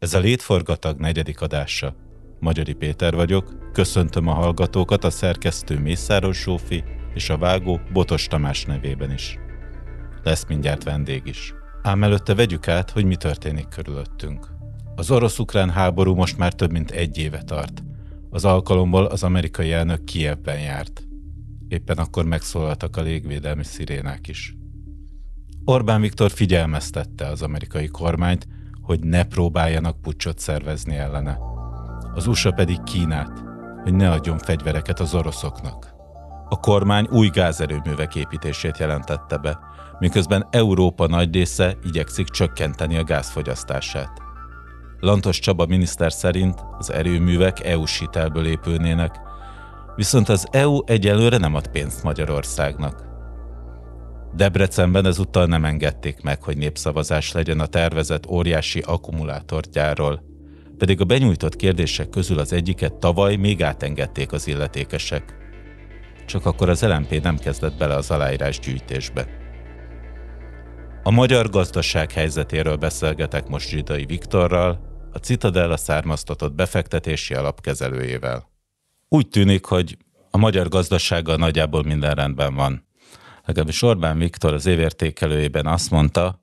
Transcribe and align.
Ez 0.00 0.14
a 0.14 0.18
Létforgatag 0.18 0.98
negyedik 0.98 1.40
adása. 1.40 1.94
Magyari 2.38 2.72
Péter 2.72 3.14
vagyok, 3.14 3.70
köszöntöm 3.72 4.26
a 4.26 4.32
hallgatókat 4.32 5.04
a 5.04 5.10
szerkesztő 5.10 5.78
Mészáros 5.78 6.42
Zsófi 6.42 6.84
és 7.14 7.30
a 7.30 7.38
vágó 7.38 7.80
Botos 7.92 8.26
Tamás 8.26 8.64
nevében 8.64 9.12
is. 9.12 9.38
Lesz 10.22 10.46
mindjárt 10.48 10.84
vendég 10.84 11.22
is. 11.24 11.54
Ám 11.82 12.02
előtte 12.02 12.34
vegyük 12.34 12.68
át, 12.68 12.90
hogy 12.90 13.04
mi 13.04 13.16
történik 13.16 13.68
körülöttünk. 13.68 14.48
Az 14.94 15.10
orosz-ukrán 15.10 15.70
háború 15.70 16.14
most 16.14 16.38
már 16.38 16.52
több 16.52 16.70
mint 16.70 16.90
egy 16.90 17.18
éve 17.18 17.42
tart. 17.42 17.82
Az 18.30 18.44
alkalomból 18.44 19.04
az 19.04 19.22
amerikai 19.22 19.72
elnök 19.72 20.04
Kievben 20.04 20.60
járt. 20.60 21.02
Éppen 21.68 21.98
akkor 21.98 22.24
megszólaltak 22.24 22.96
a 22.96 23.02
légvédelmi 23.02 23.64
szirénák 23.64 24.28
is. 24.28 24.54
Orbán 25.64 26.00
Viktor 26.00 26.30
figyelmeztette 26.30 27.26
az 27.26 27.42
amerikai 27.42 27.86
kormányt, 27.86 28.46
hogy 28.90 29.00
ne 29.00 29.24
próbáljanak 29.24 30.02
pucsot 30.02 30.38
szervezni 30.38 30.96
ellene. 30.96 31.38
Az 32.14 32.26
USA 32.26 32.50
pedig 32.50 32.82
Kínát, 32.82 33.42
hogy 33.82 33.94
ne 33.94 34.10
adjon 34.10 34.38
fegyvereket 34.38 35.00
az 35.00 35.14
oroszoknak. 35.14 35.94
A 36.48 36.60
kormány 36.60 37.06
új 37.10 37.28
gázerőművek 37.28 38.14
építését 38.14 38.78
jelentette 38.78 39.36
be, 39.36 39.58
miközben 39.98 40.46
Európa 40.50 41.06
nagy 41.06 41.34
része 41.34 41.76
igyekszik 41.82 42.28
csökkenteni 42.28 42.96
a 42.96 43.04
gázfogyasztását. 43.04 44.12
Lantos 45.00 45.38
Csaba 45.38 45.66
miniszter 45.66 46.12
szerint 46.12 46.64
az 46.78 46.92
erőművek 46.92 47.64
EU-s 47.64 47.98
hitelből 47.98 48.46
épülnének, 48.46 49.20
viszont 49.96 50.28
az 50.28 50.46
EU 50.50 50.78
egyelőre 50.86 51.36
nem 51.36 51.54
ad 51.54 51.68
pénzt 51.68 52.02
Magyarországnak. 52.02 53.09
Debrecenben 54.34 55.06
ezúttal 55.06 55.46
nem 55.46 55.64
engedték 55.64 56.22
meg, 56.22 56.42
hogy 56.42 56.56
népszavazás 56.56 57.32
legyen 57.32 57.60
a 57.60 57.66
tervezett 57.66 58.26
óriási 58.26 58.80
akkumulátorgyárról, 58.80 60.22
pedig 60.78 61.00
a 61.00 61.04
benyújtott 61.04 61.56
kérdések 61.56 62.08
közül 62.08 62.38
az 62.38 62.52
egyiket 62.52 62.94
tavaly 62.94 63.36
még 63.36 63.62
átengedték 63.62 64.32
az 64.32 64.46
illetékesek. 64.46 65.34
Csak 66.26 66.46
akkor 66.46 66.68
az 66.68 66.82
LMP 66.82 67.22
nem 67.22 67.36
kezdett 67.36 67.76
bele 67.76 67.94
az 67.94 68.10
aláírás 68.10 68.58
gyűjtésbe. 68.58 69.26
A 71.02 71.10
magyar 71.10 71.50
gazdaság 71.50 72.12
helyzetéről 72.12 72.76
beszélgetek 72.76 73.48
most 73.48 73.68
Zsidai 73.68 74.04
Viktorral, 74.04 74.80
a 75.12 75.18
Citadella 75.18 75.76
származtatott 75.76 76.54
befektetési 76.54 77.34
alapkezelőjével. 77.34 78.50
Úgy 79.08 79.28
tűnik, 79.28 79.64
hogy 79.64 79.96
a 80.30 80.38
magyar 80.38 80.68
gazdasággal 80.68 81.36
nagyjából 81.36 81.82
minden 81.82 82.14
rendben 82.14 82.54
van 82.54 82.88
legalábbis 83.44 83.82
Orbán 83.82 84.18
Viktor 84.18 84.54
az 84.54 84.66
évértékelőjében 84.66 85.66
azt 85.66 85.90
mondta, 85.90 86.40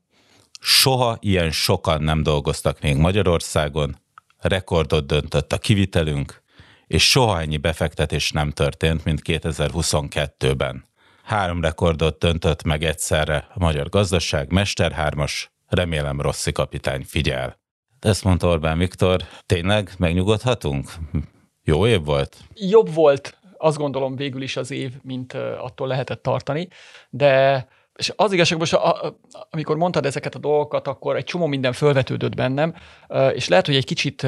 soha 0.60 1.18
ilyen 1.20 1.52
sokan 1.52 2.02
nem 2.02 2.24
dolgoztak 2.24 2.82
még 2.82 2.96
Magyarországon, 2.96 3.98
rekordot 4.38 5.06
döntött 5.06 5.54
a 5.54 5.58
kivitelünk, 5.58 6.42
és 6.88 7.10
soha 7.10 7.42
ennyi 7.42 7.58
befektetés 7.58 8.32
nem 8.32 8.52
történt, 8.52 9.04
mint 9.04 9.22
2022-ben. 9.24 10.86
Három 11.24 11.62
rekordot 11.62 12.20
döntött 12.20 12.64
meg 12.64 12.84
egyszerre 12.84 13.48
a 13.54 13.60
magyar 13.60 13.90
gazdaság, 13.90 14.52
Mester 14.52 14.92
hármas, 14.92 15.52
remélem 15.68 16.22
Rossi 16.22 16.52
kapitány 16.52 17.04
figyel. 17.08 17.60
Ezt 18.00 18.24
mondta 18.24 18.48
Orbán 18.48 18.78
Viktor, 18.78 19.24
tényleg 19.46 19.92
megnyugodhatunk? 19.98 20.92
Jó 21.64 21.88
év 21.88 22.04
volt? 22.04 22.38
Jobb 22.54 22.94
volt 22.94 23.37
azt 23.58 23.78
gondolom 23.78 24.16
végül 24.16 24.42
is 24.42 24.58
az 24.58 24.72
év, 24.72 24.92
mint 25.02 25.34
attól 25.34 25.88
lehetett 25.88 26.24
tartani, 26.24 26.68
de 27.10 27.68
és 27.98 28.14
az 28.16 28.32
igazság, 28.32 28.58
most 28.58 28.74
a, 28.74 29.06
a, 29.06 29.20
amikor 29.50 29.78
mondtad 29.78 30.06
ezeket 30.06 30.36
a 30.36 30.40
dolgokat, 30.40 30.88
akkor 30.88 31.16
egy 31.16 31.24
csomó 31.24 31.46
minden 31.46 31.74
fölvetődött 31.74 32.36
bennem, 32.36 32.76
és 33.34 33.48
lehet, 33.48 33.66
hogy 33.66 33.76
egy 33.76 33.86
kicsit 33.86 34.28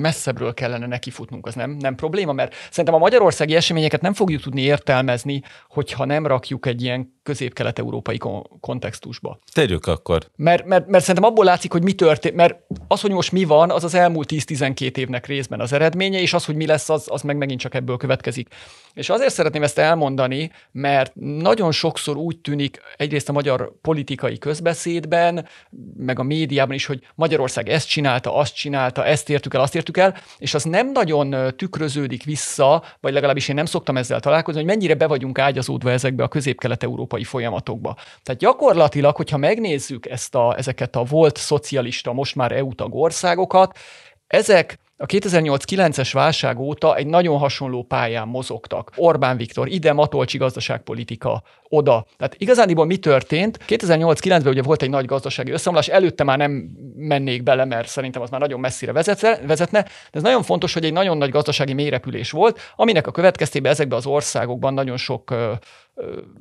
messzebbről 0.00 0.54
kellene 0.54 0.86
nekifutnunk, 0.86 1.46
az 1.46 1.54
nem, 1.54 1.70
nem 1.70 1.94
probléma, 1.94 2.32
mert 2.32 2.54
szerintem 2.70 2.94
a 2.94 2.98
magyarországi 2.98 3.54
eseményeket 3.54 4.00
nem 4.00 4.12
fogjuk 4.12 4.42
tudni 4.42 4.60
értelmezni, 4.60 5.42
hogyha 5.68 6.04
nem 6.04 6.26
rakjuk 6.26 6.66
egy 6.66 6.82
ilyen 6.82 7.14
közép-kelet-európai 7.22 8.18
kontextusba. 8.60 9.38
Tegyük 9.52 9.86
akkor. 9.86 10.26
Mert, 10.36 10.64
mert, 10.64 10.86
mert 10.86 11.04
szerintem 11.04 11.30
abból 11.30 11.44
látszik, 11.44 11.72
hogy 11.72 11.82
mi 11.82 11.92
történt, 11.92 12.34
mert 12.34 12.56
az, 12.88 13.00
hogy 13.00 13.10
most 13.10 13.32
mi 13.32 13.44
van, 13.44 13.70
az 13.70 13.84
az 13.84 13.94
elmúlt 13.94 14.32
10-12 14.32 14.96
évnek 14.96 15.26
részben 15.26 15.60
az 15.60 15.72
eredménye, 15.72 16.20
és 16.20 16.32
az, 16.32 16.44
hogy 16.44 16.56
mi 16.56 16.66
lesz, 16.66 16.88
az, 16.88 17.04
az 17.08 17.22
meg 17.22 17.36
megint 17.36 17.60
csak 17.60 17.74
ebből 17.74 17.96
következik. 17.96 18.48
És 18.94 19.08
azért 19.08 19.32
szeretném 19.32 19.62
ezt 19.62 19.78
elmondani, 19.78 20.50
mert 20.72 21.14
nagyon 21.14 21.72
sokszor 21.72 22.16
úgy 22.16 22.38
tűnik 22.38 22.80
egyrészt 22.96 23.28
a 23.28 23.32
magyar 23.32 23.72
politikai 23.80 24.38
közbeszédben, 24.38 25.48
meg 25.96 26.18
a 26.18 26.22
médiában 26.22 26.74
is, 26.74 26.86
hogy 26.86 27.06
Magyarország 27.14 27.68
ezt 27.68 27.88
csinálta, 27.88 28.34
azt 28.34 28.54
csinálta, 28.54 29.04
ezt 29.04 29.30
értük 29.30 29.54
el, 29.56 29.62
azt 29.62 29.74
értük 29.74 29.96
el, 29.96 30.16
és 30.38 30.54
az 30.54 30.64
nem 30.64 30.92
nagyon 30.92 31.54
tükröződik 31.56 32.24
vissza, 32.24 32.82
vagy 33.00 33.12
legalábbis 33.12 33.48
én 33.48 33.54
nem 33.54 33.64
szoktam 33.64 33.96
ezzel 33.96 34.20
találkozni, 34.20 34.60
hogy 34.60 34.68
mennyire 34.68 34.94
be 34.94 35.06
vagyunk 35.06 35.38
ágyazódva 35.38 35.90
ezekbe 35.90 36.22
a 36.22 36.28
közép-kelet-európai 36.28 37.24
folyamatokba. 37.24 37.96
Tehát 38.22 38.40
gyakorlatilag, 38.40 39.16
hogyha 39.16 39.36
megnézzük 39.36 40.06
ezt 40.06 40.34
a, 40.34 40.54
ezeket 40.58 40.96
a 40.96 41.04
volt 41.04 41.36
szocialista, 41.36 42.12
most 42.12 42.34
már 42.34 42.52
EU 42.52 42.74
tag 42.74 42.94
országokat, 42.94 43.78
ezek 44.26 44.78
a 44.98 45.06
2008-9-es 45.06 46.10
válság 46.12 46.58
óta 46.58 46.96
egy 46.96 47.06
nagyon 47.06 47.38
hasonló 47.38 47.82
pályán 47.82 48.28
mozogtak. 48.28 48.92
Orbán 48.96 49.36
Viktor, 49.36 49.68
ide 49.68 49.92
Matolcsi 49.92 50.38
gazdaságpolitika, 50.38 51.42
oda. 51.68 52.06
Tehát 52.16 52.34
igazániból 52.38 52.86
mi 52.86 52.96
történt? 52.96 53.58
2008-9-ben 53.68 54.46
ugye 54.46 54.62
volt 54.62 54.82
egy 54.82 54.90
nagy 54.90 55.04
gazdasági 55.04 55.50
összeomlás, 55.50 55.88
előtte 55.88 56.24
már 56.24 56.38
nem 56.38 56.50
mennék 56.96 57.42
bele, 57.42 57.64
mert 57.64 57.88
szerintem 57.88 58.22
az 58.22 58.30
már 58.30 58.40
nagyon 58.40 58.60
messzire 58.60 58.92
vezetne, 58.92 59.82
de 59.82 59.88
ez 60.10 60.22
nagyon 60.22 60.42
fontos, 60.42 60.72
hogy 60.72 60.84
egy 60.84 60.92
nagyon 60.92 61.18
nagy 61.18 61.30
gazdasági 61.30 61.72
mélyrepülés 61.72 62.30
volt, 62.30 62.60
aminek 62.76 63.06
a 63.06 63.10
következtében 63.10 63.72
ezekben 63.72 63.98
az 63.98 64.06
országokban 64.06 64.74
nagyon 64.74 64.96
sok 64.96 65.34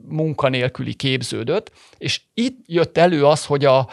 munkanélküli 0.08 0.94
képződött, 0.94 1.72
és 1.98 2.22
itt 2.34 2.58
jött 2.66 2.98
elő 2.98 3.26
az, 3.26 3.46
hogy 3.46 3.66
a, 3.66 3.88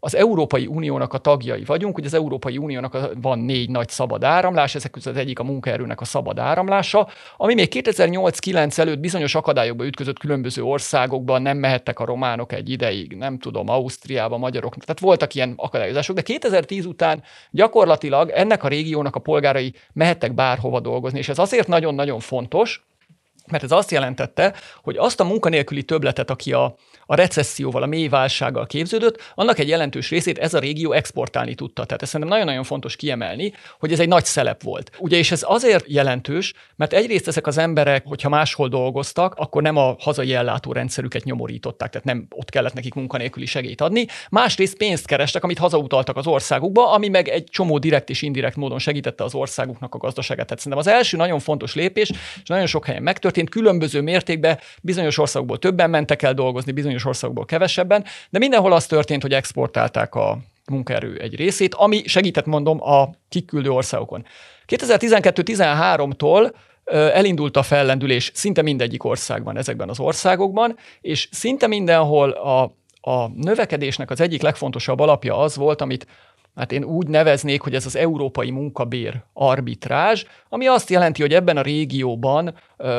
az 0.00 0.16
Európai 0.16 0.66
Uniónak 0.66 1.12
a 1.12 1.18
tagjai 1.18 1.64
vagyunk, 1.64 1.98
ugye 1.98 2.06
az 2.06 2.14
Európai 2.14 2.58
Uniónak 2.58 2.98
van 3.20 3.38
négy 3.38 3.70
nagy 3.70 3.88
szabad 3.88 4.24
áramlás, 4.24 4.74
ezek 4.74 4.90
között 4.90 5.14
az 5.14 5.20
egyik 5.20 5.38
a 5.38 5.44
munkaerőnek 5.44 6.00
a 6.00 6.04
szabad 6.04 6.38
áramlása, 6.38 7.08
ami 7.36 7.54
még 7.54 7.68
2008-9 7.74 8.78
előtt 8.78 8.98
bizonyos 8.98 9.34
akadályokba 9.34 9.86
ütközött 9.86 10.18
különböző 10.18 10.62
országokban, 10.62 11.42
nem 11.42 11.56
mehettek 11.56 12.00
a 12.00 12.04
románok 12.04 12.52
egy 12.52 12.70
ideig, 12.70 13.16
nem 13.16 13.38
tudom, 13.38 13.68
Ausztriába, 13.68 14.36
magyarok, 14.36 14.76
tehát 14.76 15.00
voltak 15.00 15.34
ilyen 15.34 15.52
akadályozások, 15.56 16.16
de 16.16 16.22
2010 16.22 16.86
után 16.86 17.22
gyakorlatilag 17.50 18.30
ennek 18.30 18.64
a 18.64 18.68
régiónak 18.68 19.16
a 19.16 19.20
polgárai 19.20 19.74
mehettek 19.92 20.34
bárhova 20.34 20.80
dolgozni, 20.80 21.18
és 21.18 21.28
ez 21.28 21.38
azért 21.38 21.68
nagyon-nagyon 21.68 22.20
fontos, 22.20 22.87
mert 23.50 23.64
ez 23.64 23.70
azt 23.72 23.90
jelentette, 23.90 24.54
hogy 24.82 24.96
azt 24.96 25.20
a 25.20 25.24
munkanélküli 25.24 25.82
töbletet, 25.82 26.30
aki 26.30 26.52
a, 26.52 26.74
a 27.06 27.14
recesszióval, 27.14 27.82
a 27.82 27.86
mély 27.86 28.08
válsággal 28.08 28.66
képződött, 28.66 29.32
annak 29.34 29.58
egy 29.58 29.68
jelentős 29.68 30.10
részét 30.10 30.38
ez 30.38 30.54
a 30.54 30.58
régió 30.58 30.92
exportálni 30.92 31.54
tudta. 31.54 31.84
Tehát 31.84 32.02
ezt 32.02 32.10
szerintem 32.10 32.36
nagyon-nagyon 32.36 32.64
fontos 32.64 32.96
kiemelni, 32.96 33.52
hogy 33.78 33.92
ez 33.92 34.00
egy 34.00 34.08
nagy 34.08 34.24
szelep 34.24 34.62
volt. 34.62 34.90
Ugye, 34.98 35.16
és 35.16 35.30
ez 35.30 35.44
azért 35.46 35.84
jelentős, 35.88 36.54
mert 36.76 36.92
egyrészt 36.92 37.28
ezek 37.28 37.46
az 37.46 37.58
emberek, 37.58 38.06
hogyha 38.06 38.28
máshol 38.28 38.68
dolgoztak, 38.68 39.34
akkor 39.34 39.62
nem 39.62 39.76
a 39.76 39.96
hazai 39.98 40.34
ellátórendszerüket 40.34 41.24
nyomorították, 41.24 41.90
tehát 41.90 42.06
nem 42.06 42.26
ott 42.30 42.50
kellett 42.50 42.72
nekik 42.72 42.94
munkanélküli 42.94 43.46
segélyt 43.46 43.80
adni. 43.80 44.06
Másrészt 44.30 44.76
pénzt 44.76 45.06
kerestek, 45.06 45.44
amit 45.44 45.58
hazautaltak 45.58 46.16
az 46.16 46.26
országukba, 46.26 46.92
ami 46.92 47.08
meg 47.08 47.28
egy 47.28 47.44
csomó 47.44 47.78
direkt 47.78 48.10
és 48.10 48.22
indirekt 48.22 48.56
módon 48.56 48.78
segítette 48.78 49.24
az 49.24 49.34
országuknak 49.34 49.94
a 49.94 49.98
gazdaságát. 49.98 50.46
Tehát 50.46 50.62
szerintem 50.62 50.88
az 50.88 50.98
első 50.98 51.16
nagyon 51.16 51.38
fontos 51.38 51.74
lépés, 51.74 52.10
és 52.42 52.48
nagyon 52.48 52.66
sok 52.66 52.86
helyen 52.86 53.02
megtörtént, 53.02 53.37
különböző 53.46 54.00
mértékben 54.00 54.58
bizonyos 54.82 55.18
országokból 55.18 55.58
többen 55.58 55.90
mentek 55.90 56.22
el 56.22 56.34
dolgozni, 56.34 56.72
bizonyos 56.72 57.04
országokból 57.04 57.44
kevesebben, 57.44 58.04
de 58.30 58.38
mindenhol 58.38 58.72
az 58.72 58.86
történt, 58.86 59.22
hogy 59.22 59.32
exportálták 59.32 60.14
a 60.14 60.38
munkaerő 60.70 61.18
egy 61.18 61.36
részét, 61.36 61.74
ami 61.74 62.02
segített, 62.06 62.46
mondom, 62.46 62.82
a 62.82 63.10
kiküldő 63.28 63.70
országokon. 63.70 64.24
2012-13-tól 64.66 66.52
elindult 66.84 67.56
a 67.56 67.62
fellendülés 67.62 68.30
szinte 68.34 68.62
mindegyik 68.62 69.04
országban 69.04 69.56
ezekben 69.56 69.88
az 69.88 70.00
országokban, 70.00 70.76
és 71.00 71.28
szinte 71.32 71.66
mindenhol 71.66 72.30
a, 72.30 72.62
a 73.10 73.28
növekedésnek 73.28 74.10
az 74.10 74.20
egyik 74.20 74.42
legfontosabb 74.42 75.00
alapja 75.00 75.38
az 75.38 75.56
volt, 75.56 75.80
amit 75.80 76.06
hát 76.56 76.72
én 76.72 76.84
úgy 76.84 77.06
neveznék, 77.06 77.60
hogy 77.60 77.74
ez 77.74 77.86
az 77.86 77.96
európai 77.96 78.50
munkabér 78.50 79.22
arbitrázs, 79.32 80.24
ami 80.48 80.66
azt 80.66 80.90
jelenti, 80.90 81.22
hogy 81.22 81.34
ebben 81.34 81.56
a 81.56 81.62
régióban 81.62 82.54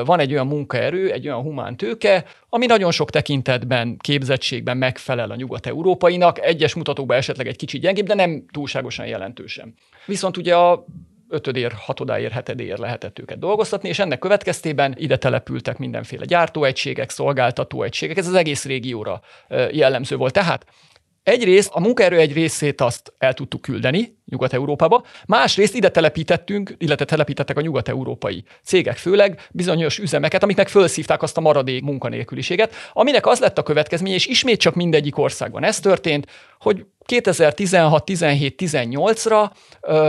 van 0.06 0.20
egy 0.20 0.32
olyan 0.32 0.48
munkaerő, 0.48 1.12
egy 1.12 1.28
olyan 1.28 1.42
humán 1.42 1.78
tőke, 1.78 2.26
ami 2.50 2.66
nagyon 2.66 2.92
sok 2.92 3.10
tekintetben, 3.10 3.98
képzettségben 3.98 4.78
megfelel 4.78 5.32
a 5.32 5.36
nyugat-európainak, 5.36 6.40
egyes 6.40 6.76
mutatókban 6.76 7.18
esetleg 7.18 7.48
egy 7.48 7.56
kicsit 7.56 7.82
gyengébb, 7.82 8.06
de 8.08 8.14
nem 8.14 8.46
túlságosan 8.52 9.06
jelentősen. 9.06 9.74
Viszont 10.06 10.38
ugye 10.38 10.56
a 10.56 10.86
ötödér, 11.32 11.72
hatodáért, 11.76 12.34
hetedér 12.34 12.78
lehetett 12.78 13.20
őket 13.20 13.40
dolgoztatni, 13.40 13.90
és 13.90 14.00
ennek 14.00 14.20
következtében 14.20 14.96
ide 14.98 15.18
települtek 15.18 15.78
mindenféle 15.78 16.26
gyártóegységek, 16.26 17.10
szolgáltatóegységek, 17.10 18.18
ez 18.18 18.28
az 18.28 18.34
egész 18.34 18.66
régióra 18.66 19.22
jellemző 19.72 20.16
volt. 20.16 20.34
Tehát 20.34 20.66
egyrészt 21.30 21.70
a 21.74 21.80
munkaerő 21.80 22.18
egy 22.18 22.34
részét 22.34 22.82
azt 22.82 23.14
el 23.18 23.34
tudtuk 23.34 23.62
küldeni 23.62 24.18
Nyugat-Európába, 24.26 25.04
másrészt 25.26 25.76
ide 25.76 25.90
telepítettünk, 25.90 26.76
illetve 26.78 27.06
telepítettek 27.06 27.58
a 27.58 27.62
nyugat-európai 27.62 28.44
cégek 28.64 28.98
főleg 28.98 29.48
bizonyos 29.52 29.98
üzemeket, 29.98 30.44
amik 30.44 30.56
meg 30.56 30.68
felszívták 30.68 31.22
azt 31.22 31.38
a 31.38 31.42
maradék 31.42 31.84
munkanélküliséget, 31.84 32.74
aminek 32.94 33.26
az 33.26 33.40
lett 33.40 33.58
a 33.58 33.64
következménye, 33.64 34.16
és 34.16 34.26
ismét 34.26 34.60
csak 34.60 34.76
mindegyik 34.76 35.18
országban 35.18 35.64
ez 35.64 35.80
történt, 35.80 36.28
hogy 36.60 36.86
2016, 37.06 38.06
17, 38.06 38.62
18-ra 38.62 39.50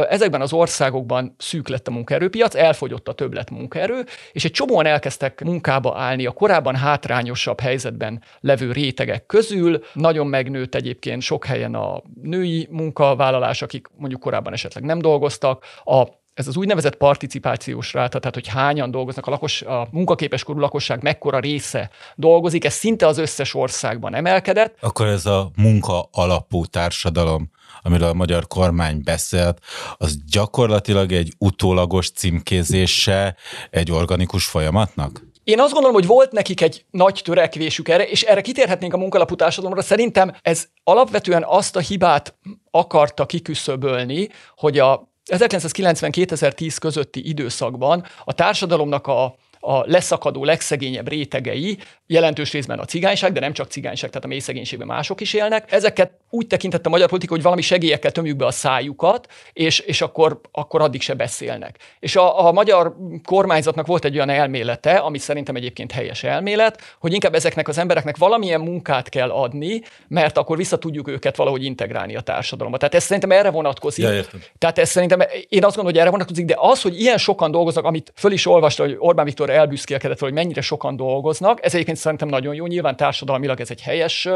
ezekben 0.08 0.40
az 0.40 0.52
országokban 0.52 1.34
szűk 1.38 1.68
lett 1.68 1.88
a 1.88 1.90
munkaerőpiac, 1.90 2.54
elfogyott 2.54 3.08
a 3.08 3.12
többlet 3.12 3.50
munkaerő, 3.50 4.04
és 4.32 4.44
egy 4.44 4.50
csomóan 4.50 4.86
elkezdtek 4.86 5.44
munkába 5.44 5.98
állni 5.98 6.26
a 6.26 6.30
korábban 6.30 6.76
hátrányosabb 6.76 7.60
helyzetben 7.60 8.22
levő 8.40 8.72
rétegek 8.72 9.26
közül. 9.26 9.82
Nagyon 9.92 10.26
megnőtt 10.26 10.74
egyébként 10.74 11.22
sok 11.22 11.44
helyen 11.44 11.74
a 11.74 12.02
női 12.22 12.68
munkavállalás, 12.70 13.62
akik 13.62 13.88
mondjuk 13.96 14.20
korábban 14.20 14.52
esetleg 14.52 14.84
nem 14.84 14.98
dolgoztak, 14.98 15.64
a 15.84 16.06
ez 16.40 16.48
az 16.48 16.56
úgynevezett 16.56 16.96
participációs 16.96 17.92
ráta, 17.92 18.18
tehát 18.18 18.34
hogy 18.34 18.48
hányan 18.48 18.90
dolgoznak, 18.90 19.26
a, 19.26 19.30
lakos, 19.30 19.62
a 19.62 19.88
munkaképes 19.90 20.44
korú 20.44 20.58
lakosság 20.58 21.02
mekkora 21.02 21.38
része 21.38 21.90
dolgozik, 22.14 22.64
ez 22.64 22.74
szinte 22.74 23.06
az 23.06 23.18
összes 23.18 23.54
országban 23.54 24.14
emelkedett. 24.14 24.76
Akkor 24.80 25.06
ez 25.06 25.26
a 25.26 25.50
munka 25.56 26.08
alapú 26.12 26.64
társadalom, 26.64 27.50
amiről 27.82 28.08
a 28.08 28.14
magyar 28.14 28.46
kormány 28.46 29.00
beszélt, 29.04 29.58
az 29.96 30.18
gyakorlatilag 30.30 31.12
egy 31.12 31.32
utólagos 31.38 32.10
címkézése 32.10 33.36
egy 33.70 33.92
organikus 33.92 34.46
folyamatnak? 34.46 35.28
Én 35.44 35.60
azt 35.60 35.72
gondolom, 35.72 35.96
hogy 35.96 36.06
volt 36.06 36.32
nekik 36.32 36.60
egy 36.60 36.84
nagy 36.90 37.20
törekvésük 37.24 37.88
erre, 37.88 38.08
és 38.08 38.22
erre 38.22 38.40
kitérhetnénk 38.40 38.94
a 38.94 38.98
munkalapú 38.98 39.34
társadalomra. 39.34 39.82
Szerintem 39.82 40.34
ez 40.42 40.66
alapvetően 40.84 41.44
azt 41.46 41.76
a 41.76 41.80
hibát 41.80 42.38
akarta 42.70 43.26
kiküszöbölni, 43.26 44.28
hogy 44.56 44.78
a 44.78 45.09
1990-2010 45.30 46.76
közötti 46.80 47.28
időszakban 47.28 48.04
a 48.24 48.32
társadalomnak 48.32 49.06
a 49.06 49.34
a 49.60 49.90
leszakadó, 49.90 50.44
legszegényebb 50.44 51.08
rétegei, 51.08 51.78
jelentős 52.06 52.52
részben 52.52 52.78
a 52.78 52.84
cigányság, 52.84 53.32
de 53.32 53.40
nem 53.40 53.52
csak 53.52 53.70
cigányság, 53.70 54.10
tehát 54.10 54.24
a 54.24 54.28
mély 54.28 54.38
szegénységben 54.38 54.86
mások 54.86 55.20
is 55.20 55.34
élnek. 55.34 55.72
Ezeket 55.72 56.12
úgy 56.30 56.46
tekintette 56.46 56.88
a 56.88 56.90
magyar 56.90 57.08
politika, 57.08 57.34
hogy 57.34 57.42
valami 57.42 57.62
segélyekkel 57.62 58.10
tömjük 58.10 58.36
be 58.36 58.46
a 58.46 58.50
szájukat, 58.50 59.26
és, 59.52 59.78
és 59.78 60.00
akkor, 60.00 60.40
akkor 60.52 60.80
addig 60.80 61.00
se 61.00 61.14
beszélnek. 61.14 61.78
És 61.98 62.16
a, 62.16 62.46
a 62.46 62.52
magyar 62.52 62.96
kormányzatnak 63.24 63.86
volt 63.86 64.04
egy 64.04 64.14
olyan 64.14 64.28
elmélete, 64.28 64.94
ami 64.94 65.18
szerintem 65.18 65.56
egyébként 65.56 65.92
helyes 65.92 66.22
elmélet, 66.22 66.96
hogy 67.00 67.12
inkább 67.12 67.34
ezeknek 67.34 67.68
az 67.68 67.78
embereknek 67.78 68.16
valamilyen 68.16 68.60
munkát 68.60 69.08
kell 69.08 69.30
adni, 69.30 69.82
mert 70.08 70.38
akkor 70.38 70.56
vissza 70.56 70.78
tudjuk 70.78 71.08
őket 71.08 71.36
valahogy 71.36 71.64
integrálni 71.64 72.16
a 72.16 72.20
társadalomba. 72.20 72.78
Tehát 72.78 72.94
ez 72.94 73.04
szerintem 73.04 73.30
erre 73.30 73.50
vonatkozik. 73.50 74.04
Ja, 74.04 74.22
Tehát 74.58 74.78
ez 74.78 74.90
szerintem, 74.90 75.20
én 75.48 75.64
azt 75.64 75.76
gondolom, 75.76 75.84
hogy 75.84 75.98
erre 75.98 76.10
vonatkozik, 76.10 76.44
de 76.44 76.54
az, 76.58 76.82
hogy 76.82 77.00
ilyen 77.00 77.18
sokan 77.18 77.50
dolgoznak, 77.50 77.84
amit 77.84 78.12
föl 78.16 78.32
is 78.32 78.46
olvasta, 78.46 78.82
hogy 78.82 78.96
Orbán 78.98 79.24
Viktor 79.24 79.49
elbüszkélkedett, 79.52 80.18
hogy 80.18 80.32
mennyire 80.32 80.60
sokan 80.60 80.96
dolgoznak, 80.96 81.64
ez 81.64 81.74
egyébként 81.74 81.96
szerintem 81.96 82.28
nagyon 82.28 82.54
jó. 82.54 82.66
Nyilván 82.66 82.96
társadalmilag 82.96 83.60
ez 83.60 83.70
egy 83.70 83.80
helyes 83.80 84.28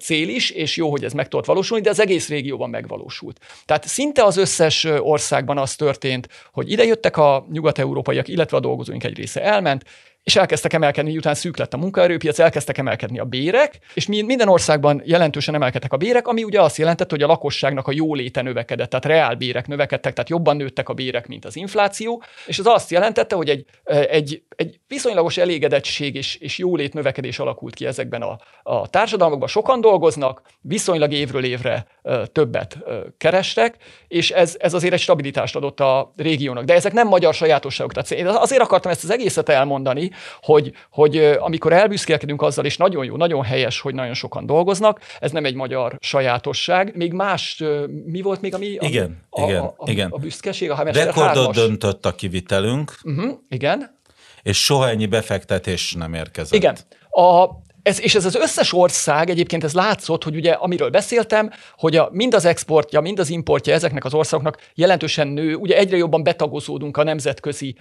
cél 0.00 0.28
is, 0.28 0.50
és 0.50 0.76
jó, 0.76 0.90
hogy 0.90 1.04
ez 1.04 1.12
meg 1.12 1.28
tudott 1.28 1.46
valósulni, 1.46 1.84
de 1.84 1.90
az 1.90 2.00
egész 2.00 2.28
régióban 2.28 2.70
megvalósult. 2.70 3.40
Tehát 3.64 3.86
szinte 3.86 4.24
az 4.24 4.36
összes 4.36 4.84
országban 4.84 5.58
az 5.58 5.76
történt, 5.76 6.28
hogy 6.52 6.70
idejöttek 6.70 7.16
a 7.16 7.46
nyugat-európaiak, 7.52 8.28
illetve 8.28 8.56
a 8.56 8.60
dolgozóink 8.60 9.04
egy 9.04 9.16
része 9.16 9.42
elment, 9.42 9.84
és 10.24 10.36
elkezdtek 10.36 10.72
emelkedni, 10.72 11.10
miután 11.10 11.34
szűk 11.34 11.56
lett 11.56 11.74
a 11.74 11.76
munkaerőpiac, 11.76 12.38
elkezdtek 12.38 12.78
emelkedni 12.78 13.18
a 13.18 13.24
bérek, 13.24 13.78
és 13.94 14.06
minden 14.06 14.48
országban 14.48 15.02
jelentősen 15.04 15.54
emelkedtek 15.54 15.92
a 15.92 15.96
bérek, 15.96 16.28
ami 16.28 16.44
ugye 16.44 16.60
azt 16.60 16.76
jelentette, 16.76 17.14
hogy 17.14 17.22
a 17.22 17.26
lakosságnak 17.26 17.88
a 17.88 17.92
jóléte 17.92 18.42
növekedett, 18.42 18.90
tehát 18.90 19.04
reál 19.04 19.34
bérek 19.34 19.66
növekedtek, 19.66 20.12
tehát 20.12 20.30
jobban 20.30 20.56
nőttek 20.56 20.88
a 20.88 20.92
bérek, 20.92 21.26
mint 21.26 21.44
az 21.44 21.56
infláció, 21.56 22.22
és 22.46 22.58
az 22.58 22.66
azt 22.66 22.90
jelentette, 22.90 23.36
hogy 23.36 23.48
egy, 23.48 23.64
egy, 24.08 24.42
egy 24.56 24.80
viszonylagos 24.88 25.36
elégedettség 25.36 26.14
és, 26.14 26.36
és 26.36 26.58
jólét 26.58 26.94
növekedés 26.94 27.38
alakult 27.38 27.74
ki 27.74 27.86
ezekben 27.86 28.22
a, 28.22 28.38
a 28.62 28.88
társadalmakban. 28.88 29.48
Sokan 29.48 29.80
dolgoznak, 29.80 30.42
viszonylag 30.60 31.12
évről 31.12 31.44
évre 31.44 31.86
többet 32.32 32.78
kerestek, 33.18 33.76
és 34.08 34.30
ez, 34.30 34.56
ez 34.58 34.74
azért 34.74 34.92
egy 34.92 35.00
stabilitást 35.00 35.56
adott 35.56 35.80
a 35.80 36.12
régiónak. 36.16 36.64
De 36.64 36.74
ezek 36.74 36.92
nem 36.92 37.08
magyar 37.08 37.34
sajátosságok. 37.34 37.92
Tehát 37.92 38.10
én 38.10 38.26
azért 38.26 38.62
akartam 38.62 38.90
ezt 38.90 39.04
az 39.04 39.10
egészet 39.10 39.48
elmondani, 39.48 40.10
hogy, 40.42 40.72
hogy 40.90 41.16
amikor 41.38 41.72
elbüszkélkedünk 41.72 42.42
azzal, 42.42 42.64
és 42.64 42.76
nagyon 42.76 43.04
jó, 43.04 43.16
nagyon 43.16 43.42
helyes, 43.42 43.80
hogy 43.80 43.94
nagyon 43.94 44.14
sokan 44.14 44.46
dolgoznak, 44.46 45.00
ez 45.20 45.30
nem 45.30 45.44
egy 45.44 45.54
magyar 45.54 45.96
sajátosság. 46.00 46.96
Még 46.96 47.12
más, 47.12 47.62
mi 48.04 48.22
volt 48.22 48.40
még, 48.40 48.54
ami... 48.54 48.66
Igen, 48.66 49.18
a, 49.30 49.42
igen, 49.42 49.62
a, 49.62 49.74
a, 49.76 49.90
igen. 49.90 50.10
A 50.10 50.18
büszkeség, 50.18 50.70
a 50.70 50.82
Rekordot 50.82 51.54
döntött 51.54 52.06
a 52.06 52.14
kivitelünk. 52.14 52.94
Uh-huh, 53.02 53.38
igen. 53.48 53.98
És 54.42 54.64
soha 54.64 54.88
ennyi 54.88 55.06
befektetés 55.06 55.92
nem 55.92 56.14
érkezett. 56.14 56.54
Igen. 56.54 56.76
A, 57.10 57.48
ez, 57.84 58.00
és 58.00 58.14
ez 58.14 58.24
az 58.24 58.34
összes 58.34 58.72
ország, 58.72 59.30
egyébként 59.30 59.64
ez 59.64 59.72
látszott, 59.72 60.24
hogy 60.24 60.34
ugye 60.34 60.52
amiről 60.52 60.90
beszéltem, 60.90 61.50
hogy 61.76 61.96
a, 61.96 62.08
mind 62.12 62.34
az 62.34 62.44
exportja, 62.44 63.00
mind 63.00 63.18
az 63.18 63.30
importja 63.30 63.74
ezeknek 63.74 64.04
az 64.04 64.14
országoknak 64.14 64.58
jelentősen 64.74 65.28
nő, 65.28 65.54
ugye 65.54 65.76
egyre 65.76 65.96
jobban 65.96 66.22
betagozódunk 66.22 66.96
a 66.96 67.02
nemzetközi, 67.02 67.76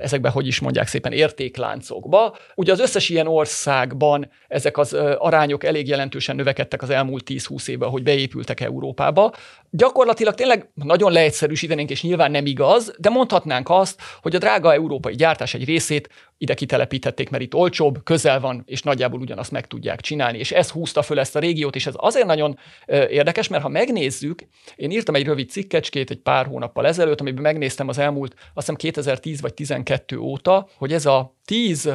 ezekben, 0.00 0.32
hogy 0.32 0.46
is 0.46 0.60
mondják 0.60 0.86
szépen, 0.86 1.12
értékláncokba. 1.12 2.36
Ugye 2.54 2.72
az 2.72 2.80
összes 2.80 3.08
ilyen 3.08 3.26
országban 3.26 4.30
ezek 4.48 4.78
az 4.78 4.92
arányok 5.18 5.64
elég 5.64 5.88
jelentősen 5.88 6.36
növekedtek 6.36 6.82
az 6.82 6.90
elmúlt 6.90 7.26
10-20 7.30 7.68
évben, 7.68 7.88
hogy 7.88 8.02
beépültek 8.02 8.60
Európába. 8.60 9.32
Gyakorlatilag 9.70 10.34
tényleg 10.34 10.70
nagyon 10.74 11.12
leegyszerűsítenénk, 11.12 11.90
és 11.90 12.02
nyilván 12.02 12.30
nem 12.30 12.46
igaz, 12.46 12.94
de 12.98 13.08
mondhatnánk 13.10 13.70
azt, 13.70 14.00
hogy 14.22 14.34
a 14.34 14.38
drága 14.38 14.72
európai 14.72 15.14
gyártás 15.14 15.54
egy 15.54 15.64
részét 15.64 16.08
ide 16.38 16.54
kitelepíthették, 16.54 17.30
mert 17.30 17.42
itt 17.42 17.54
olcsóbb, 17.54 18.02
közel 18.04 18.40
van, 18.40 18.62
és 18.66 18.82
nagyjából 18.82 19.20
ugyanazt 19.20 19.50
meg 19.50 19.66
tudják 19.66 20.00
csinálni. 20.00 20.38
És 20.38 20.52
ez 20.52 20.70
húzta 20.70 21.02
föl 21.02 21.18
ezt 21.18 21.36
a 21.36 21.38
régiót, 21.38 21.74
és 21.74 21.86
ez 21.86 21.94
azért 21.96 22.26
nagyon 22.26 22.58
érdekes, 22.86 23.48
mert 23.48 23.62
ha 23.62 23.68
megnézzük, 23.68 24.42
én 24.76 24.90
írtam 24.90 25.14
egy 25.14 25.24
rövid 25.24 25.50
cikkecskét 25.50 26.10
egy 26.10 26.18
pár 26.18 26.46
hónappal 26.46 26.86
ezelőtt, 26.86 27.20
amiben 27.20 27.42
megnéztem 27.42 27.88
az 27.88 27.98
elmúlt, 27.98 28.34
azt 28.34 28.50
hiszem 28.54 28.74
2010 28.74 29.40
vagy 29.40 29.54
12 29.68 30.18
óta, 30.18 30.68
hogy 30.76 30.92
ez 30.92 31.06
a 31.06 31.34
10 31.44 31.92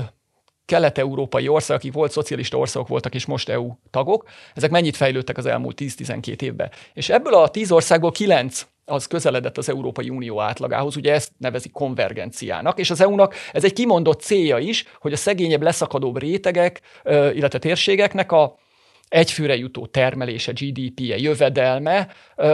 kelet-európai 0.65 1.47
ország, 1.47 1.77
akik 1.77 1.93
volt 1.93 2.11
szocialista 2.11 2.57
országok 2.57 2.87
voltak, 2.87 3.15
és 3.15 3.25
most 3.25 3.49
EU 3.49 3.71
tagok, 3.89 4.29
ezek 4.53 4.71
mennyit 4.71 4.95
fejlődtek 4.95 5.37
az 5.37 5.45
elmúlt 5.45 5.81
10-12 5.81 6.41
évben. 6.41 6.71
És 6.93 7.09
ebből 7.09 7.33
a 7.33 7.49
10 7.49 7.71
országból 7.71 8.11
9 8.11 8.67
az 8.85 9.07
közeledett 9.07 9.57
az 9.57 9.69
Európai 9.69 10.09
Unió 10.09 10.41
átlagához, 10.41 10.95
ugye 10.95 11.13
ezt 11.13 11.31
nevezik 11.37 11.71
konvergenciának, 11.71 12.79
és 12.79 12.89
az 12.89 13.01
EU-nak 13.01 13.35
ez 13.51 13.63
egy 13.63 13.73
kimondott 13.73 14.21
célja 14.21 14.57
is, 14.57 14.85
hogy 14.99 15.13
a 15.13 15.17
szegényebb, 15.17 15.61
leszakadóbb 15.61 16.17
rétegek, 16.17 16.81
illetve 17.05 17.59
térségeknek 17.59 18.31
a 18.31 18.57
egyfőre 19.07 19.55
jutó 19.55 19.85
termelése, 19.85 20.51
GDP-je, 20.51 21.17
jövedelme, 21.17 22.07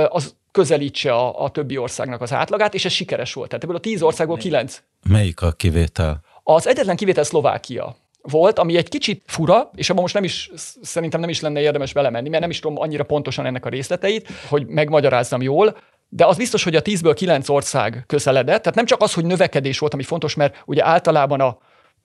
az 0.09 0.35
közelítse 0.59 1.13
a, 1.13 1.43
a 1.43 1.49
többi 1.49 1.77
országnak 1.77 2.21
az 2.21 2.33
átlagát, 2.33 2.73
és 2.73 2.85
ez 2.85 2.91
sikeres 2.91 3.33
volt. 3.33 3.47
Tehát 3.47 3.63
ebből 3.63 3.75
a 3.75 3.79
tíz 3.79 4.01
országból 4.01 4.37
kilenc. 4.37 4.81
Melyik 5.09 5.41
a 5.41 5.51
kivétel? 5.51 6.21
Az 6.43 6.67
egyetlen 6.67 6.95
kivétel 6.95 7.23
Szlovákia 7.23 7.95
volt, 8.21 8.59
ami 8.59 8.77
egy 8.77 8.89
kicsit 8.89 9.23
fura, 9.25 9.69
és 9.75 9.89
abban 9.89 10.01
most 10.01 10.13
nem 10.13 10.23
is, 10.23 10.51
szerintem 10.81 11.19
nem 11.19 11.29
is 11.29 11.41
lenne 11.41 11.59
érdemes 11.59 11.93
belemenni, 11.93 12.29
mert 12.29 12.41
nem 12.41 12.49
is 12.49 12.59
tudom 12.59 12.79
annyira 12.79 13.03
pontosan 13.03 13.45
ennek 13.45 13.65
a 13.65 13.69
részleteit, 13.69 14.27
hogy 14.47 14.67
megmagyarázzam 14.67 15.41
jól, 15.41 15.77
de 16.09 16.25
az 16.25 16.37
biztos, 16.37 16.63
hogy 16.63 16.75
a 16.75 16.81
10-ből 16.81 17.13
9 17.15 17.49
ország 17.49 18.03
közeledett, 18.07 18.61
tehát 18.61 18.75
nem 18.75 18.85
csak 18.85 19.01
az, 19.01 19.13
hogy 19.13 19.25
növekedés 19.25 19.79
volt, 19.79 19.93
ami 19.93 20.03
fontos, 20.03 20.35
mert 20.35 20.63
ugye 20.65 20.85
általában 20.85 21.41
a 21.41 21.57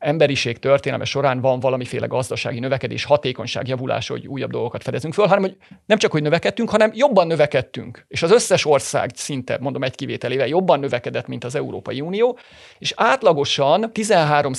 emberiség 0.05 0.59
történelme 0.59 1.05
során 1.05 1.41
van 1.41 1.61
valamiféle 1.61 2.07
gazdasági 2.07 2.59
növekedés, 2.59 3.05
hatékonyság 3.05 3.69
javulása, 3.69 4.13
hogy 4.13 4.27
újabb 4.27 4.51
dolgokat 4.51 4.83
fedezünk 4.83 5.15
föl, 5.15 5.27
hanem 5.27 5.43
hogy 5.43 5.57
nem 5.87 5.99
csak, 5.99 6.13
hogy 6.13 6.23
növekedtünk, 6.23 6.71
hanem 6.71 6.91
jobban 6.95 7.27
növekedtünk. 7.27 8.05
És 8.09 8.23
az 8.23 8.31
összes 8.31 8.65
ország 8.65 9.11
szinte, 9.15 9.59
mondom 9.61 9.83
egy 9.83 9.95
kivételével, 9.95 10.47
jobban 10.47 10.81
növekedett, 10.81 11.27
mint 11.27 11.45
az 11.45 11.55
Európai 11.55 12.01
Unió, 12.01 12.39
és 12.79 12.93
átlagosan 12.97 13.93
13 13.93 14.53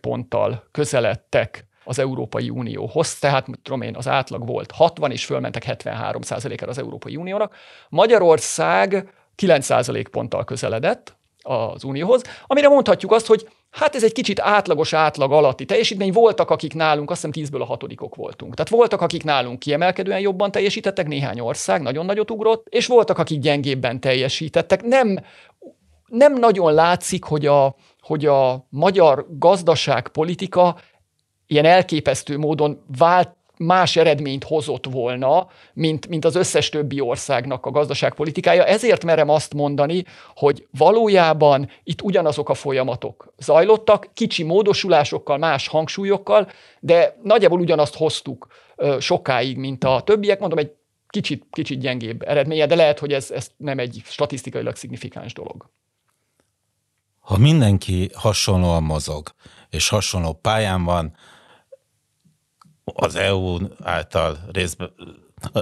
ponttal 0.00 0.68
közeledtek 0.70 1.66
az 1.84 1.98
Európai 1.98 2.50
Unióhoz, 2.50 3.18
tehát 3.18 3.46
tudom 3.62 3.82
én, 3.82 3.96
az 3.96 4.08
átlag 4.08 4.46
volt 4.46 4.70
60, 4.70 5.10
és 5.10 5.24
fölmentek 5.24 5.64
73 5.64 6.20
ra 6.58 6.66
az 6.66 6.78
Európai 6.78 7.16
Uniónak. 7.16 7.54
Magyarország 7.88 9.12
9 9.34 9.68
ponttal 10.10 10.44
közeledett 10.44 11.16
az 11.42 11.84
Unióhoz, 11.84 12.22
amire 12.46 12.68
mondhatjuk 12.68 13.12
azt, 13.12 13.26
hogy 13.26 13.48
hát 13.76 13.94
ez 13.94 14.04
egy 14.04 14.12
kicsit 14.12 14.40
átlagos 14.40 14.92
átlag 14.92 15.32
alatti 15.32 15.64
teljesítmény. 15.64 16.12
Voltak, 16.12 16.50
akik 16.50 16.74
nálunk, 16.74 17.10
azt 17.10 17.18
hiszem 17.18 17.32
tízből 17.32 17.62
a 17.62 17.64
hatodikok 17.64 18.14
voltunk. 18.14 18.54
Tehát 18.54 18.70
voltak, 18.70 19.00
akik 19.00 19.24
nálunk 19.24 19.58
kiemelkedően 19.58 20.20
jobban 20.20 20.50
teljesítettek, 20.50 21.06
néhány 21.06 21.40
ország 21.40 21.82
nagyon 21.82 22.06
nagyot 22.06 22.30
ugrott, 22.30 22.66
és 22.68 22.86
voltak, 22.86 23.18
akik 23.18 23.40
gyengébben 23.40 24.00
teljesítettek. 24.00 24.82
Nem, 24.82 25.18
nem 26.06 26.32
nagyon 26.32 26.74
látszik, 26.74 27.24
hogy 27.24 27.46
a, 27.46 27.74
hogy 28.00 28.26
a 28.26 28.66
magyar 28.68 29.26
gazdaságpolitika 29.30 30.76
ilyen 31.46 31.64
elképesztő 31.64 32.38
módon 32.38 32.82
vált, 32.98 33.36
más 33.58 33.96
eredményt 33.96 34.44
hozott 34.44 34.86
volna, 34.86 35.48
mint, 35.72 36.08
mint 36.08 36.24
az 36.24 36.34
összes 36.34 36.68
többi 36.68 37.00
országnak 37.00 37.66
a 37.66 37.70
gazdaságpolitikája. 37.70 38.64
Ezért 38.64 39.04
merem 39.04 39.28
azt 39.28 39.54
mondani, 39.54 40.04
hogy 40.34 40.66
valójában 40.78 41.70
itt 41.84 42.02
ugyanazok 42.02 42.48
a 42.48 42.54
folyamatok 42.54 43.32
zajlottak, 43.38 44.10
kicsi 44.14 44.42
módosulásokkal, 44.42 45.38
más 45.38 45.68
hangsúlyokkal, 45.68 46.48
de 46.80 47.16
nagyjából 47.22 47.60
ugyanazt 47.60 47.96
hoztuk 47.96 48.46
sokáig, 48.98 49.56
mint 49.56 49.84
a 49.84 50.02
többiek. 50.04 50.40
Mondom, 50.40 50.58
egy 50.58 50.72
kicsit, 51.08 51.46
kicsit 51.50 51.80
gyengébb 51.80 52.22
eredménye, 52.22 52.66
de 52.66 52.74
lehet, 52.74 52.98
hogy 52.98 53.12
ez, 53.12 53.30
ez 53.30 53.50
nem 53.56 53.78
egy 53.78 54.02
statisztikailag 54.04 54.76
szignifikáns 54.76 55.32
dolog. 55.32 55.70
Ha 57.20 57.38
mindenki 57.38 58.10
hasonlóan 58.14 58.82
mozog, 58.82 59.28
és 59.70 59.88
hasonló 59.88 60.32
pályán 60.32 60.84
van, 60.84 61.16
az 62.94 63.14
EU 63.14 63.58
által 63.82 64.38
részben, 64.52 64.92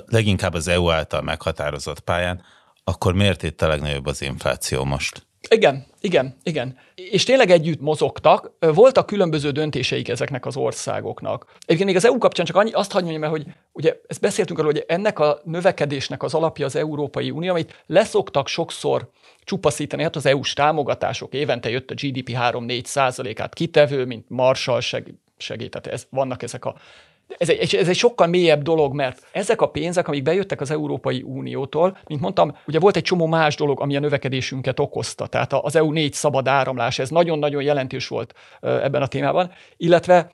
leginkább 0.06 0.54
az 0.54 0.68
EU 0.68 0.90
által 0.90 1.22
meghatározott 1.22 2.00
pályán, 2.00 2.42
akkor 2.84 3.14
miért 3.14 3.42
itt 3.42 3.62
a 3.62 3.68
legnagyobb 3.68 4.06
az 4.06 4.22
infláció 4.22 4.84
most? 4.84 5.26
Igen, 5.48 5.86
igen, 6.00 6.36
igen. 6.42 6.78
És 6.94 7.24
tényleg 7.24 7.50
együtt 7.50 7.80
mozogtak. 7.80 8.50
Voltak 8.58 9.06
különböző 9.06 9.50
döntéseik 9.50 10.08
ezeknek 10.08 10.46
az 10.46 10.56
országoknak. 10.56 11.46
Egyébként 11.54 11.84
még 11.84 11.96
az 11.96 12.04
EU 12.04 12.18
kapcsán 12.18 12.46
csak 12.46 12.56
annyi, 12.56 12.72
azt 12.72 12.92
hagyom, 12.92 13.18
mert 13.18 13.32
hogy 13.32 13.46
ugye 13.72 13.96
ezt 14.06 14.20
beszéltünk 14.20 14.58
arról, 14.58 14.72
hogy 14.72 14.84
ennek 14.86 15.18
a 15.18 15.40
növekedésnek 15.44 16.22
az 16.22 16.34
alapja 16.34 16.66
az 16.66 16.76
Európai 16.76 17.30
Unió, 17.30 17.50
amit 17.50 17.82
leszoktak 17.86 18.48
sokszor 18.48 19.10
csupaszítani, 19.44 20.02
hát 20.02 20.16
az 20.16 20.26
EU-s 20.26 20.52
támogatások 20.52 21.34
évente 21.34 21.70
jött 21.70 21.90
a 21.90 21.94
GDP 21.94 22.30
3-4 22.32 22.84
százalékát 22.84 23.54
kitevő, 23.54 24.04
mint 24.04 24.28
Marshall 24.28 24.80
segít, 25.36 25.70
tehát 25.70 25.86
ez, 25.86 26.06
vannak 26.10 26.42
ezek 26.42 26.64
a 26.64 26.74
ez 27.38 27.48
egy, 27.48 27.74
ez 27.74 27.88
egy 27.88 27.96
sokkal 27.96 28.26
mélyebb 28.26 28.62
dolog, 28.62 28.94
mert 28.94 29.26
ezek 29.32 29.60
a 29.60 29.68
pénzek, 29.68 30.08
amik 30.08 30.22
bejöttek 30.22 30.60
az 30.60 30.70
Európai 30.70 31.22
Uniótól, 31.22 31.98
mint 32.06 32.20
mondtam, 32.20 32.56
ugye 32.66 32.78
volt 32.78 32.96
egy 32.96 33.02
csomó 33.02 33.26
más 33.26 33.56
dolog, 33.56 33.80
ami 33.80 33.96
a 33.96 34.00
növekedésünket 34.00 34.80
okozta. 34.80 35.26
Tehát 35.26 35.52
az 35.52 35.76
EU 35.76 35.92
négy 35.92 36.12
szabad 36.12 36.48
áramlás, 36.48 36.98
ez 36.98 37.10
nagyon-nagyon 37.10 37.62
jelentős 37.62 38.08
volt 38.08 38.34
ebben 38.60 39.02
a 39.02 39.06
témában, 39.06 39.50
illetve 39.76 40.30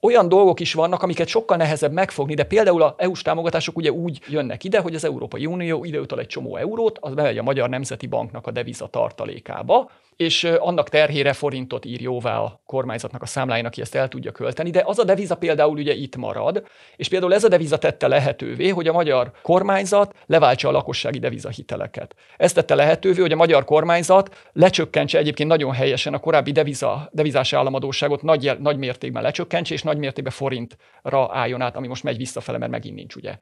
olyan 0.00 0.28
dolgok 0.28 0.60
is 0.60 0.74
vannak, 0.74 1.02
amiket 1.02 1.28
sokkal 1.28 1.56
nehezebb 1.56 1.92
megfogni, 1.92 2.34
de 2.34 2.44
például 2.44 2.82
a 2.82 2.94
EU-s 2.98 3.22
támogatások 3.22 3.76
ugye 3.76 3.92
úgy 3.92 4.20
jönnek 4.28 4.64
ide, 4.64 4.80
hogy 4.80 4.94
az 4.94 5.04
Európai 5.04 5.46
Unió 5.46 5.84
ideutal 5.84 6.18
egy 6.18 6.26
csomó 6.26 6.56
eurót, 6.56 6.98
az 7.00 7.14
bemegy 7.14 7.38
a 7.38 7.42
Magyar 7.42 7.68
Nemzeti 7.68 8.06
Banknak 8.06 8.46
a 8.46 8.50
deviza 8.50 8.86
tartalékába, 8.86 9.90
és 10.22 10.44
annak 10.44 10.88
terhére 10.88 11.32
forintot 11.32 11.84
ír 11.84 12.00
jóvá 12.00 12.38
a 12.38 12.60
kormányzatnak 12.66 13.22
a 13.22 13.26
számláin, 13.26 13.66
aki 13.66 13.80
ezt 13.80 13.94
el 13.94 14.08
tudja 14.08 14.32
költeni, 14.32 14.70
de 14.70 14.82
az 14.86 14.98
a 14.98 15.04
deviza 15.04 15.36
például 15.36 15.76
ugye 15.76 15.94
itt 15.94 16.16
marad, 16.16 16.62
és 16.96 17.08
például 17.08 17.34
ez 17.34 17.44
a 17.44 17.48
deviza 17.48 17.78
tette 17.78 18.08
lehetővé, 18.08 18.68
hogy 18.68 18.88
a 18.88 18.92
magyar 18.92 19.30
kormányzat 19.42 20.14
leváltsa 20.26 20.68
a 20.68 20.72
lakossági 20.72 21.18
devizahiteleket. 21.18 22.14
Ez 22.36 22.52
tette 22.52 22.74
lehetővé, 22.74 23.20
hogy 23.20 23.32
a 23.32 23.36
magyar 23.36 23.64
kormányzat 23.64 24.50
lecsökkentse 24.52 25.18
egyébként 25.18 25.48
nagyon 25.48 25.72
helyesen 25.72 26.14
a 26.14 26.18
korábbi 26.18 26.52
deviza, 26.52 27.08
devizás 27.12 27.52
államadóságot 27.52 28.22
nagy, 28.22 28.56
nagy 28.60 28.76
mértékben 28.76 29.22
lecsökkentse, 29.22 29.74
és 29.74 29.82
nagy 29.82 29.98
mértékben 29.98 30.32
forintra 30.32 31.28
álljon 31.30 31.60
át, 31.60 31.76
ami 31.76 31.86
most 31.86 32.02
megy 32.02 32.16
visszafele, 32.16 32.58
mert 32.58 32.70
megint 32.70 32.94
nincs 32.94 33.14
ugye 33.14 33.38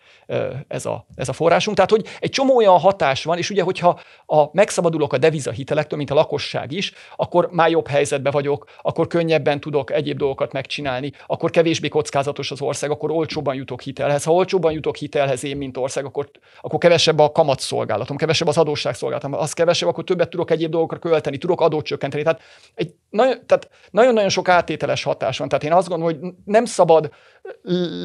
ez 0.68 0.86
a, 0.86 1.06
ez 1.14 1.28
a 1.28 1.32
forrásunk. 1.32 1.76
Tehát, 1.76 1.90
hogy 1.90 2.06
egy 2.20 2.30
csomó 2.30 2.56
olyan 2.56 2.78
hatás 2.78 3.24
van, 3.24 3.38
és 3.38 3.50
ugye, 3.50 3.62
hogyha 3.62 4.00
a, 4.26 4.44
megszabadulok 4.52 5.12
a 5.12 5.18
devizahitelektől, 5.18 5.98
mint 5.98 6.10
a 6.10 6.14
lakosság 6.14 6.69
is, 6.72 6.92
akkor 7.16 7.48
már 7.50 7.70
jobb 7.70 7.88
helyzetben 7.88 8.32
vagyok, 8.32 8.64
akkor 8.82 9.06
könnyebben 9.06 9.60
tudok 9.60 9.92
egyéb 9.92 10.18
dolgokat 10.18 10.52
megcsinálni, 10.52 11.12
akkor 11.26 11.50
kevésbé 11.50 11.88
kockázatos 11.88 12.50
az 12.50 12.60
ország, 12.62 12.90
akkor 12.90 13.10
olcsóbban 13.10 13.54
jutok 13.54 13.80
hitelhez. 13.80 14.24
Ha 14.24 14.32
olcsóbban 14.32 14.72
jutok 14.72 14.96
hitelhez 14.96 15.44
én, 15.44 15.56
mint 15.56 15.76
ország, 15.76 16.04
akkor, 16.04 16.30
akkor 16.60 16.78
kevesebb 16.78 17.18
a 17.18 17.32
kamatszolgálatom, 17.32 18.16
kevesebb 18.16 18.48
az 18.48 18.58
adósságszolgálatom. 18.58 19.34
Az 19.34 19.52
kevesebb, 19.52 19.88
akkor 19.88 20.04
többet 20.04 20.30
tudok 20.30 20.50
egyéb 20.50 20.70
dolgokra 20.70 20.98
költeni, 20.98 21.38
tudok 21.38 21.60
adót 21.60 21.84
csökkenteni. 21.84 22.22
Tehát, 22.22 22.40
egy, 22.74 22.94
nagyon, 23.10 23.46
tehát 23.46 23.68
nagyon-nagyon 23.90 24.28
sok 24.28 24.48
átételes 24.48 25.02
hatás 25.02 25.38
van. 25.38 25.48
Tehát 25.48 25.64
én 25.64 25.72
azt 25.72 25.88
gondolom, 25.88 26.14
hogy 26.14 26.32
nem 26.44 26.64
szabad 26.64 27.10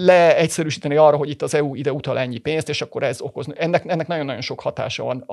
leegyszerűsíteni 0.03 0.95
arra, 0.95 1.17
hogy 1.17 1.29
itt 1.29 1.41
az 1.41 1.53
EU 1.53 1.75
ide 1.75 1.91
utal 1.91 2.19
ennyi 2.19 2.37
pénzt, 2.37 2.69
és 2.69 2.81
akkor 2.81 3.03
ez 3.03 3.21
okoz. 3.21 3.45
Ennek, 3.55 3.85
ennek 3.85 4.07
nagyon-nagyon 4.07 4.41
sok 4.41 4.61
hatása 4.61 5.03
van. 5.03 5.25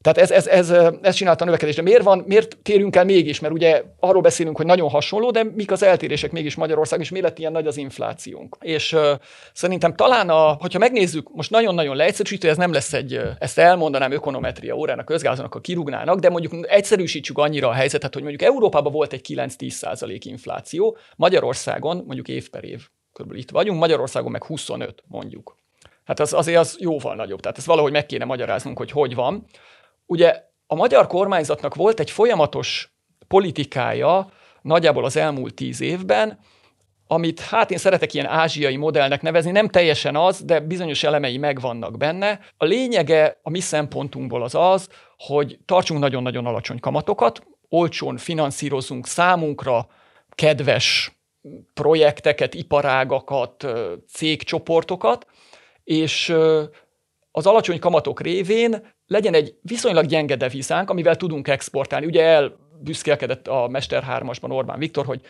Tehát 0.00 0.18
ez, 0.18 0.30
ez, 0.30 0.46
ez, 0.46 0.70
ez 1.02 1.14
csinálta 1.14 1.42
a 1.42 1.44
növekedést. 1.44 1.76
De 1.76 1.82
miért, 1.82 2.02
van, 2.02 2.24
miért 2.26 2.56
térünk 2.62 2.96
el 2.96 3.04
mégis? 3.04 3.40
Mert 3.40 3.54
ugye 3.54 3.82
arról 4.00 4.22
beszélünk, 4.22 4.56
hogy 4.56 4.66
nagyon 4.66 4.88
hasonló, 4.88 5.30
de 5.30 5.44
mik 5.44 5.70
az 5.70 5.82
eltérések 5.82 6.32
mégis 6.32 6.54
Magyarország, 6.54 7.00
és 7.00 7.10
mi 7.10 7.20
lett 7.20 7.38
ilyen 7.38 7.52
nagy 7.52 7.66
az 7.66 7.76
inflációnk? 7.76 8.56
És 8.60 8.92
uh, 8.92 9.10
szerintem 9.52 9.94
talán, 9.94 10.28
a, 10.28 10.52
hogyha 10.52 10.78
megnézzük, 10.78 11.28
most 11.34 11.50
nagyon-nagyon 11.50 11.96
leegyszerűsítő, 11.96 12.48
ez 12.48 12.56
nem 12.56 12.72
lesz 12.72 12.92
egy, 12.92 13.20
ezt 13.38 13.58
elmondanám 13.58 14.12
ökonometria 14.12 14.74
órán 14.74 14.98
a 14.98 15.04
közgázonak, 15.04 15.54
a 15.54 15.60
kirúgnának, 15.60 16.18
de 16.18 16.30
mondjuk 16.30 16.70
egyszerűsítsük 16.70 17.38
annyira 17.38 17.68
a 17.68 17.72
helyzetet, 17.72 18.14
hogy 18.14 18.22
mondjuk 18.22 18.50
Európában 18.50 18.92
volt 18.92 19.12
egy 19.12 19.26
9-10 19.28 19.68
százalék 19.68 20.24
infláció, 20.24 20.96
Magyarországon 21.16 21.96
mondjuk 21.96 22.28
év 22.28 22.50
per 22.50 22.64
év, 22.64 22.86
körülbelül 23.12 23.42
itt 23.42 23.50
vagyunk, 23.50 23.78
Magyarországon 23.78 24.30
meg 24.30 24.44
25 24.44 25.02
mondjuk. 25.06 25.56
Hát 26.04 26.20
az, 26.20 26.32
azért 26.32 26.58
az 26.58 26.76
jóval 26.80 27.14
nagyobb. 27.14 27.40
Tehát 27.40 27.58
ezt 27.58 27.66
valahogy 27.66 27.92
meg 27.92 28.06
kéne 28.06 28.24
magyaráznunk, 28.24 28.78
hogy 28.78 28.90
hogy 28.90 29.14
van. 29.14 29.46
Ugye 30.08 30.42
a 30.66 30.74
magyar 30.74 31.06
kormányzatnak 31.06 31.74
volt 31.74 32.00
egy 32.00 32.10
folyamatos 32.10 32.92
politikája 33.26 34.30
nagyjából 34.62 35.04
az 35.04 35.16
elmúlt 35.16 35.54
tíz 35.54 35.80
évben, 35.80 36.38
amit 37.06 37.40
hát 37.40 37.70
én 37.70 37.78
szeretek 37.78 38.14
ilyen 38.14 38.26
ázsiai 38.26 38.76
modellnek 38.76 39.22
nevezni, 39.22 39.50
nem 39.50 39.68
teljesen 39.68 40.16
az, 40.16 40.44
de 40.44 40.60
bizonyos 40.60 41.02
elemei 41.02 41.38
megvannak 41.38 41.96
benne. 41.96 42.40
A 42.56 42.64
lényege 42.64 43.38
a 43.42 43.50
mi 43.50 43.60
szempontunkból 43.60 44.42
az 44.42 44.54
az, 44.54 44.88
hogy 45.18 45.58
tartsunk 45.64 46.00
nagyon-nagyon 46.00 46.46
alacsony 46.46 46.80
kamatokat, 46.80 47.42
olcsón 47.68 48.16
finanszírozunk 48.16 49.06
számunkra 49.06 49.86
kedves 50.30 51.12
projekteket, 51.74 52.54
iparágakat, 52.54 53.66
cégcsoportokat, 54.12 55.26
és 55.84 56.34
az 57.30 57.46
alacsony 57.46 57.78
kamatok 57.78 58.20
révén 58.20 58.96
legyen 59.08 59.34
egy 59.34 59.54
viszonylag 59.62 60.06
gyenge 60.06 60.36
devizánk, 60.36 60.90
amivel 60.90 61.16
tudunk 61.16 61.48
exportálni. 61.48 62.06
Ugye 62.06 62.22
el 62.22 62.56
büszkélkedett 62.80 63.48
a 63.48 63.68
Mester 63.68 64.04
3-asban 64.08 64.50
Orbán 64.50 64.78
Viktor, 64.78 65.06
hogy 65.06 65.20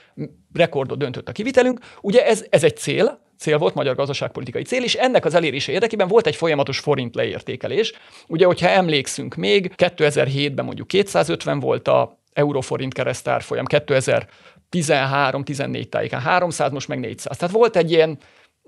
rekordot 0.54 0.98
döntött 0.98 1.28
a 1.28 1.32
kivitelünk. 1.32 1.80
Ugye 2.00 2.26
ez, 2.26 2.44
ez 2.50 2.64
egy 2.64 2.76
cél, 2.76 3.20
cél 3.38 3.58
volt, 3.58 3.74
magyar 3.74 3.94
gazdaságpolitikai 3.94 4.62
cél, 4.62 4.82
és 4.82 4.94
ennek 4.94 5.24
az 5.24 5.34
elérése 5.34 5.72
érdekében 5.72 6.08
volt 6.08 6.26
egy 6.26 6.36
folyamatos 6.36 6.78
forint 6.78 7.14
leértékelés. 7.14 7.92
Ugye, 8.26 8.46
hogyha 8.46 8.68
emlékszünk 8.68 9.34
még, 9.34 9.72
2007-ben 9.76 10.64
mondjuk 10.64 10.88
250 10.88 11.60
volt 11.60 11.88
a 11.88 12.18
euróforint 12.32 12.94
keresztárfolyam, 12.94 13.64
2013-14 13.68 15.88
tájéken 15.88 16.20
300, 16.20 16.70
most 16.70 16.88
meg 16.88 17.00
400. 17.00 17.36
Tehát 17.36 17.54
volt 17.54 17.76
egy 17.76 17.90
ilyen 17.90 18.18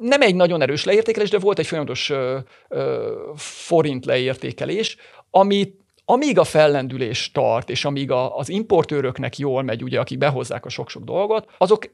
nem 0.01 0.23
egy 0.23 0.35
nagyon 0.35 0.63
erős 0.63 0.85
leértékelés, 0.85 1.31
de 1.31 1.39
volt 1.39 1.59
egy 1.59 1.67
folyamatos 1.67 2.11
ö, 2.11 2.39
ö, 2.69 3.13
forint 3.37 4.05
leértékelés, 4.05 4.97
ami 5.31 5.79
amíg 6.05 6.39
a 6.39 6.45
fellendülés 6.45 7.31
tart, 7.33 7.71
és 7.71 7.85
amíg 7.85 8.11
a, 8.11 8.37
az 8.37 8.49
importőröknek 8.49 9.39
jól 9.39 9.63
megy, 9.63 9.83
ugye, 9.83 10.01
akik 10.01 10.19
behozzák 10.19 10.65
a 10.65 10.69
sok-sok 10.69 11.03
dolgot, 11.03 11.49
azok 11.59 11.85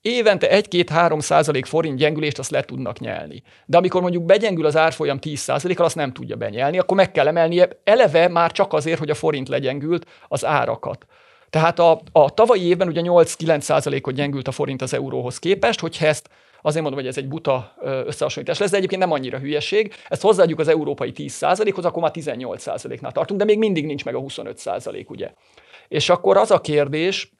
évente 0.00 0.62
1-2-3 0.70 1.20
százalék 1.20 1.66
forint 1.66 1.98
gyengülést 1.98 2.38
azt 2.38 2.50
le 2.50 2.62
tudnak 2.62 2.98
nyelni. 2.98 3.42
De 3.66 3.76
amikor 3.76 4.00
mondjuk 4.00 4.24
begyengül 4.24 4.66
az 4.66 4.76
árfolyam 4.76 5.18
10 5.18 5.38
százalékkal, 5.38 5.84
azt 5.84 5.94
nem 5.94 6.12
tudja 6.12 6.36
benyelni, 6.36 6.78
akkor 6.78 6.96
meg 6.96 7.12
kell 7.12 7.26
emelnie 7.26 7.68
eleve 7.84 8.28
már 8.28 8.52
csak 8.52 8.72
azért, 8.72 8.98
hogy 8.98 9.10
a 9.10 9.14
forint 9.14 9.48
legyengült 9.48 10.06
az 10.28 10.44
árakat. 10.44 11.06
Tehát 11.50 11.78
a, 11.78 12.00
a 12.12 12.34
tavalyi 12.34 12.66
évben 12.66 12.88
ugye 12.88 13.00
8-9 13.04 13.60
százalékot 13.60 14.14
gyengült 14.14 14.48
a 14.48 14.52
forint 14.52 14.82
az 14.82 14.94
euróhoz 14.94 15.38
képest, 15.38 15.80
hogyha 15.80 16.06
ezt 16.06 16.28
Azért 16.62 16.82
mondom, 16.82 17.00
hogy 17.00 17.08
ez 17.08 17.16
egy 17.16 17.28
buta 17.28 17.74
összehasonlítás 17.82 18.58
lesz, 18.58 18.70
de 18.70 18.76
egyébként 18.76 19.00
nem 19.00 19.12
annyira 19.12 19.38
hülyeség. 19.38 19.94
Ezt 20.08 20.22
hozzáadjuk 20.22 20.58
az 20.58 20.68
európai 20.68 21.12
10%-hoz, 21.16 21.84
akkor 21.84 22.02
már 22.02 22.12
18%-nál 22.14 23.12
tartunk, 23.12 23.40
de 23.40 23.46
még 23.46 23.58
mindig 23.58 23.86
nincs 23.86 24.04
meg 24.04 24.14
a 24.14 24.20
25%, 24.20 25.06
ugye. 25.08 25.32
És 25.88 26.08
akkor 26.08 26.36
az 26.36 26.50
a 26.50 26.60
kérdés, 26.60 27.32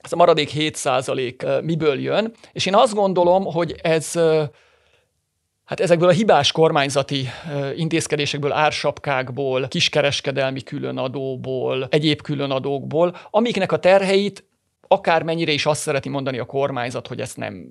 ez 0.00 0.12
a 0.12 0.16
maradék 0.16 0.50
7% 0.54 1.62
miből 1.62 2.00
jön, 2.00 2.32
és 2.52 2.66
én 2.66 2.74
azt 2.74 2.94
gondolom, 2.94 3.44
hogy 3.44 3.74
ez 3.82 4.18
Hát 5.64 5.80
ezekből 5.80 6.08
a 6.08 6.12
hibás 6.12 6.52
kormányzati 6.52 7.28
intézkedésekből, 7.76 8.52
ársapkákból, 8.52 9.68
kiskereskedelmi 9.68 10.62
különadóból, 10.62 11.86
egyéb 11.90 12.22
különadókból, 12.22 13.16
amiknek 13.30 13.72
a 13.72 13.78
terheit 13.78 14.44
akármennyire 14.88 15.52
is 15.52 15.66
azt 15.66 15.80
szereti 15.80 16.08
mondani 16.08 16.38
a 16.38 16.44
kormányzat, 16.44 17.06
hogy 17.06 17.20
ezt 17.20 17.36
nem 17.36 17.66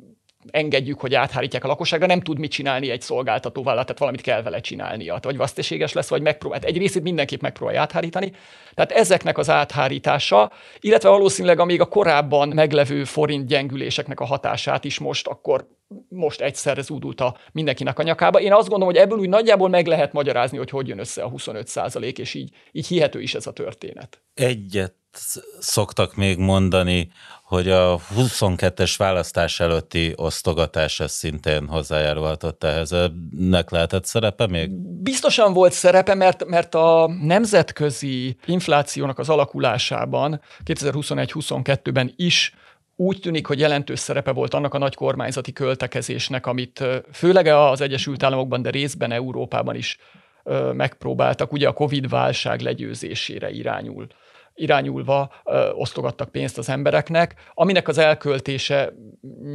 engedjük, 0.51 0.99
hogy 0.99 1.13
áthárítják 1.13 1.63
a 1.63 1.67
lakosságra, 1.67 2.05
nem 2.05 2.21
tud 2.21 2.39
mit 2.39 2.51
csinálni 2.51 2.89
egy 2.89 3.01
szolgáltatóvállalat, 3.01 3.85
tehát 3.85 3.99
valamit 3.99 4.21
kell 4.21 4.41
vele 4.41 4.59
csinálnia. 4.59 5.19
Vagy 5.21 5.37
veszteséges 5.37 5.93
lesz, 5.93 6.09
vagy 6.09 6.21
megpróbál. 6.21 6.59
Hát 6.59 6.69
egy 6.69 6.77
részét 6.77 7.03
mindenképp 7.03 7.41
megpróbálja 7.41 7.81
áthárítani. 7.81 8.31
Tehát 8.73 8.91
ezeknek 8.91 9.37
az 9.37 9.49
áthárítása, 9.49 10.51
illetve 10.79 11.09
valószínűleg 11.09 11.59
amíg 11.59 11.81
a 11.81 11.85
korábban 11.85 12.47
meglevő 12.47 13.03
forint 13.03 13.47
gyengüléseknek 13.47 14.19
a 14.19 14.25
hatását 14.25 14.83
is 14.83 14.99
most 14.99 15.27
akkor 15.27 15.67
most 16.09 16.41
egyszerre 16.41 16.81
zúdult 16.81 17.21
a 17.21 17.37
mindenkinek 17.51 17.99
a 17.99 18.03
nyakába. 18.03 18.39
Én 18.39 18.53
azt 18.53 18.69
gondolom, 18.69 18.93
hogy 18.93 19.03
ebből 19.03 19.17
úgy 19.17 19.29
nagyjából 19.29 19.69
meg 19.69 19.87
lehet 19.87 20.13
magyarázni, 20.13 20.57
hogy 20.57 20.69
hogy 20.69 20.87
jön 20.87 20.99
össze 20.99 21.23
a 21.23 21.29
25 21.29 21.67
százalék, 21.67 22.17
és 22.17 22.33
így, 22.33 22.55
így 22.71 22.87
hihető 22.87 23.21
is 23.21 23.35
ez 23.35 23.47
a 23.47 23.53
történet. 23.53 24.21
Egyet 24.33 25.02
szoktak 25.59 26.15
még 26.15 26.37
mondani, 26.37 27.11
hogy 27.43 27.69
a 27.69 27.99
22-es 28.17 28.93
választás 28.97 29.59
előtti 29.59 30.13
osztogatás 30.15 30.99
ez 30.99 31.11
szintén 31.11 31.67
hozzájárulhatott 31.67 32.63
ehhez. 32.63 32.95
Nek 33.37 33.69
lehetett 33.69 34.05
szerepe 34.05 34.47
még? 34.47 34.71
Biztosan 35.01 35.53
volt 35.53 35.71
szerepe, 35.71 36.13
mert, 36.13 36.45
mert 36.45 36.75
a 36.75 37.09
nemzetközi 37.21 38.37
inflációnak 38.45 39.19
az 39.19 39.29
alakulásában 39.29 40.41
2021-22-ben 40.65 42.13
is 42.15 42.53
úgy 42.95 43.19
tűnik, 43.19 43.47
hogy 43.47 43.59
jelentős 43.59 43.99
szerepe 43.99 44.31
volt 44.31 44.53
annak 44.53 44.73
a 44.73 44.77
nagy 44.77 44.95
kormányzati 44.95 45.53
költekezésnek, 45.53 46.45
amit 46.45 46.83
főleg 47.13 47.47
az 47.47 47.81
Egyesült 47.81 48.23
Államokban, 48.23 48.61
de 48.61 48.69
részben 48.69 49.11
Európában 49.11 49.75
is 49.75 49.97
megpróbáltak, 50.73 51.51
ugye 51.51 51.67
a 51.67 51.73
Covid-válság 51.73 52.59
legyőzésére 52.59 53.49
irányul 53.49 54.07
irányulva 54.55 55.31
ö, 55.43 55.69
osztogattak 55.71 56.29
pénzt 56.29 56.57
az 56.57 56.69
embereknek, 56.69 57.35
aminek 57.53 57.87
az 57.87 57.97
elköltése 57.97 58.93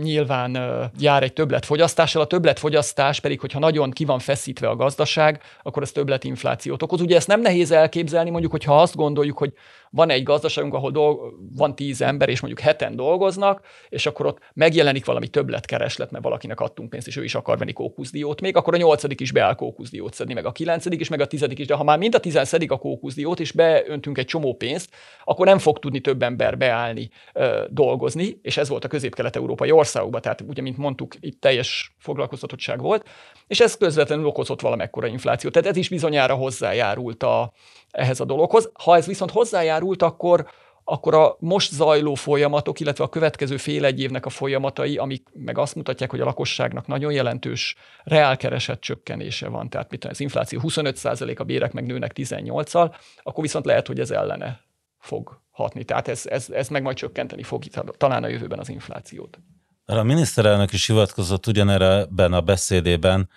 nyilván 0.00 0.54
ö, 0.54 0.84
jár 0.98 1.22
egy 1.22 1.32
többletfogyasztással, 1.32 2.22
a 2.22 2.26
többletfogyasztás 2.26 3.20
pedig, 3.20 3.40
hogyha 3.40 3.58
nagyon 3.58 3.90
ki 3.90 4.04
van 4.04 4.18
feszítve 4.18 4.68
a 4.68 4.76
gazdaság, 4.76 5.42
akkor 5.62 5.82
ez 5.82 5.92
többletinflációt 5.92 6.82
okoz. 6.82 7.00
Ugye 7.00 7.16
ezt 7.16 7.26
nem 7.28 7.40
nehéz 7.40 7.70
elképzelni, 7.70 8.30
mondjuk, 8.30 8.52
hogyha 8.52 8.80
azt 8.80 8.96
gondoljuk, 8.96 9.38
hogy 9.38 9.52
van 9.90 10.10
egy 10.10 10.22
gazdaságunk, 10.22 10.74
ahol 10.74 10.90
dolg, 10.90 11.34
van 11.56 11.74
tíz 11.74 12.02
ember, 12.02 12.28
és 12.28 12.40
mondjuk 12.40 12.66
heten 12.66 12.96
dolgoznak, 12.96 13.60
és 13.88 14.06
akkor 14.06 14.26
ott 14.26 14.38
megjelenik 14.54 15.04
valami 15.04 15.28
többletkereslet, 15.28 16.10
mert 16.10 16.24
valakinek 16.24 16.60
adtunk 16.60 16.90
pénzt, 16.90 17.06
és 17.06 17.16
ő 17.16 17.24
is 17.24 17.34
akar 17.34 17.58
venni 17.58 17.72
kókuszdiót 17.72 18.40
még, 18.40 18.56
akkor 18.56 18.74
a 18.74 18.76
nyolcadik 18.76 19.20
is 19.20 19.32
beáll 19.32 19.54
kókuszdiót 19.54 20.14
szedni, 20.14 20.34
meg 20.34 20.46
a 20.46 20.52
kilencedik 20.52 21.00
is, 21.00 21.08
meg 21.08 21.20
a 21.20 21.26
tizedik 21.26 21.58
is, 21.58 21.66
de 21.66 21.74
ha 21.74 21.84
már 21.84 21.98
mind 21.98 22.14
a 22.14 22.20
tizen 22.20 22.46
a 22.68 22.78
kókuszdiót, 22.78 23.40
és 23.40 23.52
beöntünk 23.52 24.18
egy 24.18 24.26
csomó 24.26 24.54
pénzt, 24.54 24.90
akkor 25.24 25.46
nem 25.46 25.58
fog 25.58 25.78
tudni 25.78 26.00
több 26.00 26.22
ember 26.22 26.58
beállni 26.58 27.10
ö, 27.32 27.64
dolgozni, 27.70 28.38
és 28.42 28.56
ez 28.56 28.68
volt 28.68 28.84
a 28.84 28.88
közép-kelet-európai 28.88 29.70
országokban, 29.70 30.20
tehát 30.20 30.40
ugye, 30.40 30.62
mint 30.62 30.76
mondtuk, 30.76 31.14
itt 31.20 31.40
teljes 31.40 31.96
foglalkoztatottság 31.98 32.80
volt, 32.80 33.08
és 33.46 33.60
ez 33.60 33.76
közvetlenül 33.76 34.26
okozott 34.26 34.60
valamekkora 34.60 35.06
inflációt. 35.06 35.52
Tehát 35.52 35.68
ez 35.68 35.76
is 35.76 35.88
bizonyára 35.88 36.34
hozzájárult 36.34 37.22
a, 37.22 37.52
ehhez 37.90 38.20
a 38.20 38.24
dologhoz. 38.24 38.70
Ha 38.82 38.96
ez 38.96 39.06
viszont 39.06 39.30
hozzájárult, 39.78 40.02
akkor, 40.02 40.46
akkor 40.84 41.14
a 41.14 41.36
most 41.38 41.72
zajló 41.72 42.14
folyamatok, 42.14 42.80
illetve 42.80 43.04
a 43.04 43.08
következő 43.08 43.56
fél 43.56 43.84
egy 43.84 44.00
évnek 44.00 44.26
a 44.26 44.30
folyamatai, 44.30 44.96
amik 44.96 45.28
meg 45.32 45.58
azt 45.58 45.74
mutatják, 45.74 46.10
hogy 46.10 46.20
a 46.20 46.24
lakosságnak 46.24 46.86
nagyon 46.86 47.12
jelentős 47.12 47.76
reálkeresett 48.04 48.80
csökkenése 48.80 49.48
van, 49.48 49.68
tehát 49.68 49.90
mit 49.90 50.04
az 50.04 50.20
infláció 50.20 50.60
25% 50.62 51.38
a 51.38 51.44
bérek 51.44 51.72
meg 51.72 51.86
nőnek 51.86 52.12
18-al, 52.14 52.94
akkor 53.22 53.42
viszont 53.42 53.64
lehet, 53.64 53.86
hogy 53.86 54.00
ez 54.00 54.10
ellene 54.10 54.60
fog 54.98 55.40
hatni. 55.50 55.84
Tehát 55.84 56.08
ez, 56.08 56.26
ez, 56.26 56.50
ez 56.50 56.68
meg 56.68 56.82
majd 56.82 56.96
csökkenteni 56.96 57.42
fog 57.42 57.64
talán 57.96 58.24
a 58.24 58.28
jövőben 58.28 58.58
az 58.58 58.68
inflációt. 58.68 59.38
A 59.86 60.02
miniszterelnök 60.02 60.72
is 60.72 60.86
hivatkozott 60.86 61.46
ugyanerre 61.46 62.06
a 62.16 62.40
beszédében, 62.40 63.28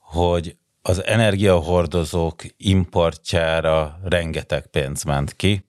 hogy 0.00 0.56
az 0.82 1.04
energiahordozók 1.04 2.42
importjára 2.56 3.98
rengeteg 4.02 4.66
pénz 4.66 5.02
ment 5.02 5.36
ki, 5.36 5.64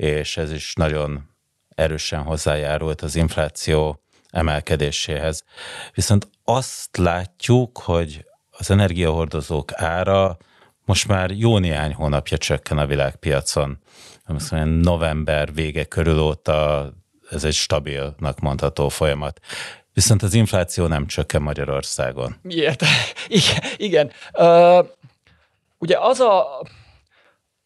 és 0.00 0.36
ez 0.36 0.52
is 0.52 0.74
nagyon 0.74 1.28
erősen 1.68 2.22
hozzájárult 2.22 3.02
az 3.02 3.16
infláció 3.16 4.00
emelkedéséhez. 4.30 5.44
Viszont 5.94 6.28
azt 6.44 6.96
látjuk, 6.96 7.78
hogy 7.78 8.24
az 8.50 8.70
energiahordozók 8.70 9.72
ára 9.74 10.36
most 10.84 11.08
már 11.08 11.30
jó 11.30 11.58
néhány 11.58 11.94
hónapja 11.94 12.38
csökken 12.38 12.78
a 12.78 12.86
világpiacon. 12.86 13.78
Azt 14.26 14.50
mondja, 14.50 14.72
november 14.90 15.54
vége 15.54 15.84
körül 15.84 16.18
óta 16.18 16.88
ez 17.30 17.44
egy 17.44 17.54
stabilnak 17.54 18.40
mondható 18.40 18.88
folyamat. 18.88 19.40
Viszont 19.92 20.22
az 20.22 20.34
infláció 20.34 20.86
nem 20.86 21.06
csökken 21.06 21.42
Magyarországon. 21.42 22.36
Miért? 22.42 22.82
igen. 23.28 23.62
igen. 23.76 24.10
Uh, 24.32 24.86
ugye 25.78 25.98
az 25.98 26.20
a, 26.20 26.62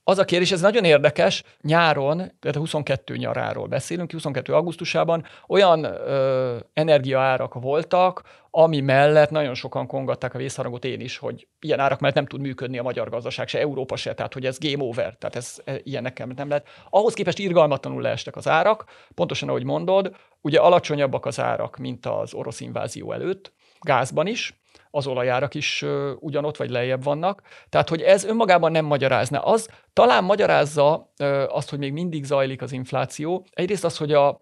az 0.06 0.18
a 0.18 0.24
kérdés, 0.24 0.52
ez 0.52 0.60
nagyon 0.60 0.84
érdekes, 0.84 1.42
nyáron, 1.60 2.16
tehát 2.16 2.56
a 2.56 2.58
22 2.58 3.16
nyaráról 3.16 3.66
beszélünk, 3.66 4.12
22 4.12 4.54
augusztusában 4.54 5.24
olyan 5.48 5.84
ö, 5.84 6.56
energiaárak 6.72 7.54
voltak, 7.54 8.22
ami 8.50 8.80
mellett 8.80 9.30
nagyon 9.30 9.54
sokan 9.54 9.86
kongatták 9.86 10.34
a 10.34 10.38
vészharangot 10.38 10.84
én 10.84 11.00
is, 11.00 11.16
hogy 11.16 11.46
ilyen 11.60 11.80
árak 11.80 12.00
mellett 12.00 12.16
nem 12.16 12.26
tud 12.26 12.40
működni 12.40 12.78
a 12.78 12.82
magyar 12.82 13.08
gazdaság, 13.08 13.48
se 13.48 13.58
Európa 13.58 13.96
se, 13.96 14.14
tehát 14.14 14.32
hogy 14.32 14.46
ez 14.46 14.58
game 14.58 14.84
over, 14.84 15.16
tehát 15.16 15.36
ez 15.36 15.56
e, 15.64 15.80
ilyennek 15.82 16.26
nem 16.36 16.48
lehet. 16.48 16.68
Ahhoz 16.90 17.14
képest 17.14 17.38
irgalmatlanul 17.38 18.02
leestek 18.02 18.36
az 18.36 18.48
árak, 18.48 18.84
pontosan 19.14 19.48
ahogy 19.48 19.64
mondod, 19.64 20.16
ugye 20.40 20.60
alacsonyabbak 20.60 21.26
az 21.26 21.40
árak, 21.40 21.76
mint 21.76 22.06
az 22.06 22.34
orosz 22.34 22.60
invázió 22.60 23.12
előtt, 23.12 23.52
gázban 23.80 24.26
is, 24.26 24.63
az 24.94 25.06
olajárak 25.06 25.54
is 25.54 25.84
ugyanott 26.18 26.56
vagy 26.56 26.70
lejjebb 26.70 27.02
vannak. 27.02 27.42
Tehát, 27.68 27.88
hogy 27.88 28.00
ez 28.00 28.24
önmagában 28.24 28.72
nem 28.72 28.84
magyarázna. 28.84 29.40
Az 29.40 29.68
talán 29.92 30.24
magyarázza 30.24 31.12
azt, 31.48 31.70
hogy 31.70 31.78
még 31.78 31.92
mindig 31.92 32.24
zajlik 32.24 32.62
az 32.62 32.72
infláció. 32.72 33.46
Egyrészt 33.50 33.84
az, 33.84 33.96
hogy 33.96 34.12
a 34.12 34.40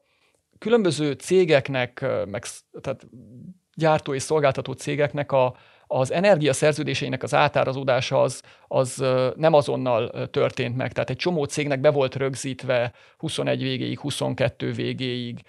különböző 0.58 1.12
cégeknek, 1.12 2.06
meg 2.26 2.44
tehát 2.80 3.06
gyártó 3.74 4.14
és 4.14 4.22
szolgáltató 4.22 4.72
cégeknek 4.72 5.32
a, 5.32 5.56
az 5.86 6.12
energiaszerződéseinek 6.12 7.22
az 7.22 7.34
átárazódása 7.34 8.20
az, 8.20 8.42
az 8.68 9.04
nem 9.36 9.52
azonnal 9.52 10.28
történt 10.30 10.76
meg. 10.76 10.92
Tehát 10.92 11.10
egy 11.10 11.16
csomó 11.16 11.44
cégnek 11.44 11.80
be 11.80 11.90
volt 11.90 12.14
rögzítve 12.14 12.92
21 13.18 13.62
végéig, 13.62 13.98
22 13.98 14.72
végéig, 14.72 15.40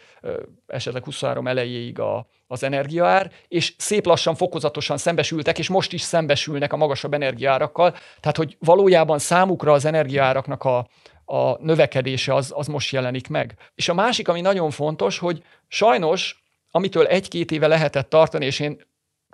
esetleg 0.67 1.03
23 1.03 1.47
elejéig 1.47 1.99
a, 1.99 2.27
az 2.53 2.63
energiaár, 2.63 3.31
és 3.47 3.73
szép 3.77 4.05
lassan, 4.05 4.35
fokozatosan 4.35 4.97
szembesültek, 4.97 5.59
és 5.59 5.69
most 5.69 5.93
is 5.93 6.01
szembesülnek 6.01 6.73
a 6.73 6.77
magasabb 6.77 7.13
energiárakkal. 7.13 7.95
Tehát, 8.19 8.37
hogy 8.37 8.57
valójában 8.59 9.19
számukra 9.19 9.71
az 9.71 9.85
energiáraknak 9.85 10.63
a, 10.63 10.87
a 11.25 11.63
növekedése 11.63 12.33
az, 12.33 12.53
az 12.55 12.67
most 12.67 12.91
jelenik 12.91 13.27
meg. 13.27 13.55
És 13.75 13.89
a 13.89 13.93
másik, 13.93 14.27
ami 14.27 14.41
nagyon 14.41 14.69
fontos, 14.69 15.17
hogy 15.19 15.43
sajnos, 15.67 16.43
amitől 16.71 17.05
egy-két 17.05 17.51
éve 17.51 17.67
lehetett 17.67 18.09
tartani, 18.09 18.45
és 18.45 18.59
én 18.59 18.81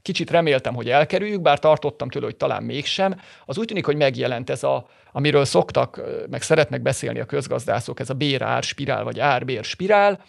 kicsit 0.02 0.32
reméltem, 0.32 0.76
hogy 0.76 0.90
elkerüljük, 0.90 1.42
bár 1.42 1.60
tartottam 1.60 2.10
tőle, 2.10 2.26
hogy 2.26 2.36
talán 2.36 2.64
mégsem, 2.64 3.20
az 3.46 3.58
úgy 3.58 3.68
tűnik, 3.68 3.86
hogy 3.86 3.96
megjelent 3.96 4.50
ez 4.50 4.64
a, 4.64 4.88
amiről 5.12 5.46
szoktak, 5.46 6.02
meg 6.30 6.42
szeretnek 6.42 6.82
beszélni 6.82 7.20
a 7.20 7.26
közgazdászok, 7.26 8.00
ez 8.00 8.10
a 8.10 8.14
bérár 8.14 8.64
spirál, 8.64 9.04
vagy 9.04 9.20
árbér 9.20 9.64
spirál. 9.64 10.24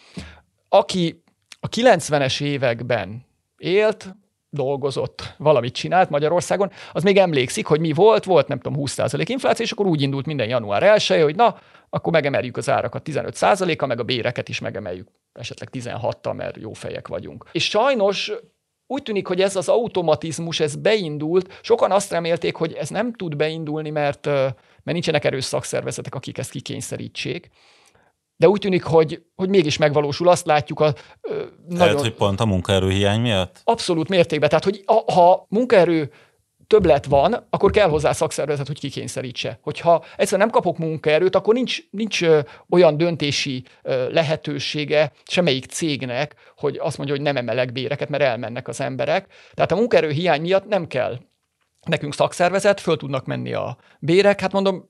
Aki 0.69 1.20
a 1.63 1.69
90-es 1.69 2.41
években 2.41 3.25
élt, 3.57 4.15
dolgozott, 4.53 5.35
valamit 5.37 5.73
csinált 5.73 6.09
Magyarországon, 6.09 6.71
az 6.91 7.03
még 7.03 7.17
emlékszik, 7.17 7.65
hogy 7.65 7.79
mi 7.79 7.93
volt, 7.93 8.23
volt 8.23 8.47
nem 8.47 8.59
tudom 8.59 8.83
20% 8.85 9.23
infláció, 9.27 9.65
és 9.65 9.71
akkor 9.71 9.85
úgy 9.85 10.01
indult 10.01 10.25
minden 10.25 10.47
január 10.47 10.83
1 10.83 11.07
hogy 11.07 11.35
na, 11.35 11.59
akkor 11.89 12.11
megemeljük 12.11 12.57
az 12.57 12.69
árakat 12.69 13.09
15%-a, 13.09 13.85
meg 13.85 13.99
a 13.99 14.03
béreket 14.03 14.49
is 14.49 14.59
megemeljük 14.59 15.07
esetleg 15.33 15.69
16-tal, 15.73 16.35
mert 16.35 16.57
jó 16.57 16.73
fejek 16.73 17.07
vagyunk. 17.07 17.45
És 17.51 17.69
sajnos 17.69 18.31
úgy 18.87 19.03
tűnik, 19.03 19.27
hogy 19.27 19.41
ez 19.41 19.55
az 19.55 19.69
automatizmus, 19.69 20.59
ez 20.59 20.75
beindult. 20.75 21.59
Sokan 21.61 21.91
azt 21.91 22.11
remélték, 22.11 22.55
hogy 22.55 22.73
ez 22.73 22.89
nem 22.89 23.13
tud 23.13 23.35
beindulni, 23.35 23.89
mert, 23.89 24.25
mert 24.25 24.55
nincsenek 24.83 25.25
erős 25.25 25.43
szakszervezetek, 25.43 26.15
akik 26.15 26.37
ezt 26.37 26.51
kikényszerítsék. 26.51 27.49
De 28.41 28.49
úgy 28.49 28.59
tűnik, 28.59 28.83
hogy, 28.83 29.21
hogy 29.35 29.49
mégis 29.49 29.77
megvalósul. 29.77 30.27
Azt 30.27 30.45
látjuk 30.45 30.79
a... 30.79 30.93
Ö, 31.21 31.35
nagyon... 31.67 31.85
Lehet, 31.85 31.99
hogy 31.99 32.13
pont 32.13 32.39
a 32.39 32.45
munkaerőhiány 32.45 33.21
miatt? 33.21 33.61
Abszolút 33.63 34.09
mértékben. 34.09 34.49
Tehát, 34.49 34.63
hogy 34.63 34.83
a, 34.85 35.11
ha 35.11 35.45
munkaerő 35.49 36.11
többlet 36.67 37.05
van, 37.05 37.47
akkor 37.49 37.71
kell 37.71 37.89
hozzá 37.89 38.11
szakszervezet, 38.11 38.67
hogy 38.67 38.79
kikényszerítse. 38.79 39.59
Hogyha 39.61 40.03
egyszerűen 40.17 40.47
nem 40.47 40.61
kapok 40.61 40.77
munkaerőt, 40.77 41.35
akkor 41.35 41.53
nincs, 41.53 41.79
nincs 41.89 42.21
olyan 42.69 42.97
döntési 42.97 43.63
lehetősége 44.09 45.11
semmelyik 45.25 45.65
cégnek, 45.65 46.35
hogy 46.57 46.77
azt 46.81 46.97
mondja, 46.97 47.15
hogy 47.15 47.23
nem 47.23 47.37
emelek 47.37 47.71
béreket, 47.71 48.09
mert 48.09 48.23
elmennek 48.23 48.67
az 48.67 48.81
emberek. 48.81 49.27
Tehát 49.53 49.71
a 49.71 49.75
munkaerő 49.75 50.09
hiány 50.09 50.41
miatt 50.41 50.67
nem 50.67 50.87
kell 50.87 51.19
nekünk 51.87 52.13
szakszervezet, 52.13 52.79
föl 52.79 52.97
tudnak 52.97 53.25
menni 53.25 53.53
a 53.53 53.77
bérek. 53.99 54.39
Hát 54.39 54.51
mondom, 54.51 54.89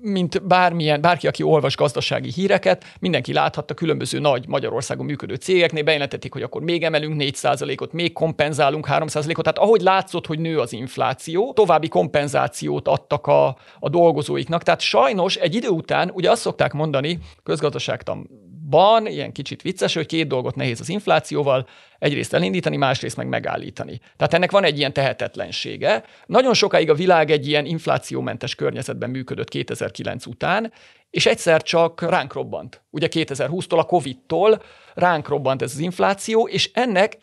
mint 0.00 0.46
bármilyen, 0.46 1.00
bárki, 1.00 1.26
aki 1.26 1.42
olvas 1.42 1.76
gazdasági 1.76 2.32
híreket, 2.32 2.84
mindenki 3.00 3.32
láthatta 3.32 3.74
különböző 3.74 4.18
nagy 4.18 4.48
Magyarországon 4.48 5.06
működő 5.06 5.34
cégeknél, 5.34 5.82
bejelentették, 5.82 6.32
hogy 6.32 6.42
akkor 6.42 6.62
még 6.62 6.82
emelünk 6.82 7.22
4%-ot, 7.22 7.92
még 7.92 8.12
kompenzálunk 8.12 8.86
3%-ot. 8.90 9.42
Tehát 9.42 9.58
ahogy 9.58 9.80
látszott, 9.80 10.26
hogy 10.26 10.38
nő 10.38 10.58
az 10.58 10.72
infláció, 10.72 11.52
további 11.52 11.88
kompenzációt 11.88 12.88
adtak 12.88 13.26
a, 13.26 13.56
a 13.78 13.88
dolgozóiknak. 13.88 14.62
Tehát 14.62 14.80
sajnos 14.80 15.36
egy 15.36 15.54
idő 15.54 15.68
után, 15.68 16.10
ugye 16.14 16.30
azt 16.30 16.40
szokták 16.40 16.72
mondani, 16.72 17.18
közgazdaságtan 17.42 18.30
ban 18.68 19.06
ilyen 19.06 19.32
kicsit 19.32 19.62
vicces, 19.62 19.94
hogy 19.94 20.06
két 20.06 20.26
dolgot 20.26 20.54
nehéz 20.54 20.80
az 20.80 20.88
inflációval, 20.88 21.68
egyrészt 21.98 22.34
elindítani, 22.34 22.76
másrészt 22.76 23.16
meg 23.16 23.28
megállítani. 23.28 24.00
Tehát 24.16 24.34
ennek 24.34 24.50
van 24.50 24.64
egy 24.64 24.78
ilyen 24.78 24.92
tehetetlensége. 24.92 26.04
Nagyon 26.26 26.54
sokáig 26.54 26.90
a 26.90 26.94
világ 26.94 27.30
egy 27.30 27.48
ilyen 27.48 27.66
inflációmentes 27.66 28.54
környezetben 28.54 29.10
működött 29.10 29.48
2009 29.48 30.26
után, 30.26 30.72
és 31.10 31.26
egyszer 31.26 31.62
csak 31.62 32.00
ránk 32.02 32.32
robbant. 32.32 32.82
Ugye 32.90 33.08
2020-tól, 33.10 33.78
a 33.78 33.84
Covid-tól 33.84 34.62
ránk 34.94 35.28
robbant 35.28 35.62
ez 35.62 35.72
az 35.72 35.78
infláció, 35.78 36.48
és 36.48 36.70
ennek 36.74 37.18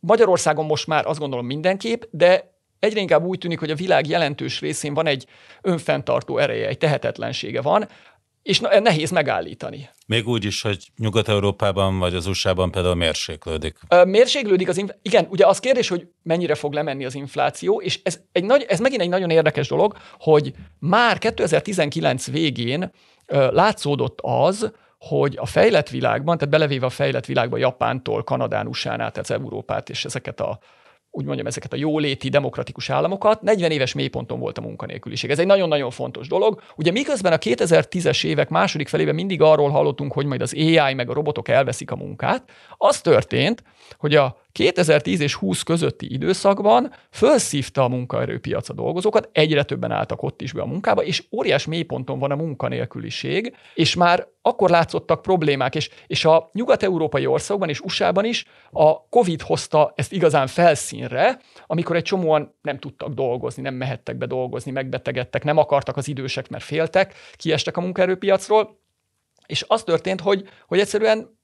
Magyarországon 0.00 0.66
most 0.66 0.86
már 0.86 1.06
azt 1.06 1.18
gondolom 1.18 1.46
mindenképp, 1.46 2.02
de 2.10 2.56
egyre 2.78 3.00
inkább 3.00 3.24
úgy 3.24 3.38
tűnik, 3.38 3.58
hogy 3.58 3.70
a 3.70 3.74
világ 3.74 4.06
jelentős 4.06 4.60
részén 4.60 4.94
van 4.94 5.06
egy 5.06 5.26
önfenntartó 5.62 6.38
ereje, 6.38 6.68
egy 6.68 6.78
tehetetlensége 6.78 7.62
van, 7.62 7.88
és 8.48 8.60
nehéz 8.60 9.10
megállítani. 9.10 9.88
Még 10.06 10.28
úgy 10.28 10.44
is, 10.44 10.62
hogy 10.62 10.90
Nyugat-Európában 10.96 11.98
vagy 11.98 12.14
az 12.14 12.26
USA-ban 12.26 12.70
például 12.70 12.94
mérséklődik. 12.94 13.78
Mérséklődik 14.04 14.68
az 14.68 14.76
infláció. 14.76 15.00
Igen, 15.02 15.26
ugye 15.30 15.46
az 15.46 15.58
kérdés, 15.58 15.88
hogy 15.88 16.06
mennyire 16.22 16.54
fog 16.54 16.72
lemenni 16.72 17.04
az 17.04 17.14
infláció, 17.14 17.80
és 17.80 18.00
ez, 18.02 18.20
egy 18.32 18.44
nagy, 18.44 18.64
ez 18.68 18.80
megint 18.80 19.00
egy 19.00 19.08
nagyon 19.08 19.30
érdekes 19.30 19.68
dolog, 19.68 19.96
hogy 20.18 20.52
már 20.78 21.18
2019 21.18 22.30
végén 22.30 22.92
látszódott 23.50 24.18
az, 24.22 24.72
hogy 24.98 25.36
a 25.36 25.46
fejlett 25.46 25.88
világban, 25.88 26.38
tehát 26.38 26.52
belevéve 26.52 26.86
a 26.86 26.90
fejlett 26.90 27.26
világban 27.26 27.58
Japántól, 27.58 28.24
Kanadán, 28.24 28.66
USA-n 28.66 29.00
át, 29.00 29.12
tehát 29.12 29.30
Európát 29.30 29.90
és 29.90 30.04
ezeket 30.04 30.40
a 30.40 30.58
úgy 31.10 31.24
mondjam, 31.24 31.46
ezeket 31.46 31.72
a 31.72 31.76
jóléti 31.76 32.28
demokratikus 32.28 32.90
államokat, 32.90 33.42
40 33.42 33.70
éves 33.70 33.92
mélyponton 33.92 34.38
volt 34.38 34.58
a 34.58 34.60
munkanélküliség. 34.60 35.30
Ez 35.30 35.38
egy 35.38 35.46
nagyon-nagyon 35.46 35.90
fontos 35.90 36.28
dolog. 36.28 36.62
Ugye 36.76 36.90
miközben 36.90 37.32
a 37.32 37.36
2010-es 37.36 38.24
évek 38.24 38.48
második 38.48 38.88
felében 38.88 39.14
mindig 39.14 39.42
arról 39.42 39.70
hallottunk, 39.70 40.12
hogy 40.12 40.26
majd 40.26 40.42
az 40.42 40.54
AI 40.54 40.94
meg 40.94 41.10
a 41.10 41.12
robotok 41.12 41.48
elveszik 41.48 41.90
a 41.90 41.96
munkát, 41.96 42.50
az 42.76 43.00
történt, 43.00 43.62
hogy 43.98 44.14
a 44.14 44.36
2010 44.52 45.20
és 45.20 45.34
20 45.34 45.62
közötti 45.62 46.12
időszakban 46.12 46.92
felszívta 47.10 47.82
a 47.82 47.88
munkaerőpiac 47.88 48.68
a 48.68 48.72
dolgozókat, 48.72 49.28
egyre 49.32 49.62
többen 49.62 49.90
álltak 49.90 50.22
ott 50.22 50.42
is 50.42 50.52
be 50.52 50.62
a 50.62 50.66
munkába, 50.66 51.04
és 51.04 51.24
óriás 51.30 51.66
mélyponton 51.66 52.18
van 52.18 52.30
a 52.30 52.36
munkanélküliség, 52.36 53.56
és 53.74 53.94
már 53.94 54.26
akkor 54.42 54.70
látszottak 54.70 55.22
problémák, 55.22 55.74
és, 55.74 55.90
és 56.06 56.24
a 56.24 56.50
nyugat-európai 56.52 57.26
országban 57.26 57.68
és 57.68 57.80
USA-ban 57.80 58.24
is 58.24 58.44
a 58.70 59.08
COVID 59.08 59.42
hozta 59.42 59.92
ezt 59.96 60.12
igazán 60.12 60.46
felszínre, 60.46 61.40
amikor 61.66 61.96
egy 61.96 62.02
csomóan 62.02 62.54
nem 62.62 62.78
tudtak 62.78 63.12
dolgozni, 63.14 63.62
nem 63.62 63.74
mehettek 63.74 64.16
be 64.16 64.26
dolgozni, 64.26 64.70
megbetegedtek, 64.70 65.44
nem 65.44 65.56
akartak 65.56 65.96
az 65.96 66.08
idősek, 66.08 66.48
mert 66.48 66.64
féltek, 66.64 67.14
kiestek 67.36 67.76
a 67.76 67.80
munkaerőpiacról, 67.80 68.78
és 69.46 69.64
az 69.68 69.82
történt, 69.82 70.20
hogy, 70.20 70.48
hogy 70.66 70.78
egyszerűen 70.78 71.37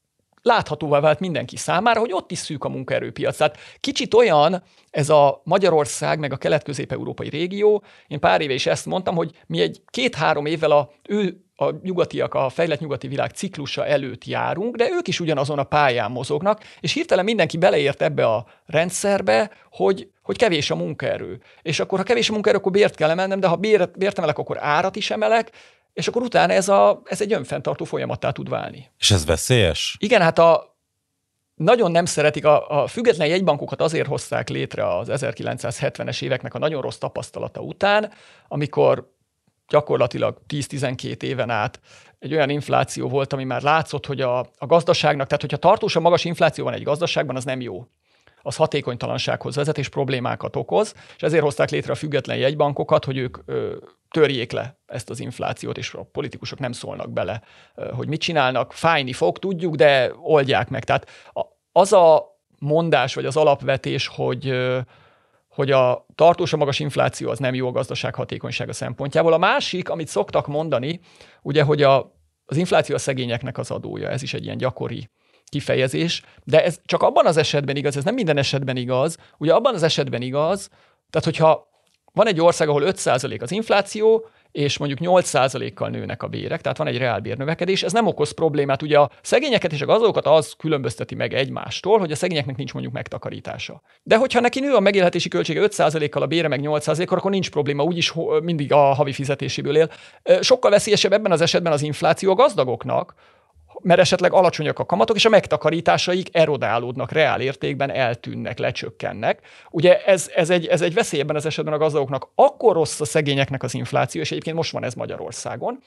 láthatóvá 0.45 1.01
vált 1.01 1.21
mindenki 1.21 1.57
számára, 1.57 2.01
hogy 2.01 2.13
ott 2.13 2.31
is 2.31 2.39
szűk 2.39 2.65
a 2.65 2.69
munkaerőpiac. 2.69 3.37
Tehát 3.37 3.59
kicsit 3.81 4.15
olyan 4.15 4.63
ez 4.91 5.09
a 5.09 5.41
Magyarország, 5.45 6.19
meg 6.19 6.33
a 6.33 6.37
kelet-közép-európai 6.37 7.29
régió. 7.29 7.83
Én 8.07 8.21
pár 8.21 8.41
éve 8.41 8.53
is 8.53 8.67
ezt 8.67 8.87
mondtam, 8.87 9.15
hogy 9.15 9.31
mi 9.47 9.61
egy 9.61 9.83
két-három 9.87 10.47
évvel 10.47 10.71
a 10.71 10.91
ő 11.03 11.45
a 11.57 11.71
nyugatiak, 11.83 12.35
a 12.35 12.49
fejlett 12.49 12.81
nyugati 12.81 13.09
világ 13.09 13.31
ciklusa 13.31 13.87
előtt 13.87 14.25
járunk, 14.25 14.77
de 14.77 14.89
ők 14.91 15.09
is 15.09 15.21
ugyanazon 15.21 15.59
a 15.59 15.65
pályán 15.65 16.11
mozognak, 16.11 16.63
és 16.81 16.93
hirtelen 16.93 17.25
mindenki 17.25 17.57
beleért 17.57 18.03
ebbe 18.03 18.27
a 18.27 18.47
rendszerbe, 18.67 19.51
hogy, 19.71 20.09
hogy 20.23 20.39
kevés 20.39 20.71
a 20.71 20.75
munkaerő. 20.75 21.41
És 21.63 21.81
akkor, 21.81 21.99
ha 21.99 22.05
kevés 22.05 22.29
a 22.29 22.33
munkaerő, 22.33 22.59
akkor 22.59 22.73
bért 22.73 22.95
kell 22.95 23.11
emelnem, 23.11 23.41
de 23.41 23.47
ha 23.47 23.57
bért, 23.57 23.99
bért 23.99 24.19
emelek, 24.19 24.39
akkor 24.39 24.59
árat 24.61 24.97
is 24.97 25.11
emelek, 25.11 25.51
és 25.95 26.09
akkor 26.09 26.23
utána 26.23 26.53
ez, 26.53 26.69
a, 26.69 27.03
ez 27.05 27.21
egy 27.21 27.33
önfenntartó 27.33 27.85
folyamattá 27.85 28.31
tud 28.31 28.49
válni. 28.49 28.91
És 28.99 29.11
ez 29.11 29.25
veszélyes? 29.27 29.97
Igen, 29.99 30.21
hát 30.21 30.39
a, 30.39 30.77
nagyon 31.55 31.91
nem 31.91 32.05
szeretik, 32.05 32.45
a, 32.45 32.83
a 32.83 32.87
független 32.87 33.29
jegybankokat 33.29 33.81
azért 33.81 34.07
hozták 34.07 34.49
létre 34.49 34.97
az 34.97 35.09
1970-es 35.11 36.23
éveknek 36.23 36.55
a 36.55 36.59
nagyon 36.59 36.83
rossz 36.83 36.97
tapasztalata 36.97 37.61
után, 37.61 38.13
amikor 38.49 39.13
gyakorlatilag 39.69 40.41
10-12 40.49 41.23
éven 41.23 41.51
át 41.51 41.81
egy 42.19 42.33
olyan 42.33 42.51
infláció 42.51 43.09
volt, 43.09 43.33
ami 43.33 43.45
már 43.45 43.63
látszott, 43.63 44.07
hogy 44.07 44.21
a, 44.21 44.39
a 44.39 44.67
gazdaságnak, 44.67 45.27
tehát 45.27 45.41
hogyha 45.41 45.57
tartósan 45.57 46.03
magas 46.03 46.25
infláció 46.25 46.65
van 46.65 46.73
egy 46.73 46.83
gazdaságban, 46.83 47.37
az 47.37 47.45
nem 47.45 47.61
jó 47.61 47.87
az 48.47 48.57
hatékonytalansághoz 48.57 49.55
vezet 49.55 49.79
és 49.79 49.89
problémákat 49.89 50.57
okoz, 50.57 50.95
és 51.17 51.23
ezért 51.23 51.43
hozták 51.43 51.71
létre 51.71 51.93
a 51.93 51.97
független 51.97 52.37
jegybankokat, 52.37 53.05
hogy 53.05 53.17
ők 53.17 53.39
ö, 53.47 53.77
törjék 54.11 54.53
le 54.53 54.79
ezt 54.87 55.11
az 55.11 55.21
inflációt, 55.21 55.79
és 55.79 55.95
a 55.95 56.09
politikusok 56.13 56.59
nem 56.59 56.73
szólnak 56.73 57.13
bele, 57.13 57.43
ö, 57.75 57.91
hogy 57.93 58.09
mit 58.09 58.21
csinálnak. 58.21 58.73
Fájni 58.73 59.13
fog, 59.13 59.39
tudjuk, 59.39 59.75
de 59.75 60.13
oldják 60.23 60.69
meg. 60.69 60.85
Tehát 60.85 61.11
az 61.73 61.93
a 61.93 62.39
mondás, 62.59 63.15
vagy 63.15 63.27
az 63.27 63.37
alapvetés, 63.37 64.07
hogy 64.07 64.49
ö, 64.49 64.79
hogy 65.49 65.71
a 65.71 66.07
tartósan 66.15 66.59
magas 66.59 66.81
infláció 66.81 67.31
az 67.31 67.39
nem 67.39 67.55
jó 67.55 67.69
a 67.69 67.73
gazdaság 67.73 68.15
hatékonysága 68.15 68.73
szempontjából. 68.73 69.33
A 69.33 69.39
másik, 69.39 69.89
amit 69.89 70.09
szoktak 70.09 70.47
mondani, 70.47 71.01
ugye, 71.43 71.63
hogy 71.63 71.83
a, 71.83 72.15
az 72.45 72.57
infláció 72.57 72.95
a 72.95 72.99
szegényeknek 72.99 73.59
az 73.59 73.71
adója, 73.71 74.09
ez 74.09 74.23
is 74.23 74.35
egy 74.35 74.45
ilyen 74.45 74.57
gyakori 74.57 75.09
kifejezés, 75.49 76.23
de 76.45 76.65
ez 76.65 76.79
csak 76.85 77.03
abban 77.03 77.27
az 77.27 77.37
esetben 77.37 77.77
igaz, 77.77 77.97
ez 77.97 78.05
nem 78.05 78.15
minden 78.15 78.37
esetben 78.37 78.77
igaz. 78.77 79.17
Ugye 79.39 79.53
abban 79.53 79.75
az 79.75 79.83
esetben 79.83 80.23
igaz, 80.23 80.69
tehát 81.11 81.25
hogyha 81.25 81.73
van 82.13 82.27
egy 82.27 82.41
ország, 82.41 82.69
ahol 82.69 82.83
5% 82.87 83.43
az 83.43 83.51
infláció, 83.51 84.27
és 84.53 84.79
mondjuk 84.79 85.01
8%-kal 85.03 85.89
nőnek 85.89 86.23
a 86.23 86.27
bérek, 86.27 86.61
tehát 86.61 86.79
van 86.79 86.87
egy 86.87 86.99
reálbérnövekedés, 86.99 87.83
ez 87.83 87.93
nem 87.93 88.07
okoz 88.07 88.31
problémát. 88.31 88.83
Ugye 88.83 88.99
a 88.99 89.11
szegényeket 89.23 89.73
és 89.73 89.81
a 89.81 89.87
gazdagókat 89.87 90.27
az 90.27 90.55
különbözteti 90.59 91.15
meg 91.15 91.35
egymástól, 91.35 91.99
hogy 91.99 92.13
a 92.13 92.17
szegényeknek 92.17 92.57
nincs 92.57 92.73
mondjuk 92.73 92.95
megtakarítása. 92.95 93.83
De 94.03 94.17
hogyha 94.17 94.41
neki 94.41 94.61
nő 94.61 94.75
a 94.75 94.81
megélhetési 94.81 95.29
költsége 95.29 95.67
5%-kal, 95.67 96.23
a 96.23 96.27
bére 96.27 96.49
meg 96.49 96.61
8%-kal, 96.63 97.19
akkor 97.19 97.31
nincs 97.31 97.51
probléma, 97.51 97.83
úgyis 97.83 98.13
mindig 98.43 98.73
a 98.73 98.79
havi 98.79 99.13
fizetéséből 99.13 99.77
él. 99.77 99.91
Sokkal 100.41 100.71
veszélyesebb 100.71 101.13
ebben 101.13 101.33
az 101.33 101.41
esetben 101.41 101.73
az 101.73 101.83
infláció 101.83 102.31
a 102.31 102.35
gazdagoknak, 102.35 103.15
mert 103.85 104.01
esetleg 104.01 104.33
alacsonyak 104.33 104.79
a 104.79 104.85
kamatok, 104.85 105.17
és 105.17 105.25
a 105.25 105.29
megtakarításaik 105.29 106.29
erodálódnak, 106.33 107.13
reál 107.13 107.41
értékben 107.41 107.91
eltűnnek, 107.91 108.59
lecsökkennek. 108.59 109.41
Ugye 109.71 110.05
ez, 110.05 110.31
ez, 110.35 110.51
egy, 110.51 110.67
ez 110.67 110.81
egy 110.81 110.95
veszély 110.95 111.21
ebben 111.21 111.37
az 111.37 111.47
esetben 111.47 111.75
a 111.75 111.79
gazdagoknak. 111.79 112.29
Akkor 112.35 112.75
rossz 112.75 113.01
a 113.01 113.05
szegényeknek 113.05 113.63
az 113.63 113.75
infláció, 113.75 114.21
és 114.21 114.31
egyébként 114.31 114.57
most 114.57 114.73
van 114.73 114.85
ez 114.85 114.95
Magyarországon, 114.95 115.79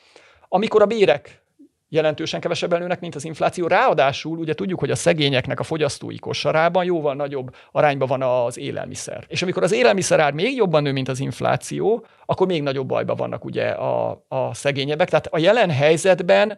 amikor 0.50 0.82
a 0.82 0.86
bérek 0.86 1.42
jelentősen 1.90 2.40
kevesebben 2.40 2.80
nőnek, 2.80 3.00
mint 3.00 3.16
az 3.16 3.26
infláció. 3.26 3.68
Ráadásul 3.68 4.38
ugye 4.38 4.54
tudjuk, 4.54 4.80
hogy 4.80 4.92
a 4.92 4.96
szegényeknek 4.96 5.60
a 5.60 5.64
fogyasztói 5.64 6.20
kosarában 6.20 6.84
jóval 6.84 7.16
nagyobb 7.16 7.56
arányban 7.72 8.08
van 8.08 8.22
az 8.22 8.58
élelmiszer. 8.58 9.24
És 9.28 9.42
amikor 9.42 9.64
az 9.64 9.72
élelmiszerár 9.72 10.34
még 10.34 10.56
jobban 10.56 10.84
nő, 10.84 10.92
mint 10.92 11.10
az 11.10 11.20
infláció, 11.20 12.06
akkor 12.26 12.48
még 12.48 12.62
nagyobb 12.62 12.88
bajban 12.88 13.16
vannak 13.16 13.46
ugye 13.46 13.68
a, 13.68 14.26
a 14.28 14.54
szegényebbek. 14.54 15.10
Tehát 15.10 15.28
a 15.32 15.38
jelen 15.38 15.70
helyzetben 15.70 16.58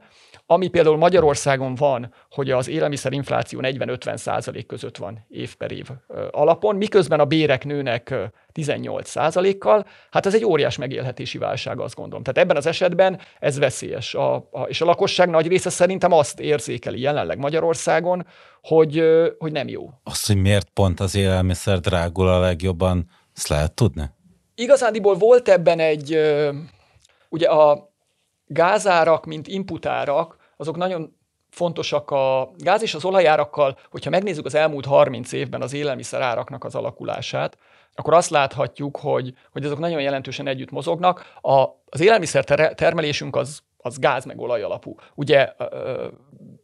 ami 0.52 0.68
például 0.68 0.98
Magyarországon 0.98 1.76
van, 1.76 2.14
hogy 2.30 2.52
az 2.52 2.68
élelmiszerinfláció 2.68 3.60
40-50 3.64 4.18
százalék 4.18 4.66
között 4.66 4.98
van 4.98 5.26
év 5.28 5.56
per 5.56 5.72
év 5.72 5.88
alapon, 6.32 6.76
miközben 6.76 7.20
a 7.20 7.26
bérek 7.26 7.66
nőnek 7.66 8.16
18 8.52 9.10
százalékkal, 9.10 9.86
hát 10.12 10.26
ez 10.26 10.36
egy 10.36 10.46
óriás 10.46 10.78
megélhetési 10.78 11.38
válság, 11.38 11.80
azt 11.80 11.96
gondolom. 11.96 12.24
Tehát 12.24 12.40
ebben 12.40 12.58
az 12.58 12.66
esetben 12.66 13.20
ez 13.40 13.58
veszélyes. 13.60 14.14
A, 14.14 14.36
a, 14.36 14.62
és 14.68 14.82
a 14.82 14.86
lakosság 14.86 15.30
nagy 15.30 15.48
része 15.48 15.70
szerintem 15.70 16.12
azt 16.12 16.40
érzékeli 16.40 17.00
jelenleg 17.00 17.38
Magyarországon, 17.38 18.26
hogy, 18.62 19.04
hogy 19.38 19.52
nem 19.52 19.68
jó. 19.68 19.90
Azt, 20.04 20.28
hogy 20.28 20.38
miért 20.38 20.70
pont 20.70 21.00
az 21.00 21.16
élelmiszer 21.16 21.80
drágul 21.80 22.28
a 22.28 22.40
legjobban, 22.40 23.10
ezt 23.36 23.48
lehet 23.48 23.74
tudni? 23.74 24.10
Igazándiból 24.56 25.16
volt 25.16 25.50
ebben 25.50 25.80
egy, 25.80 26.20
ugye 27.30 27.48
a 27.48 27.94
gázárak, 28.46 29.26
mint 29.26 29.48
inputárak, 29.48 30.38
azok 30.60 30.78
nagyon 30.78 31.16
fontosak 31.50 32.12
a 32.12 32.52
gáz 32.58 32.82
és 32.82 32.94
az 32.94 33.06
olajárakkal, 33.06 33.78
hogyha 33.90 34.10
megnézzük 34.10 34.46
az 34.46 34.56
elmúlt 34.56 34.86
30 34.86 35.32
évben 35.32 35.62
az 35.62 35.74
élelmiszer 35.74 36.22
áraknak 36.22 36.64
az 36.64 36.76
alakulását, 36.76 37.58
akkor 37.94 38.14
azt 38.14 38.30
láthatjuk, 38.30 38.98
hogy, 38.98 39.34
hogy 39.52 39.66
azok 39.66 39.80
nagyon 39.80 40.02
jelentősen 40.02 40.48
együtt 40.48 40.72
mozognak. 40.72 41.34
A, 41.42 41.66
az 41.90 42.00
élelmiszer 42.00 42.44
termelésünk 42.74 43.36
az, 43.36 43.60
az 43.78 44.00
gáz 44.00 44.26
meg 44.26 44.40
olaj 44.40 44.62
alapú. 44.62 44.96
Ugye 45.16 45.54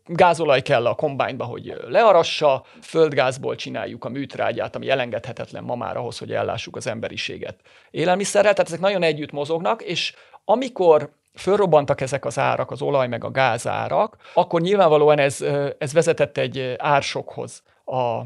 gázolaj 0.05 0.61
kell 0.61 0.85
a 0.85 0.95
kombányba, 0.95 1.43
hogy 1.43 1.73
learassa, 1.87 2.63
földgázból 2.81 3.55
csináljuk 3.55 4.05
a 4.05 4.09
műtrágyát, 4.09 4.75
ami 4.75 4.89
elengedhetetlen 4.89 5.63
ma 5.63 5.75
már 5.75 5.97
ahhoz, 5.97 6.17
hogy 6.17 6.31
ellássuk 6.31 6.75
az 6.75 6.87
emberiséget 6.87 7.59
élelmiszerrel, 7.91 8.53
tehát 8.53 8.69
ezek 8.69 8.79
nagyon 8.79 9.03
együtt 9.03 9.31
mozognak, 9.31 9.81
és 9.81 10.13
amikor 10.45 11.09
fölrobbantak 11.35 12.01
ezek 12.01 12.25
az 12.25 12.39
árak, 12.39 12.71
az 12.71 12.81
olaj 12.81 13.07
meg 13.07 13.23
a 13.23 13.31
gázárak, 13.31 14.17
akkor 14.33 14.61
nyilvánvalóan 14.61 15.19
ez, 15.19 15.41
ez 15.77 15.93
vezetett 15.93 16.37
egy 16.37 16.75
ársokhoz 16.77 17.63
a, 17.85 18.21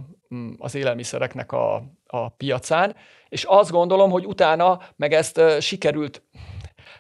az 0.58 0.76
élelmiszereknek 0.76 1.52
a, 1.52 1.84
a 2.08 2.30
piacán, 2.30 2.96
és 3.30 3.44
azt 3.44 3.72
gondolom, 3.72 4.12
hogy 4.12 4.26
utána 4.26 4.80
meg 4.96 5.14
ezt 5.14 5.42
sikerült, 5.60 6.22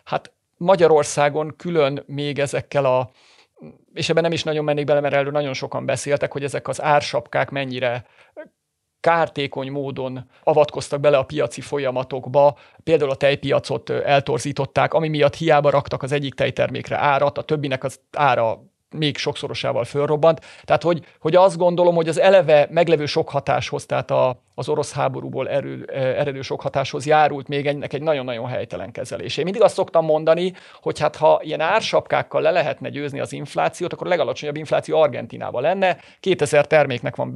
hát 0.03 0.31
Magyarországon 0.57 1.53
külön 1.57 2.03
még 2.05 2.39
ezekkel 2.39 2.85
a 2.85 3.09
és 3.93 4.09
ebben 4.09 4.23
nem 4.23 4.31
is 4.31 4.43
nagyon 4.43 4.63
mennék 4.63 4.85
bele, 4.85 4.99
mert 4.99 5.13
erről 5.13 5.31
nagyon 5.31 5.53
sokan 5.53 5.85
beszéltek, 5.85 6.31
hogy 6.31 6.43
ezek 6.43 6.67
az 6.67 6.81
ársapkák 6.81 7.49
mennyire 7.49 8.05
kártékony 8.99 9.71
módon 9.71 10.29
avatkoztak 10.43 10.99
bele 10.99 11.17
a 11.17 11.23
piaci 11.23 11.61
folyamatokba, 11.61 12.57
például 12.83 13.11
a 13.11 13.15
tejpiacot 13.15 13.89
eltorzították, 13.89 14.93
ami 14.93 15.07
miatt 15.07 15.35
hiába 15.35 15.69
raktak 15.69 16.03
az 16.03 16.11
egyik 16.11 16.33
tejtermékre 16.33 16.97
árat, 16.97 17.37
a 17.37 17.41
többinek 17.43 17.83
az 17.83 17.99
ára 18.11 18.63
még 18.91 19.17
sokszorosával 19.17 19.83
fölrobbant. 19.83 20.45
Tehát, 20.63 20.83
hogy, 20.83 21.05
hogy 21.19 21.35
azt 21.35 21.57
gondolom, 21.57 21.95
hogy 21.95 22.07
az 22.07 22.19
eleve 22.19 22.67
meglevő 22.69 23.05
sok 23.05 23.29
hatáshoz, 23.29 23.85
tehát 23.85 24.11
a, 24.11 24.41
az 24.55 24.69
orosz 24.69 24.93
háborúból 24.93 25.49
erő, 25.49 25.85
eredő 25.93 26.41
sok 26.41 26.61
hatáshoz 26.61 27.05
járult 27.05 27.47
még 27.47 27.67
ennek 27.67 27.93
egy 27.93 28.01
nagyon-nagyon 28.01 28.47
helytelen 28.47 28.91
kezelés. 28.91 29.37
Én 29.37 29.43
mindig 29.43 29.61
azt 29.61 29.73
szoktam 29.73 30.05
mondani, 30.05 30.53
hogy 30.81 30.99
hát 30.99 31.15
ha 31.15 31.39
ilyen 31.43 31.61
ársapkákkal 31.61 32.41
le 32.41 32.51
lehetne 32.51 32.89
győzni 32.89 33.19
az 33.19 33.33
inflációt, 33.33 33.93
akkor 33.93 34.07
a 34.07 34.09
legalacsonyabb 34.09 34.55
infláció 34.55 35.01
Argentinában 35.01 35.61
lenne, 35.61 35.97
2000 36.19 36.67
terméknek 36.67 37.15
van 37.15 37.31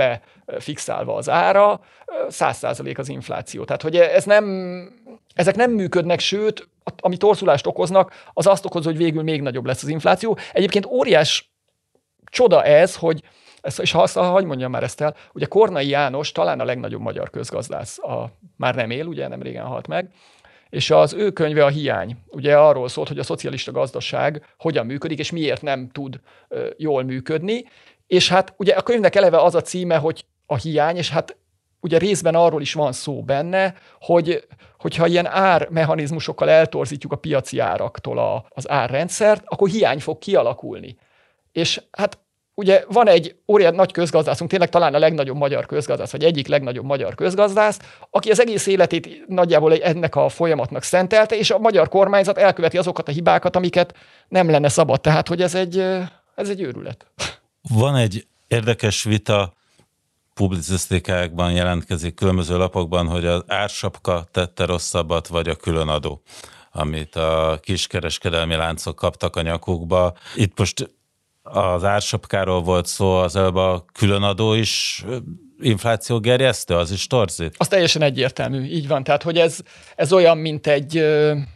befixálva 0.46 1.16
az 1.16 1.30
ára, 1.30 1.80
100% 2.30 2.98
az 2.98 3.10
infláció. 3.10 3.64
Tehát, 3.64 3.82
hogy 3.82 3.96
ez 3.96 4.26
nem, 4.26 4.46
ezek 5.34 5.56
nem 5.56 5.72
működnek, 5.72 6.20
sőt, 6.20 6.68
ami 6.98 7.18
torzulást 7.18 7.68
okoznak, 7.68 8.14
az 8.34 8.48
azt 8.48 8.66
okozza, 8.66 8.90
hogy 8.90 8.98
végül 8.98 9.24
még 9.24 9.42
nagyobb 9.42 9.66
lesz 9.66 9.84
az 9.84 9.90
infláció. 9.90 10.38
Egyébként 10.54 10.86
óriás 10.86 11.52
csoda 12.26 12.64
ez, 12.64 12.96
hogy 12.96 13.24
ezt, 13.62 13.80
és 13.80 13.92
ha 13.92 14.02
azt, 14.02 14.18
hagyd 14.18 14.46
mondjam 14.46 14.72
már 14.72 14.84
ezt 14.84 15.02
el, 15.02 15.16
ugye 15.34 15.46
Kornai 15.46 15.88
János 15.88 16.32
talán 16.32 16.60
a 16.60 16.66
legnagyobb 16.66 17.02
magyar 17.02 17.30
közgazdász, 17.30 18.00
a, 18.00 18.32
már 18.58 18.76
nem 18.76 18.90
él, 18.90 19.06
ugye 19.06 19.28
nem 19.28 19.42
régen 19.42 19.66
halt 19.66 19.88
meg, 19.88 20.10
és 20.70 20.92
az 20.92 21.14
ő 21.14 21.32
könyve 21.32 21.66
a 21.66 21.70
hiány. 21.70 22.18
Ugye 22.28 22.58
arról 22.58 22.88
szólt, 22.88 23.08
hogy 23.08 23.20
a 23.20 23.24
szocialista 23.24 23.72
gazdaság 23.72 24.56
hogyan 24.58 24.86
működik, 24.86 25.20
és 25.20 25.32
miért 25.32 25.62
nem 25.62 25.90
tud 25.90 26.20
ö, 26.48 26.70
jól 26.78 27.04
működni. 27.04 27.66
És 28.08 28.30
hát 28.30 28.54
ugye 28.58 28.74
a 28.74 28.82
könyvnek 28.82 29.16
eleve 29.16 29.38
az 29.38 29.56
a 29.56 29.62
címe, 29.62 29.98
hogy 29.98 30.26
a 30.46 30.56
hiány, 30.56 30.98
és 30.98 31.10
hát 31.10 31.38
ugye 31.84 31.98
részben 31.98 32.36
arról 32.36 32.62
is 32.62 32.74
van 32.74 32.92
szó 32.92 33.22
benne, 33.22 33.76
hogy 34.00 34.48
hogyha 34.78 35.08
ilyen 35.08 35.26
ármechanizmusokkal 35.26 36.50
eltorzítjuk 36.50 37.12
a 37.12 37.16
piaci 37.16 37.60
áraktól 37.60 38.20
a, 38.20 38.46
az 38.50 38.70
árrendszert, 38.70 39.44
akkor 39.46 39.70
hiány 39.70 40.00
fog 40.00 40.18
kialakulni. 40.20 40.98
És 41.52 41.82
hát 41.92 42.18
ugye 42.56 42.84
van 42.88 43.08
egy 43.08 43.36
óriás 43.48 43.76
nagy 43.76 43.92
közgazdászunk, 43.92 44.50
tényleg 44.50 44.70
talán 44.70 44.94
a 44.94 45.00
legnagyobb 45.00 45.38
magyar 45.38 45.66
közgazdász, 45.66 46.12
vagy 46.12 46.24
egyik 46.24 46.48
legnagyobb 46.48 46.86
magyar 46.86 47.16
közgazdász, 47.16 47.80
aki 48.10 48.32
az 48.32 48.40
egész 48.40 48.68
életét 48.68 49.28
nagyjából 49.28 49.74
ennek 49.74 50.16
a 50.16 50.30
folyamatnak 50.30 50.84
szentelte, 50.84 51.38
és 51.38 51.52
a 51.52 51.58
magyar 51.60 51.90
kormányzat 51.90 52.38
elköveti 52.38 52.78
azokat 52.78 53.08
a 53.08 53.12
hibákat, 53.12 53.56
amiket 53.56 53.96
nem 54.28 54.50
lenne 54.50 54.70
szabad. 54.70 55.02
Tehát, 55.02 55.28
hogy 55.28 55.42
ez 55.42 55.56
egy, 55.56 55.78
ez 56.36 56.50
egy 56.50 56.62
őrület. 56.62 57.06
Van 57.70 57.96
egy 57.96 58.28
érdekes 58.48 59.04
vita 59.04 59.54
publicisztikákban 60.34 61.52
jelentkezik 61.52 62.14
különböző 62.14 62.58
lapokban, 62.58 63.08
hogy 63.08 63.26
az 63.26 63.44
ársapka 63.48 64.26
tette 64.32 64.66
rosszabbat, 64.66 65.28
vagy 65.28 65.48
a 65.48 65.56
különadó, 65.56 66.22
amit 66.72 67.16
a 67.16 67.60
kiskereskedelmi 67.62 68.56
láncok 68.56 68.96
kaptak 68.96 69.36
a 69.36 69.42
nyakukba. 69.42 70.14
Itt 70.36 70.58
most 70.58 70.96
az 71.42 71.84
ársapkáról 71.84 72.62
volt 72.62 72.86
szó, 72.86 73.16
az 73.16 73.36
előbb 73.36 73.56
a 73.56 73.86
különadó 73.94 74.54
is 74.54 75.06
infláció 75.60 76.20
gerjesztő, 76.20 76.76
az 76.76 76.92
is 76.92 77.08
torzít? 77.08 77.56
Az 77.58 77.68
teljesen 77.68 78.02
egyértelmű, 78.02 78.64
így 78.64 78.88
van. 78.88 79.04
Tehát, 79.04 79.24
hogy 79.24 79.38
ez, 79.38 79.60
ez 79.96 80.14
olyan, 80.14 80.38
mint 80.38 80.68
egy, 80.68 80.98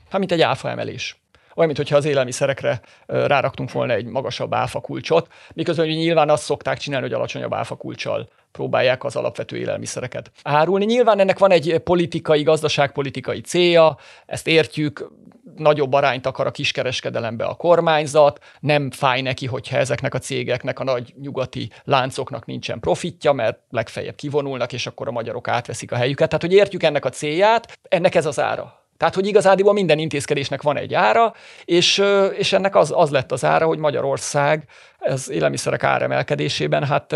hát 0.10 0.20
mint 0.20 0.32
egy 0.32 0.42
áfa 0.42 0.70
emelés 0.70 1.18
olyan, 1.58 1.72
mintha 1.76 1.96
az 1.96 2.06
élelmiszerekre 2.06 2.82
ráraktunk 3.06 3.72
volna 3.72 3.93
egy 3.93 4.06
magasabb 4.06 4.54
áfa 4.54 4.80
kulcsot, 4.80 5.28
miközben 5.54 5.86
hogy 5.86 5.96
nyilván 5.96 6.30
azt 6.30 6.43
szokták 6.43 6.78
csinálni, 6.78 7.06
hogy 7.06 7.15
alacsonyabb 7.15 7.54
áfa 7.54 7.76
kulcsal 7.76 8.30
próbálják 8.52 9.04
az 9.04 9.15
alapvető 9.15 9.58
élelmiszereket 9.58 10.32
árulni. 10.43 10.86
Nyilván 10.86 11.20
ennek 11.20 11.39
van 11.39 11.52
egy 11.52 11.78
politikai, 11.78 12.43
gazdaságpolitikai 12.43 13.41
célja, 13.41 13.98
ezt 14.26 14.48
értjük, 14.48 15.12
nagyobb 15.56 15.93
arányt 15.93 16.26
akar 16.26 16.48
a 16.48 16.52
kiskereskedelembe 16.52 17.46
a 17.46 17.54
kormányzat, 17.54 18.43
nem 18.60 18.91
fáj 18.91 19.22
neki, 19.22 19.46
hogyha 19.46 19.78
ezeknek 19.78 20.13
a 20.13 20.20
cégeknek, 20.20 20.80
a 20.80 20.84
nagy 20.84 21.13
nyugati 21.22 21.70
láncoknak 21.84 22.46
nincsen 22.46 22.80
profitja, 22.80 23.34
mert 23.34 23.60
legfeljebb 23.70 24.15
kivonulnak, 24.15 24.74
és 24.74 24.88
akkor 24.88 25.08
a 25.08 25.12
magyarok 25.12 25.48
átveszik 25.48 25.91
a 25.91 25.96
helyüket. 25.96 26.28
Tehát, 26.28 26.43
hogy 26.43 26.54
értjük 26.54 26.84
ennek 26.84 27.06
a 27.06 27.10
célját, 27.10 27.80
ennek 27.89 28.15
ez 28.15 28.26
az 28.26 28.39
ára. 28.39 28.77
Tehát, 28.98 29.16
hogy 29.16 29.28
igazából 29.28 29.74
minden 29.74 30.00
intézkedésnek 30.00 30.62
van 30.62 30.78
egy 30.78 30.94
ára, 30.94 31.34
és, 31.66 32.04
és 32.38 32.54
ennek 32.54 32.76
az, 32.76 32.92
az 32.96 33.10
lett 33.10 33.32
az 33.32 33.46
ára, 33.46 33.66
hogy 33.66 33.78
Magyarország 33.78 34.68
az 35.00 35.30
élelmiszerek 35.30 35.84
áremelkedésében 35.84 36.84
hát 36.84 37.14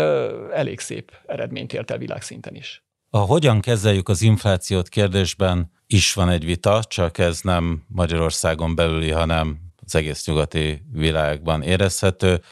elég 0.52 0.80
szép 0.80 1.12
eredményt 1.26 1.72
ért 1.72 1.90
el 1.90 1.98
világszinten 1.98 2.54
is. 2.54 2.84
A 3.10 3.18
hogyan 3.18 3.60
kezeljük 3.60 4.08
az 4.08 4.22
inflációt 4.22 4.88
kérdésben 4.88 5.72
is 5.86 6.12
van 6.12 6.28
egy 6.28 6.44
vita, 6.44 6.84
csak 6.84 7.18
ez 7.18 7.40
nem 7.40 7.82
Magyarországon 7.88 8.74
belüli, 8.74 9.10
hanem 9.10 9.58
az 9.84 9.94
egész 9.94 10.26
nyugati 10.26 10.82
világban 10.92 11.62
érezhető. 11.62 12.42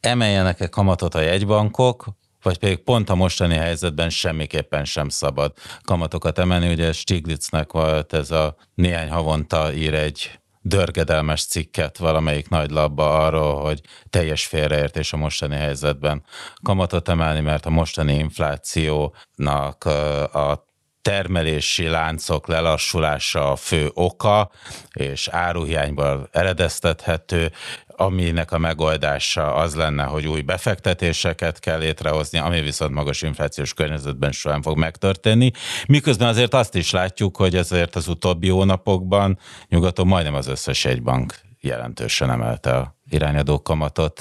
Emeljenek-e 0.00 0.68
kamatot 0.68 1.14
a 1.14 1.20
jegybankok, 1.20 2.06
vagy 2.44 2.58
pedig 2.58 2.78
pont 2.78 3.10
a 3.10 3.14
mostani 3.14 3.54
helyzetben 3.54 4.10
semmiképpen 4.10 4.84
sem 4.84 5.08
szabad 5.08 5.52
kamatokat 5.82 6.38
emelni. 6.38 6.72
Ugye 6.72 6.92
Stiglitznek 6.92 7.72
volt 7.72 8.12
ez 8.12 8.30
a 8.30 8.56
néhány 8.74 9.10
havonta 9.10 9.72
ír 9.72 9.94
egy 9.94 10.38
dörgedelmes 10.60 11.44
cikket 11.46 11.98
valamelyik 11.98 12.48
nagy 12.48 12.70
labba 12.70 13.24
arról, 13.24 13.60
hogy 13.60 13.80
teljes 14.10 14.46
félreértés 14.46 15.12
a 15.12 15.16
mostani 15.16 15.56
helyzetben 15.56 16.24
kamatot 16.62 17.08
emelni, 17.08 17.40
mert 17.40 17.66
a 17.66 17.70
mostani 17.70 18.14
inflációnak 18.14 19.84
a 20.32 20.64
termelési 21.02 21.88
láncok 21.88 22.46
lelassulása 22.46 23.50
a 23.50 23.56
fő 23.56 23.90
oka, 23.94 24.50
és 24.92 25.28
áruhiányból 25.28 26.28
eredeztethető, 26.32 27.52
aminek 27.96 28.52
a 28.52 28.58
megoldása 28.58 29.54
az 29.54 29.74
lenne, 29.74 30.02
hogy 30.02 30.26
új 30.26 30.40
befektetéseket 30.40 31.58
kell 31.58 31.78
létrehozni, 31.78 32.38
ami 32.38 32.60
viszont 32.60 32.94
magas 32.94 33.22
inflációs 33.22 33.74
környezetben 33.74 34.32
soha 34.32 34.62
fog 34.62 34.78
megtörténni. 34.78 35.50
Miközben 35.86 36.28
azért 36.28 36.54
azt 36.54 36.74
is 36.74 36.90
látjuk, 36.90 37.36
hogy 37.36 37.56
ezért 37.56 37.96
az 37.96 38.08
utóbbi 38.08 38.48
hónapokban 38.48 39.38
nyugaton 39.68 40.06
majdnem 40.06 40.34
az 40.34 40.46
összes 40.46 40.84
egybank 40.84 41.34
jelentősen 41.60 42.30
emelte 42.30 42.76
a 42.76 42.96
irányadó 43.10 43.62
kamatot. 43.62 44.20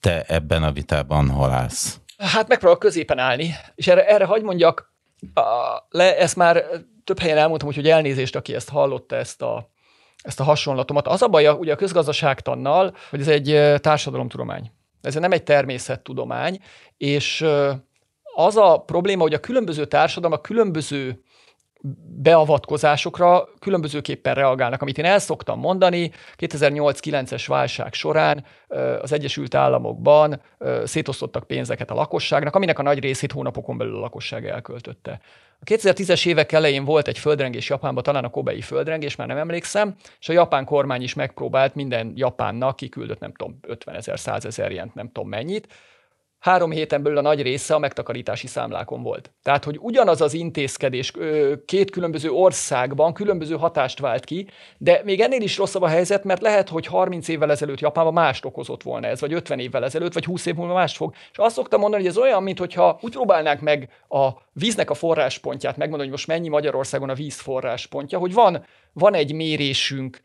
Te 0.00 0.22
ebben 0.22 0.62
a 0.62 0.72
vitában 0.72 1.28
hol 1.28 1.50
állsz? 1.50 2.00
Hát 2.18 2.48
megpróbálok 2.48 2.82
középen 2.82 3.18
állni, 3.18 3.54
és 3.74 3.86
erre, 3.86 4.06
erre 4.06 4.24
hagyd 4.24 4.44
mondjak, 4.44 4.92
a, 5.34 5.42
le, 5.88 6.16
ezt 6.18 6.36
már 6.36 6.64
több 7.04 7.18
helyen 7.18 7.38
elmondtam, 7.38 7.66
hogy, 7.68 7.76
hogy 7.76 7.88
elnézést, 7.88 8.36
aki 8.36 8.54
ezt 8.54 8.68
hallotta, 8.68 9.16
ezt 9.16 9.42
a, 9.42 9.70
ezt 10.24 10.40
a 10.40 10.44
hasonlatomat. 10.44 11.06
Az 11.06 11.22
a 11.22 11.28
baj, 11.28 11.48
ugye 11.48 11.72
a 11.72 11.76
közgazdaságtannal, 11.76 12.94
hogy 13.10 13.20
ez 13.20 13.28
egy 13.28 13.80
társadalomtudomány. 13.80 14.70
Ez 15.02 15.14
nem 15.14 15.32
egy 15.32 15.42
természettudomány, 15.42 16.58
és 16.96 17.46
az 18.34 18.56
a 18.56 18.82
probléma, 18.86 19.22
hogy 19.22 19.34
a 19.34 19.40
különböző 19.40 19.84
társadalmak 19.84 20.42
különböző 20.42 21.23
beavatkozásokra 22.22 23.48
különbözőképpen 23.58 24.34
reagálnak. 24.34 24.82
Amit 24.82 24.98
én 24.98 25.04
el 25.04 25.18
szoktam 25.18 25.58
mondani, 25.58 26.10
2008-9-es 26.38 27.44
válság 27.46 27.92
során 27.92 28.44
az 29.00 29.12
Egyesült 29.12 29.54
Államokban 29.54 30.40
szétosztottak 30.84 31.46
pénzeket 31.46 31.90
a 31.90 31.94
lakosságnak, 31.94 32.54
aminek 32.54 32.78
a 32.78 32.82
nagy 32.82 32.98
részét 32.98 33.32
hónapokon 33.32 33.76
belül 33.76 33.96
a 33.96 34.00
lakosság 34.00 34.46
elköltötte. 34.46 35.20
A 35.60 35.64
2010-es 35.64 36.26
évek 36.26 36.52
elején 36.52 36.84
volt 36.84 37.08
egy 37.08 37.18
földrengés 37.18 37.68
Japánban, 37.68 38.02
talán 38.02 38.24
a 38.24 38.30
Kobei 38.30 38.60
földrengés, 38.60 39.16
már 39.16 39.26
nem 39.26 39.36
emlékszem, 39.36 39.94
és 40.20 40.28
a 40.28 40.32
japán 40.32 40.64
kormány 40.64 41.02
is 41.02 41.14
megpróbált 41.14 41.74
minden 41.74 42.12
japánnak 42.16 42.76
kiküldött, 42.76 43.20
nem 43.20 43.32
tudom, 43.32 43.58
50 43.62 43.94
ezer, 43.94 44.18
100 44.18 44.44
ezer 44.44 44.72
jent, 44.72 44.94
nem 44.94 45.06
tudom 45.12 45.28
mennyit, 45.28 45.68
három 46.44 46.70
héten 46.70 47.02
belül 47.02 47.18
a 47.18 47.20
nagy 47.20 47.42
része 47.42 47.74
a 47.74 47.78
megtakarítási 47.78 48.46
számlákon 48.46 49.02
volt. 49.02 49.30
Tehát, 49.42 49.64
hogy 49.64 49.78
ugyanaz 49.80 50.20
az 50.20 50.34
intézkedés 50.34 51.12
két 51.64 51.90
különböző 51.90 52.30
országban 52.30 53.12
különböző 53.12 53.56
hatást 53.56 53.98
vált 53.98 54.24
ki, 54.24 54.48
de 54.78 55.00
még 55.04 55.20
ennél 55.20 55.40
is 55.40 55.56
rosszabb 55.56 55.82
a 55.82 55.86
helyzet, 55.86 56.24
mert 56.24 56.40
lehet, 56.40 56.68
hogy 56.68 56.86
30 56.86 57.28
évvel 57.28 57.50
ezelőtt 57.50 57.80
Japánban 57.80 58.12
mást 58.12 58.44
okozott 58.44 58.82
volna 58.82 59.06
ez, 59.06 59.20
vagy 59.20 59.32
50 59.32 59.58
évvel 59.58 59.84
ezelőtt, 59.84 60.12
vagy 60.12 60.24
20 60.24 60.46
év 60.46 60.54
múlva 60.54 60.74
mást 60.74 60.96
fog. 60.96 61.14
És 61.30 61.38
azt 61.38 61.54
szoktam 61.54 61.80
mondani, 61.80 62.02
hogy 62.02 62.10
ez 62.10 62.18
olyan, 62.18 62.42
mintha 62.42 62.98
úgy 63.00 63.12
próbálnánk 63.12 63.60
meg 63.60 63.88
a 64.08 64.28
víznek 64.54 64.90
a 64.90 64.94
forráspontját 64.94 65.76
megmondani, 65.76 66.10
hogy 66.10 66.18
most 66.18 66.38
mennyi 66.38 66.48
Magyarországon 66.48 67.10
a 67.10 67.14
víz 67.14 67.40
forráspontja, 67.40 68.18
hogy 68.18 68.32
van, 68.32 68.64
van 68.92 69.14
egy 69.14 69.34
mérésünk 69.34 70.20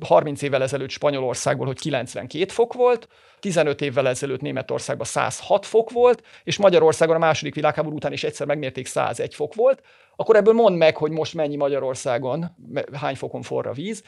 30 0.00 0.42
évvel 0.42 0.62
ezelőtt 0.62 0.90
Spanyolországból, 0.90 1.66
hogy 1.66 1.78
92 1.78 2.52
fok 2.52 2.72
volt, 2.72 3.08
15 3.40 3.80
évvel 3.80 4.08
ezelőtt 4.08 4.40
Németországban 4.40 5.06
106 5.06 5.66
fok 5.66 5.90
volt, 5.90 6.22
és 6.44 6.58
Magyarországon 6.58 7.14
a 7.14 7.18
második 7.18 7.54
világháború 7.54 7.96
után 7.96 8.12
is 8.12 8.24
egyszer 8.24 8.46
megmérték 8.46 8.86
101 8.86 9.34
fok 9.34 9.54
volt, 9.54 9.82
akkor 10.16 10.36
ebből 10.36 10.54
mondd 10.54 10.76
meg, 10.76 10.96
hogy 10.96 11.10
most 11.10 11.34
mennyi 11.34 11.56
Magyarországon, 11.56 12.56
hány 12.92 13.16
fokon 13.16 13.42
forra 13.42 13.72
víz, 13.72 14.02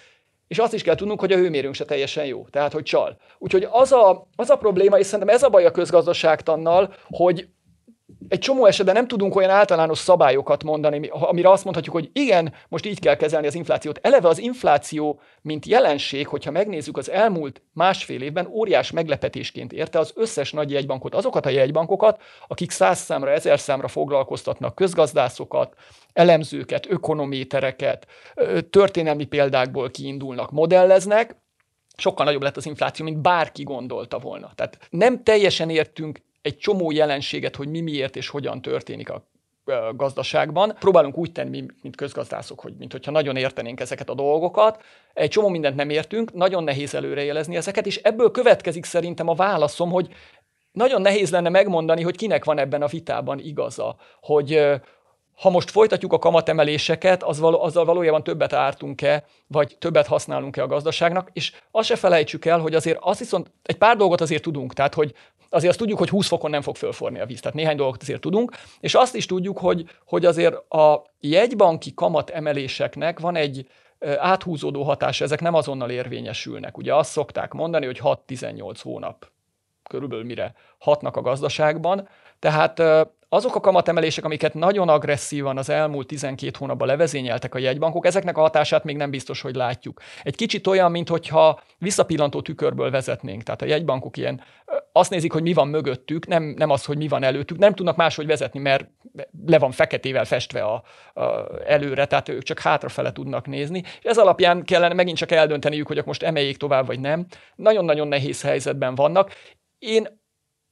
és 0.47 0.59
azt 0.59 0.75
is 0.75 0.83
kell 0.83 0.95
tudnunk, 0.95 1.21
hogy 1.21 1.33
a 1.33 1.37
hőmérőnk 1.37 1.75
se 1.75 1.85
teljesen 1.85 2.27
jó, 2.27 2.47
tehát 2.51 2.73
hogy 2.73 2.83
csal. 2.83 3.17
Úgyhogy 3.39 3.67
az 3.71 3.93
a, 3.93 4.29
az 4.37 4.51
a 4.51 4.57
probléma, 4.57 4.99
és 4.99 5.07
szerintem 5.07 5.35
ez 5.35 5.43
a 5.43 5.49
baj 5.49 5.65
a 5.65 5.71
közgazdaságtannal, 5.71 6.95
hogy 7.09 7.49
egy 8.29 8.39
csomó 8.39 8.67
esetben 8.67 8.95
nem 8.95 9.07
tudunk 9.07 9.37
olyan 9.37 9.51
általános 9.51 9.99
szabályokat 9.99 10.65
mondani, 10.65 11.09
amire 11.09 11.51
azt 11.51 11.65
mondhatjuk, 11.65 11.95
hogy 11.95 12.11
igen, 12.13 12.55
most 12.69 12.87
így 12.87 13.01
kell 13.01 13.17
kezelni 13.17 13.47
az 13.47 13.55
inflációt. 13.55 13.99
Eleve 14.03 14.29
az 14.29 14.39
infláció, 14.39 15.21
mint 15.43 15.67
jelenség, 15.67 16.27
hogyha 16.27 16.51
megnézzük 16.51 16.97
az 16.97 17.11
elmúlt 17.11 17.63
másfél 17.73 18.23
évben, 18.23 18.47
óriás 18.47 18.91
meglepetésként 18.91 19.73
érte 19.73 19.99
az 19.99 20.13
összes 20.15 20.53
nagy 20.53 20.71
jegybankot, 20.71 21.15
azokat 21.15 21.47
a 21.47 21.51
jegybankokat, 21.51 22.23
akik 22.49 22.71
száz 22.71 22.99
számra, 22.99 23.31
ezer 23.31 23.61
számra 23.61 23.89
foglalkoztatnak 23.89 24.75
közgazdászokat, 24.75 25.75
elemzőket, 26.13 26.91
ökonométereket, 26.91 28.07
történelmi 28.71 29.25
példákból 29.25 29.91
kiindulnak, 29.91 30.51
modelleznek, 30.51 31.37
sokkal 31.97 32.25
nagyobb 32.25 32.43
lett 32.43 32.57
az 32.57 32.67
infláció, 32.67 33.05
mint 33.05 33.19
bárki 33.19 33.63
gondolta 33.63 34.19
volna. 34.19 34.51
Tehát 34.55 34.79
nem 34.91 35.23
teljesen 35.23 35.71
értünk 35.71 36.21
egy 36.45 36.59
csomó 36.59 36.91
jelenséget, 36.91 37.57
hogy 37.57 37.69
mi 37.69 37.81
miért 37.81 38.17
és 38.17 38.29
hogyan 38.29 38.63
történik 38.63 39.11
a 39.11 39.27
gazdaságban. 39.97 40.77
Próbálunk 40.79 41.17
úgy 41.17 41.33
tenni, 41.33 41.65
mint 41.83 41.97
közgazdászok, 41.97 42.61
hogy 42.61 42.75
mint 42.79 42.93
hogyha 42.93 43.11
nagyon 43.11 43.37
értenénk 43.37 43.81
ezeket 43.81 44.09
a 44.09 44.15
dolgokat. 44.15 44.83
Egy 45.13 45.31
csomó 45.31 45.49
mindent 45.49 45.77
nem 45.77 45.91
értünk, 45.91 46.33
nagyon 46.33 46.65
nehéz 46.65 46.95
előrejelezni 46.95 47.57
ezeket, 47.57 47.87
és 47.87 47.97
ebből 47.97 48.31
következik 48.31 48.85
szerintem 48.85 49.29
a 49.29 49.35
válaszom, 49.35 49.91
hogy 49.91 50.09
nagyon 50.73 51.01
nehéz 51.01 51.31
lenne 51.31 51.49
megmondani, 51.49 52.03
hogy 52.03 52.17
kinek 52.17 52.45
van 52.45 52.59
ebben 52.59 52.83
a 52.83 52.87
vitában 52.87 53.39
igaza, 53.39 53.97
hogy 54.21 54.81
ha 55.35 55.51
most 55.51 55.71
folytatjuk 55.71 56.13
a 56.13 56.19
kamatemeléseket, 56.19 57.23
az 57.23 57.39
való, 57.39 57.63
azzal 57.63 57.85
valójában 57.85 58.23
többet 58.23 58.53
ártunk-e, 58.53 59.25
vagy 59.47 59.77
többet 59.79 60.07
használunk-e 60.07 60.63
a 60.63 60.67
gazdaságnak, 60.67 61.31
és 61.33 61.53
azt 61.71 61.89
se 61.89 61.97
felejtsük 61.97 62.45
el, 62.45 62.59
hogy 62.59 62.75
azért 62.75 62.99
azt 63.01 63.19
viszont 63.19 63.51
egy 63.63 63.79
pár 63.79 63.97
dolgot 63.97 64.21
azért 64.21 64.43
tudunk, 64.43 64.73
tehát 64.73 64.95
hogy 64.95 65.15
azért 65.49 65.71
azt 65.71 65.81
tudjuk, 65.81 65.99
hogy 65.99 66.09
20 66.09 66.27
fokon 66.27 66.51
nem 66.51 66.63
fog 66.63 66.77
fölforni 66.77 67.21
a 67.21 67.27
víz, 67.27 67.41
tehát 67.41 67.57
néhány 67.57 67.77
dolgot 67.77 68.03
azért 68.03 68.21
tudunk, 68.21 68.53
és 68.81 68.95
azt 68.95 69.15
is 69.15 69.27
tudjuk, 69.27 69.59
hogy, 69.59 69.85
hogy 70.07 70.25
azért 70.25 70.73
a 70.73 71.05
jegybanki 71.21 71.95
kamat 71.95 72.31
emeléseknek 72.31 73.21
van 73.21 73.37
egy 73.37 73.67
áthúzódó 74.17 74.83
hatása, 74.83 75.25
ezek 75.25 75.41
nem 75.41 75.55
azonnal 75.55 75.91
érvényesülnek. 75.91 76.79
Ugye 76.79 76.95
azt 76.95 77.11
szokták 77.11 77.53
mondani, 77.53 77.87
hogy 77.87 78.01
6-18 78.03 78.77
hónap 78.83 79.33
körülbelül 79.89 80.25
mire 80.25 80.55
hatnak 80.79 81.17
a 81.17 81.21
gazdaságban, 81.21 82.09
tehát 82.39 82.83
azok 83.35 83.55
a 83.55 83.61
kamatemelések, 83.61 84.25
amiket 84.25 84.55
nagyon 84.55 84.89
agresszívan 84.89 85.59
az 85.59 85.69
elmúlt 85.69 86.07
12 86.07 86.51
hónapban 86.59 86.89
levezényeltek 86.89 87.55
a 87.55 87.59
jegybankok, 87.59 88.07
ezeknek 88.07 88.39
a 88.39 88.41
hatását 88.41 88.85
még 88.85 88.97
nem 88.97 89.11
biztos, 89.11 89.41
hogy 89.41 89.55
látjuk. 89.55 90.01
Egy 90.23 90.37
kicsit 90.37 90.67
olyan, 90.67 90.91
mintha 90.91 91.61
visszapillantó 91.79 92.43
tükörből 92.43 92.91
vezetnénk. 92.91 93.43
Tehát 93.43 93.63
a 93.63 93.67
jegybankok 93.67 94.17
ilyen 94.17 94.43
azt 94.93 95.11
nézik, 95.11 95.33
hogy 95.33 95.43
mi 95.43 95.53
van 95.53 95.69
mögöttük, 95.69 96.27
nem, 96.27 96.43
nem 96.43 96.71
az, 96.71 96.85
hogy 96.85 96.97
mi 96.97 97.09
van 97.09 97.23
előttük. 97.23 97.59
Nem 97.59 97.75
tudnak 97.75 97.97
máshogy 97.97 98.27
vezetni, 98.27 98.61
mert 98.61 98.87
le 99.47 99.59
van 99.59 99.71
feketével 99.71 100.25
festve 100.25 100.63
a, 100.63 100.83
a 101.21 101.49
előre, 101.67 102.07
tehát 102.07 102.29
ők 102.29 102.43
csak 102.43 102.59
hátrafele 102.59 103.13
tudnak 103.13 103.47
nézni. 103.47 103.79
És 103.79 104.05
ez 104.05 104.19
alapján 104.19 104.65
kellene 104.65 104.95
megint 104.95 105.17
csak 105.17 105.31
eldönteniük, 105.31 105.87
hogy 105.87 106.03
most 106.05 106.23
emeljék 106.23 106.57
tovább, 106.57 106.87
vagy 106.87 107.01
nem. 107.01 107.27
Nagyon-nagyon 107.55 108.09
nehéz 108.09 108.43
helyzetben 108.43 108.95
vannak. 108.95 109.33
Én 109.79 110.23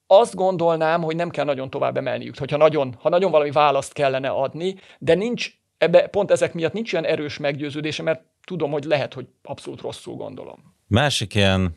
azt 0.07 0.35
gondolnám, 0.35 1.03
hogy 1.03 1.17
nem 1.17 1.31
kell 1.31 1.45
nagyon 1.45 1.71
tovább 1.71 1.97
emelniük, 1.97 2.39
hogyha 2.39 2.57
nagyon, 2.57 2.95
ha 3.01 3.09
nagyon 3.09 3.31
valami 3.31 3.51
választ 3.51 3.93
kellene 3.93 4.29
adni, 4.29 4.75
de 4.99 5.15
nincs 5.15 5.51
ebbe, 5.79 6.07
pont 6.07 6.31
ezek 6.31 6.55
miatt 6.55 6.73
nincs 6.73 6.93
olyan 6.93 7.07
erős 7.07 7.39
meggyőződése, 7.39 8.03
mert 8.03 8.23
tudom, 8.47 8.71
hogy 8.71 8.85
lehet, 8.85 9.15
hogy 9.15 9.27
abszolút 9.43 9.81
rosszul 9.81 10.15
gondolom. 10.15 10.75
Másik 10.87 11.35
ilyen 11.35 11.75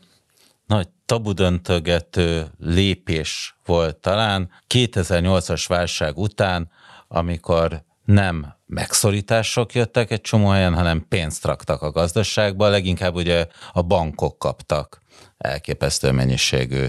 nagy 0.66 0.88
tabudöntögető 1.06 2.46
lépés 2.58 3.56
volt 3.64 3.96
talán 3.96 4.50
2008-as 4.74 5.64
válság 5.68 6.18
után, 6.18 6.70
amikor 7.08 7.84
nem 8.04 8.54
megszorítások 8.66 9.74
jöttek 9.74 10.10
egy 10.10 10.20
csomó 10.20 10.48
helyen, 10.48 10.74
hanem 10.74 11.06
pénzt 11.08 11.44
raktak 11.44 11.82
a 11.82 11.90
gazdaságba, 11.90 12.68
leginkább 12.68 13.14
ugye 13.14 13.46
a 13.72 13.82
bankok 13.82 14.38
kaptak 14.38 15.00
elképesztő 15.38 16.10
mennyiségű 16.12 16.84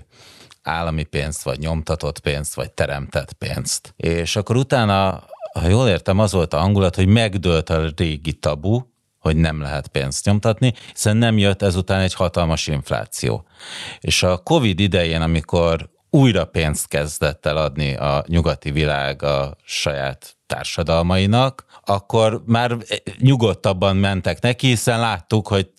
állami 0.67 1.03
pénzt, 1.03 1.43
vagy 1.43 1.59
nyomtatott 1.59 2.19
pénzt, 2.19 2.53
vagy 2.53 2.71
teremtett 2.71 3.33
pénzt. 3.33 3.93
És 3.95 4.35
akkor 4.35 4.55
utána, 4.55 5.23
ha 5.53 5.67
jól 5.67 5.87
értem, 5.87 6.19
az 6.19 6.31
volt 6.31 6.53
a 6.53 6.59
hangulat, 6.59 6.95
hogy 6.95 7.07
megdőlt 7.07 7.69
a 7.69 7.91
régi 7.95 8.33
tabu, 8.33 8.81
hogy 9.19 9.35
nem 9.35 9.61
lehet 9.61 9.87
pénzt 9.87 10.25
nyomtatni, 10.25 10.73
hiszen 10.93 11.17
nem 11.17 11.37
jött 11.37 11.61
ezután 11.61 11.99
egy 11.99 12.13
hatalmas 12.13 12.67
infláció. 12.67 13.45
És 13.99 14.23
a 14.23 14.37
Covid 14.37 14.79
idején, 14.79 15.21
amikor 15.21 15.89
újra 16.09 16.45
pénzt 16.45 16.87
kezdett 16.87 17.45
el 17.45 17.57
adni 17.57 17.95
a 17.95 18.23
nyugati 18.27 18.71
világ 18.71 19.23
a 19.23 19.57
saját 19.63 20.37
társadalmainak, 20.45 21.65
akkor 21.85 22.43
már 22.45 22.77
nyugodtabban 23.17 23.95
mentek 23.95 24.41
neki, 24.41 24.67
hiszen 24.67 24.99
láttuk, 24.99 25.47
hogy 25.47 25.69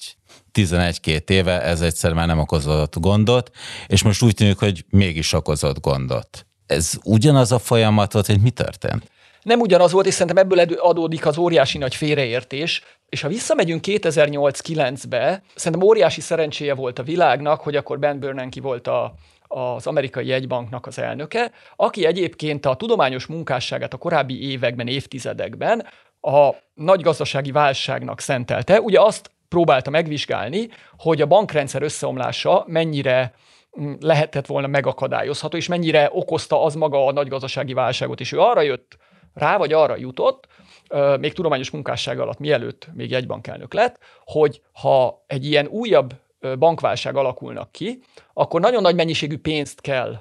11-2 0.59 1.31
éve 1.31 1.63
ez 1.63 1.81
egyszer 1.81 2.13
már 2.13 2.27
nem 2.27 2.39
okozott 2.39 2.95
gondot, 3.01 3.51
és 3.87 4.03
most 4.03 4.23
úgy 4.23 4.35
tűnik, 4.35 4.59
hogy 4.59 4.85
mégis 4.91 5.33
okozott 5.33 5.81
gondot. 5.81 6.47
Ez 6.67 6.93
ugyanaz 7.05 7.53
a 7.53 7.59
folyamat 7.59 8.13
volt, 8.13 8.27
hogy 8.27 8.41
mi 8.41 8.51
történt? 8.51 9.11
Nem 9.43 9.61
ugyanaz 9.61 9.93
volt, 9.93 10.07
és 10.07 10.13
szerintem 10.13 10.37
ebből 10.37 10.77
adódik 10.79 11.27
az 11.27 11.39
óriási 11.39 11.79
nagy 11.79 11.95
félreértés. 11.95 12.83
És 13.09 13.21
ha 13.21 13.29
visszamegyünk 13.29 13.85
2008-9-be, 13.87 15.43
szerintem 15.55 15.89
óriási 15.89 16.21
szerencséje 16.21 16.75
volt 16.75 16.99
a 16.99 17.03
világnak, 17.03 17.61
hogy 17.61 17.77
akkor 17.77 17.99
Ben 17.99 18.21
Bernanke 18.21 18.61
volt 18.61 18.87
a, 18.87 19.15
az 19.49 19.87
amerikai 19.87 20.27
jegybanknak 20.27 20.87
az 20.87 20.99
elnöke, 20.99 21.53
aki 21.77 22.07
egyébként 22.07 22.67
a 22.67 22.75
tudományos 22.75 23.27
munkásságát 23.27 23.95
a 23.95 23.97
korábbi 23.97 24.51
években, 24.51 24.87
évtizedekben 24.87 25.87
a 26.21 26.51
nagy 26.75 27.01
gazdasági 27.01 27.51
válságnak 27.51 28.21
szentelte. 28.21 28.81
Ugye 28.81 29.01
azt 29.01 29.31
próbálta 29.49 29.91
megvizsgálni, 29.91 30.69
hogy 30.97 31.21
a 31.21 31.27
bankrendszer 31.27 31.83
összeomlása 31.83 32.65
mennyire 32.67 33.35
mm, 33.81 33.93
lehetett 34.01 34.47
volna 34.47 34.67
megakadályozható, 34.67 35.57
és 35.57 35.67
mennyire 35.67 36.09
okozta 36.13 36.63
az 36.63 36.75
maga 36.75 37.07
a 37.07 37.13
nagy 37.13 37.29
gazdasági 37.29 37.73
válságot. 37.73 38.21
És 38.21 38.33
ő 38.33 38.41
arra 38.41 38.61
jött 38.61 38.97
rá, 39.35 39.57
vagy 39.57 39.73
arra 39.73 39.97
jutott, 39.97 40.47
még 41.21 41.33
tudományos 41.33 41.71
munkásság 41.71 42.21
alatt, 42.21 42.39
mielőtt 42.39 42.89
még 42.95 43.11
jegybankelnök 43.11 43.75
lett, 43.75 43.99
hogy 44.25 44.61
ha 44.73 45.25
egy 45.27 45.45
ilyen 45.45 45.67
újabb 45.67 46.15
bankválság 46.59 47.17
alakulnak 47.17 47.73
ki, 47.73 48.03
akkor 48.33 48.61
nagyon 48.61 48.83
nagy 48.83 48.95
mennyiségű 48.95 49.39
pénzt 49.39 49.81
kell 49.81 50.19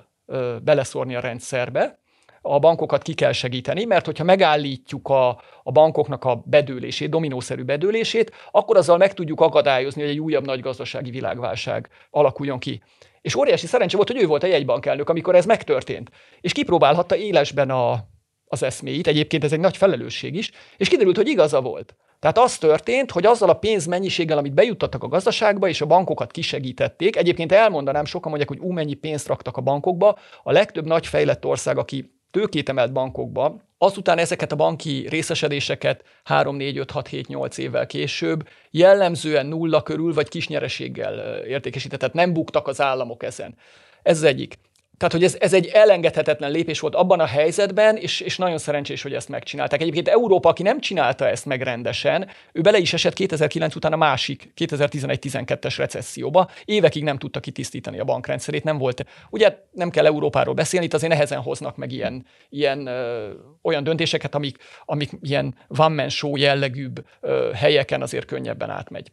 beleszórni 0.63 1.15
a 1.15 1.19
rendszerbe, 1.19 1.99
a 2.49 2.59
bankokat 2.59 3.01
ki 3.01 3.13
kell 3.13 3.31
segíteni, 3.31 3.85
mert 3.85 4.05
hogyha 4.05 4.23
megállítjuk 4.23 5.09
a, 5.09 5.27
a 5.63 5.71
bankoknak 5.71 6.23
a 6.23 6.43
bedőlését, 6.45 7.09
dominószerű 7.09 7.63
bedőlését, 7.63 8.31
akkor 8.51 8.77
azzal 8.77 8.97
meg 8.97 9.13
tudjuk 9.13 9.41
akadályozni, 9.41 10.01
hogy 10.01 10.11
egy 10.11 10.19
újabb 10.19 10.45
nagy 10.45 10.59
gazdasági 10.59 11.09
világválság 11.09 11.89
alakuljon 12.09 12.59
ki. 12.59 12.81
És 13.21 13.35
óriási 13.35 13.67
szerencse 13.67 13.95
volt, 13.95 14.11
hogy 14.11 14.21
ő 14.21 14.25
volt 14.25 14.43
a 14.43 14.47
jegybankelnök, 14.47 15.09
amikor 15.09 15.35
ez 15.35 15.45
megtörtént. 15.45 16.09
És 16.41 16.51
kipróbálhatta 16.51 17.15
élesben 17.15 17.69
a, 17.69 17.99
az 18.45 18.63
eszméit, 18.63 19.07
egyébként 19.07 19.43
ez 19.43 19.53
egy 19.53 19.59
nagy 19.59 19.77
felelősség 19.77 20.35
is, 20.35 20.51
és 20.77 20.87
kiderült, 20.87 21.15
hogy 21.15 21.27
igaza 21.27 21.61
volt. 21.61 21.95
Tehát 22.19 22.37
az 22.37 22.57
történt, 22.57 23.11
hogy 23.11 23.25
azzal 23.25 23.49
a 23.49 23.53
pénzmennyiséggel, 23.53 24.37
amit 24.37 24.53
bejuttattak 24.53 25.03
a 25.03 25.07
gazdaságba, 25.07 25.67
és 25.67 25.81
a 25.81 25.85
bankokat 25.85 26.31
kisegítették, 26.31 27.15
egyébként 27.15 27.51
elmondanám, 27.51 28.05
sokan 28.05 28.29
mondják, 28.29 28.49
hogy 28.49 28.69
ú, 28.69 28.71
mennyi 28.71 28.93
pénzt 28.93 29.27
raktak 29.27 29.57
a 29.57 29.61
bankokba, 29.61 30.17
a 30.43 30.51
legtöbb 30.51 30.85
nagy 30.85 31.07
fejlett 31.07 31.45
ország, 31.45 31.77
aki 31.77 32.16
tőkét 32.31 32.69
emelt 32.69 32.93
bankokba, 32.93 33.61
azután 33.77 34.17
ezeket 34.17 34.51
a 34.51 34.55
banki 34.55 35.07
részesedéseket 35.09 36.03
3, 36.23 36.55
4, 36.55 36.77
5, 36.77 36.91
6, 36.91 37.07
7, 37.07 37.27
8 37.27 37.57
évvel 37.57 37.85
később 37.85 38.47
jellemzően 38.71 39.45
nulla 39.45 39.83
körül 39.83 40.13
vagy 40.13 40.29
kis 40.29 40.47
nyereséggel 40.47 41.43
értékesített, 41.45 41.99
tehát 41.99 42.15
nem 42.15 42.33
buktak 42.33 42.67
az 42.67 42.81
államok 42.81 43.23
ezen. 43.23 43.55
Ez 44.03 44.17
az 44.17 44.23
egyik. 44.23 44.59
Tehát, 44.97 45.13
hogy 45.13 45.23
ez, 45.23 45.37
ez 45.39 45.53
egy 45.53 45.65
elengedhetetlen 45.65 46.51
lépés 46.51 46.79
volt 46.79 46.95
abban 46.95 47.19
a 47.19 47.25
helyzetben, 47.25 47.97
és, 47.97 48.19
és 48.19 48.37
nagyon 48.37 48.57
szerencsés, 48.57 49.01
hogy 49.01 49.13
ezt 49.13 49.29
megcsinálták. 49.29 49.81
Egyébként 49.81 50.07
Európa, 50.07 50.49
aki 50.49 50.63
nem 50.63 50.79
csinálta 50.79 51.27
ezt 51.27 51.45
meg 51.45 51.61
rendesen, 51.61 52.29
ő 52.51 52.61
bele 52.61 52.77
is 52.77 52.93
esett 52.93 53.13
2009 53.13 53.75
után 53.75 53.93
a 53.93 53.95
másik 53.95 54.51
2011-12-es 54.57 55.73
recesszióba. 55.77 56.49
Évekig 56.65 57.03
nem 57.03 57.17
tudta 57.17 57.39
kitisztítani 57.39 57.99
a 57.99 58.03
bankrendszerét, 58.03 58.63
nem 58.63 58.77
volt. 58.77 59.05
Ugye 59.29 59.57
nem 59.71 59.89
kell 59.89 60.05
Európáról 60.05 60.53
beszélni, 60.53 60.85
itt 60.85 60.93
azért 60.93 61.11
nehezen 61.11 61.41
hoznak 61.41 61.75
meg 61.75 61.91
ilyen, 61.91 62.25
ilyen 62.49 62.87
ö, 62.87 63.29
olyan 63.61 63.83
döntéseket, 63.83 64.35
amik, 64.35 64.57
amik 64.85 65.11
ilyen 65.21 65.55
one 65.77 66.09
show 66.09 66.35
jellegűbb 66.35 67.05
ö, 67.21 67.51
helyeken 67.53 68.01
azért 68.01 68.25
könnyebben 68.25 68.69
átmegy. 68.69 69.11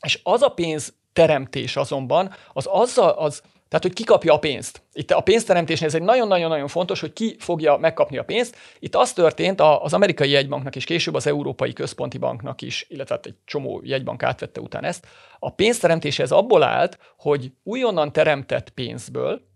És 0.00 0.20
az 0.22 0.42
a 0.42 0.48
pénz 0.48 0.94
teremtés 1.12 1.76
azonban, 1.76 2.34
az 2.52 2.66
azzal, 2.66 3.10
az 3.10 3.42
Tehát, 3.68 3.84
hogy 3.84 3.92
ki 3.92 4.04
kapja 4.04 4.32
a 4.32 4.38
pénzt. 4.38 4.82
Itt 4.92 5.10
a 5.10 5.20
pénzteremtésnél 5.20 5.88
ez 5.88 5.94
egy 5.94 6.02
nagyon-nagyon-nagyon 6.02 6.68
fontos, 6.68 7.00
hogy 7.00 7.12
ki 7.12 7.36
fogja 7.38 7.76
megkapni 7.76 8.18
a 8.18 8.24
pénzt. 8.24 8.56
Itt 8.78 8.94
az 8.94 9.12
történt 9.12 9.60
az 9.60 9.92
amerikai 9.92 10.30
jegybanknak 10.30 10.76
és 10.76 10.84
később 10.84 11.14
az 11.14 11.26
Európai 11.26 11.72
Központi 11.72 12.18
Banknak 12.18 12.62
is, 12.62 12.86
illetve 12.88 13.14
hát 13.14 13.26
egy 13.26 13.34
csomó 13.44 13.80
jegybank 13.84 14.22
átvette 14.22 14.60
után 14.60 14.84
ezt. 14.84 15.06
A 15.38 15.50
pénzteremtés 15.50 16.18
ez 16.18 16.32
abból 16.32 16.62
állt, 16.62 16.98
hogy 17.16 17.52
újonnan 17.62 18.12
teremtett 18.12 18.70
pénzből, 18.70 19.46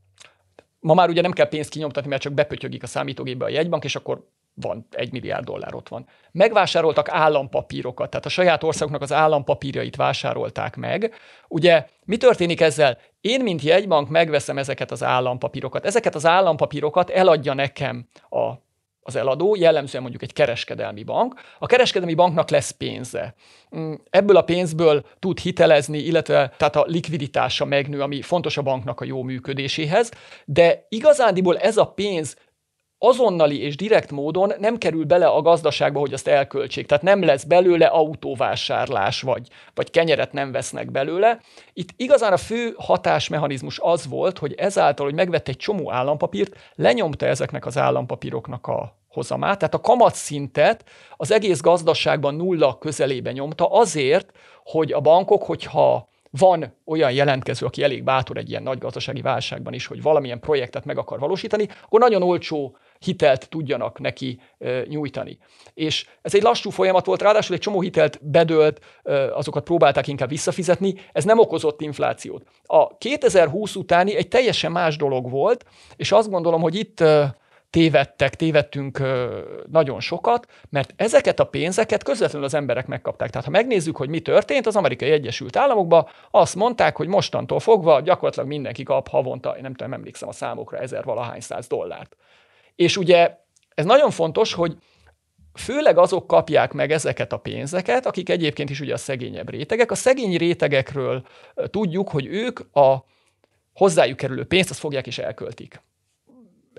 ma 0.80 0.94
már 0.94 1.08
ugye 1.08 1.20
nem 1.20 1.32
kell 1.32 1.48
pénzt 1.48 1.70
kinyomtatni, 1.70 2.08
mert 2.08 2.22
csak 2.22 2.32
bepötyögik 2.32 2.82
a 2.82 2.86
számítógépbe 2.86 3.44
a 3.44 3.48
jegybank, 3.48 3.84
és 3.84 3.96
akkor 3.96 4.28
van, 4.54 4.86
egy 4.90 5.12
milliárd 5.12 5.44
dollár 5.44 5.74
ott 5.74 5.88
van. 5.88 6.06
Megvásároltak 6.32 7.08
állampapírokat, 7.08 8.10
tehát 8.10 8.26
a 8.26 8.28
saját 8.28 8.62
országoknak 8.62 9.02
az 9.02 9.12
állampapírjait 9.12 9.96
vásárolták 9.96 10.76
meg. 10.76 11.14
Ugye 11.48 11.86
mi 12.04 12.16
történik 12.16 12.60
ezzel? 12.60 12.98
Én, 13.20 13.42
mint 13.42 13.62
jegybank 13.62 14.08
megveszem 14.08 14.58
ezeket 14.58 14.90
az 14.90 15.02
állampapírokat. 15.02 15.86
Ezeket 15.86 16.14
az 16.14 16.26
állampapírokat 16.26 17.10
eladja 17.10 17.54
nekem 17.54 18.08
a 18.30 18.52
az 19.04 19.16
eladó, 19.16 19.54
jellemzően 19.54 20.02
mondjuk 20.02 20.22
egy 20.22 20.32
kereskedelmi 20.32 21.02
bank. 21.02 21.40
A 21.58 21.66
kereskedelmi 21.66 22.14
banknak 22.14 22.50
lesz 22.50 22.70
pénze. 22.70 23.34
Mm, 23.76 23.92
ebből 24.10 24.36
a 24.36 24.42
pénzből 24.42 25.04
tud 25.18 25.38
hitelezni, 25.38 25.98
illetve 25.98 26.52
tehát 26.56 26.76
a 26.76 26.84
likviditása 26.86 27.64
megnő, 27.64 28.00
ami 28.00 28.22
fontos 28.22 28.56
a 28.56 28.62
banknak 28.62 29.00
a 29.00 29.04
jó 29.04 29.22
működéséhez, 29.22 30.10
de 30.44 30.86
igazándiból 30.88 31.58
ez 31.58 31.76
a 31.76 31.86
pénz 31.86 32.36
azonnali 33.04 33.62
és 33.62 33.76
direkt 33.76 34.10
módon 34.10 34.52
nem 34.58 34.78
kerül 34.78 35.04
bele 35.04 35.26
a 35.26 35.42
gazdaságba, 35.42 35.98
hogy 35.98 36.12
azt 36.12 36.28
elköltsék. 36.28 36.86
Tehát 36.86 37.02
nem 37.02 37.24
lesz 37.24 37.44
belőle 37.44 37.86
autóvásárlás, 37.86 39.22
vagy, 39.22 39.48
vagy 39.74 39.90
kenyeret 39.90 40.32
nem 40.32 40.52
vesznek 40.52 40.90
belőle. 40.90 41.40
Itt 41.72 41.88
igazán 41.96 42.32
a 42.32 42.36
fő 42.36 42.74
hatásmechanizmus 42.76 43.78
az 43.82 44.08
volt, 44.08 44.38
hogy 44.38 44.54
ezáltal, 44.54 45.06
hogy 45.06 45.14
megvett 45.14 45.48
egy 45.48 45.56
csomó 45.56 45.92
állampapírt, 45.92 46.56
lenyomta 46.74 47.26
ezeknek 47.26 47.66
az 47.66 47.78
állampapíroknak 47.78 48.66
a 48.66 48.96
hozamát, 49.08 49.58
tehát 49.58 49.74
a 49.74 49.80
kamatszintet 49.80 50.84
az 51.16 51.32
egész 51.32 51.60
gazdaságban 51.60 52.34
nulla 52.34 52.78
közelébe 52.78 53.32
nyomta 53.32 53.66
azért, 53.66 54.32
hogy 54.64 54.92
a 54.92 55.00
bankok, 55.00 55.42
hogyha 55.42 56.10
van 56.38 56.74
olyan 56.84 57.12
jelentkező, 57.12 57.66
aki 57.66 57.82
elég 57.82 58.04
bátor 58.04 58.36
egy 58.36 58.50
ilyen 58.50 58.62
nagy 58.62 58.78
gazdasági 58.78 59.20
válságban 59.20 59.72
is, 59.72 59.86
hogy 59.86 60.02
valamilyen 60.02 60.40
projektet 60.40 60.84
meg 60.84 60.98
akar 60.98 61.18
valósítani, 61.18 61.68
akkor 61.84 62.00
nagyon 62.00 62.22
olcsó 62.22 62.76
hitelt 63.04 63.48
tudjanak 63.48 63.98
neki 63.98 64.40
nyújtani. 64.88 65.38
És 65.74 66.06
ez 66.22 66.34
egy 66.34 66.42
lassú 66.42 66.70
folyamat 66.70 67.04
volt, 67.04 67.22
ráadásul 67.22 67.54
egy 67.54 67.60
csomó 67.60 67.80
hitelt 67.80 68.18
bedölt, 68.22 68.80
azokat 69.32 69.64
próbálták 69.64 70.06
inkább 70.06 70.28
visszafizetni, 70.28 70.94
ez 71.12 71.24
nem 71.24 71.38
okozott 71.38 71.80
inflációt. 71.80 72.46
A 72.64 72.96
2020 72.98 73.74
utáni 73.74 74.16
egy 74.16 74.28
teljesen 74.28 74.72
más 74.72 74.96
dolog 74.96 75.30
volt, 75.30 75.64
és 75.96 76.12
azt 76.12 76.30
gondolom, 76.30 76.60
hogy 76.60 76.74
itt 76.74 77.04
tévedtek, 77.70 78.34
tévedtünk 78.34 79.02
nagyon 79.70 80.00
sokat, 80.00 80.46
mert 80.70 80.92
ezeket 80.96 81.40
a 81.40 81.44
pénzeket 81.44 82.02
közvetlenül 82.02 82.46
az 82.46 82.54
emberek 82.54 82.86
megkapták. 82.86 83.30
Tehát 83.30 83.44
ha 83.44 83.50
megnézzük, 83.50 83.96
hogy 83.96 84.08
mi 84.08 84.20
történt, 84.20 84.66
az 84.66 84.76
Amerikai 84.76 85.10
Egyesült 85.10 85.56
Államokban 85.56 86.06
azt 86.30 86.54
mondták, 86.54 86.96
hogy 86.96 87.08
mostantól 87.08 87.60
fogva 87.60 88.00
gyakorlatilag 88.00 88.48
mindenki 88.48 88.82
kap 88.82 89.08
havonta, 89.08 89.54
én 89.56 89.62
nem 89.62 89.74
tudom, 89.74 89.92
emlékszem 89.92 90.28
a 90.28 90.32
számokra, 90.32 90.78
ezer 90.78 91.04
valahány 91.04 91.40
száz 91.40 91.66
dollárt. 91.66 92.16
És 92.76 92.96
ugye 92.96 93.36
ez 93.74 93.84
nagyon 93.84 94.10
fontos, 94.10 94.52
hogy 94.52 94.76
főleg 95.54 95.98
azok 95.98 96.26
kapják 96.26 96.72
meg 96.72 96.92
ezeket 96.92 97.32
a 97.32 97.36
pénzeket, 97.36 98.06
akik 98.06 98.28
egyébként 98.28 98.70
is 98.70 98.80
ugye 98.80 98.92
a 98.92 98.96
szegényebb 98.96 99.50
rétegek. 99.50 99.90
A 99.90 99.94
szegény 99.94 100.36
rétegekről 100.36 101.26
tudjuk, 101.70 102.08
hogy 102.08 102.26
ők 102.26 102.60
a 102.76 103.04
hozzájuk 103.74 104.16
kerülő 104.16 104.44
pénzt 104.44 104.70
azt 104.70 104.78
fogják 104.78 105.06
és 105.06 105.18
elköltik. 105.18 105.82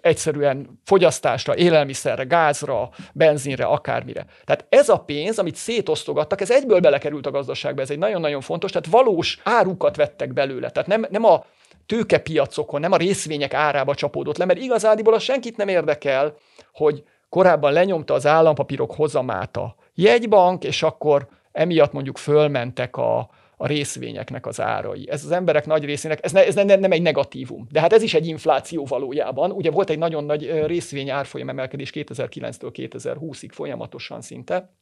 Egyszerűen 0.02 0.80
fogyasztásra, 0.84 1.56
élelmiszerre, 1.56 2.24
gázra, 2.24 2.90
benzinre, 3.14 3.66
akármire. 3.66 4.26
Tehát 4.44 4.66
ez 4.70 4.90
a 4.90 5.00
pénz, 5.00 5.40
amit 5.40 5.56
szétosztogattak, 5.56 6.42
ez 6.42 6.52
egyből 6.52 6.80
belekerült 6.80 7.26
a 7.26 7.32
gazdaságba, 7.32 7.82
ez 7.82 7.90
egy 7.90 7.98
nagyon-nagyon 7.98 8.42
fontos, 8.42 8.72
tehát 8.72 8.88
valós 8.88 9.40
árukat 9.44 9.96
vettek 9.96 10.34
belőle. 10.34 10.70
Tehát 10.70 10.90
nem, 10.90 11.06
nem 11.10 11.24
a 11.24 11.46
tőkepiacokon, 11.86 12.80
nem 12.80 12.92
a 12.92 12.98
részvények 12.98 13.54
árába 13.54 13.96
csapódott 13.96 14.38
le, 14.38 14.46
mert 14.46 14.60
igazából 14.60 15.14
az 15.14 15.24
senkit 15.24 15.58
nem 15.58 15.68
érdekel, 15.68 16.36
hogy 16.74 17.04
korábban 17.30 17.74
lenyomta 17.74 18.14
az 18.14 18.26
állampapírok 18.26 18.96
hozamát 18.96 19.58
a 19.58 19.76
jegybank, 19.94 20.64
és 20.64 20.84
akkor 20.84 21.28
emiatt 21.52 21.92
mondjuk 21.92 22.18
fölmentek 22.18 22.98
a, 22.98 23.30
a 23.58 23.68
részvényeknek 23.68 24.46
az 24.46 24.62
árai. 24.62 25.10
Ez 25.10 25.24
az 25.24 25.32
emberek 25.32 25.66
nagy 25.66 25.86
részének, 25.86 26.24
ez, 26.24 26.32
ne, 26.32 26.46
ez 26.46 26.56
ne, 26.56 26.64
nem 26.76 26.92
egy 26.92 27.02
negatívum, 27.02 27.68
de 27.72 27.80
hát 27.80 27.94
ez 27.94 28.02
is 28.02 28.14
egy 28.14 28.28
infláció 28.28 28.86
valójában. 28.86 29.52
Ugye 29.52 29.72
volt 29.72 29.90
egy 29.90 29.98
nagyon 29.98 30.24
nagy 30.24 30.66
részvény 30.66 31.10
árfolyam 31.10 31.50
emelkedés 31.50 31.92
2009-től 31.94 32.70
2020-ig 32.74 33.50
folyamatosan 33.52 34.22
szinte, 34.22 34.74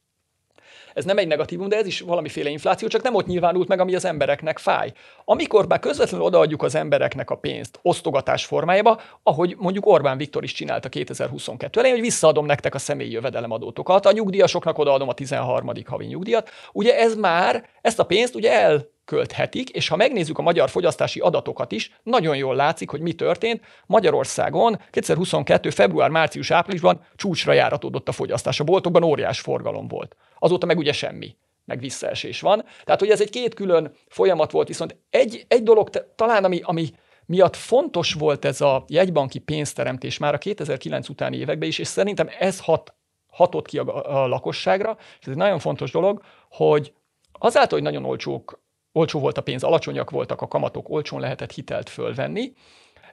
ez 0.94 1.04
nem 1.04 1.18
egy 1.18 1.26
negatívum, 1.26 1.68
de 1.68 1.76
ez 1.76 1.86
is 1.86 2.00
valamiféle 2.00 2.50
infláció, 2.50 2.88
csak 2.88 3.02
nem 3.02 3.14
ott 3.14 3.26
nyilvánult 3.26 3.68
meg, 3.68 3.80
ami 3.80 3.94
az 3.94 4.04
embereknek 4.04 4.58
fáj. 4.58 4.92
Amikor 5.24 5.66
már 5.66 5.78
közvetlenül 5.78 6.26
odaadjuk 6.26 6.62
az 6.62 6.74
embereknek 6.74 7.30
a 7.30 7.36
pénzt 7.36 7.78
osztogatás 7.82 8.44
formájába, 8.44 9.00
ahogy 9.22 9.56
mondjuk 9.58 9.86
Orbán 9.86 10.16
Viktor 10.16 10.42
is 10.42 10.52
csinálta 10.52 10.88
2022 10.88 11.78
elején, 11.78 11.96
hogy 11.96 12.06
visszaadom 12.06 12.46
nektek 12.46 12.74
a 12.74 12.78
személyi 12.78 13.10
jövedelemadótokat, 13.10 14.06
a 14.06 14.12
nyugdíjasoknak 14.12 14.78
odaadom 14.78 15.08
a 15.08 15.14
13. 15.14 15.70
havi 15.86 16.06
nyugdíjat. 16.06 16.50
Ugye 16.72 16.98
ez 16.98 17.14
már, 17.14 17.68
ezt 17.80 17.98
a 17.98 18.04
pénzt 18.04 18.34
ugye 18.34 18.52
el 18.52 18.90
költhetik, 19.04 19.68
és 19.68 19.88
ha 19.88 19.96
megnézzük 19.96 20.38
a 20.38 20.42
magyar 20.42 20.70
fogyasztási 20.70 21.20
adatokat 21.20 21.72
is, 21.72 21.98
nagyon 22.02 22.36
jól 22.36 22.54
látszik, 22.54 22.90
hogy 22.90 23.00
mi 23.00 23.12
történt. 23.12 23.60
Magyarországon 23.86 24.80
2022. 24.90 25.70
február, 25.70 26.10
március, 26.10 26.50
áprilisban 26.50 27.06
csúcsra 27.16 27.52
járatódott 27.52 28.08
a 28.08 28.12
fogyasztás. 28.12 28.60
A 28.60 28.64
boltokban 28.64 29.02
óriás 29.02 29.40
forgalom 29.40 29.88
volt. 29.88 30.16
Azóta 30.38 30.66
meg 30.66 30.78
ugye 30.78 30.92
semmi 30.92 31.36
meg 31.64 31.80
visszaesés 31.80 32.40
van. 32.40 32.64
Tehát, 32.84 33.00
hogy 33.00 33.10
ez 33.10 33.20
egy 33.20 33.30
két 33.30 33.54
külön 33.54 33.94
folyamat 34.08 34.50
volt, 34.50 34.68
viszont 34.68 34.96
egy, 35.10 35.44
egy 35.48 35.62
dolog 35.62 35.88
talán, 36.14 36.44
ami, 36.44 36.60
ami 36.62 36.90
miatt 37.26 37.56
fontos 37.56 38.12
volt 38.12 38.44
ez 38.44 38.60
a 38.60 38.84
jegybanki 38.88 39.38
pénzteremtés 39.38 40.18
már 40.18 40.34
a 40.34 40.38
2009 40.38 41.08
utáni 41.08 41.36
években 41.36 41.68
is, 41.68 41.78
és 41.78 41.86
szerintem 41.86 42.28
ez 42.38 42.60
hat, 42.60 42.94
hatott 43.26 43.66
ki 43.66 43.78
a, 43.78 44.22
a 44.22 44.26
lakosságra, 44.26 44.96
és 44.98 45.26
ez 45.26 45.32
egy 45.32 45.38
nagyon 45.38 45.58
fontos 45.58 45.90
dolog, 45.90 46.22
hogy 46.50 46.92
azáltal, 47.32 47.78
hogy 47.78 47.82
nagyon 47.82 48.04
olcsók 48.04 48.61
olcsó 48.92 49.20
volt 49.20 49.38
a 49.38 49.42
pénz, 49.42 49.62
alacsonyak 49.62 50.10
voltak 50.10 50.40
a 50.40 50.48
kamatok, 50.48 50.88
olcsón 50.88 51.20
lehetett 51.20 51.52
hitelt 51.52 51.88
fölvenni. 51.88 52.52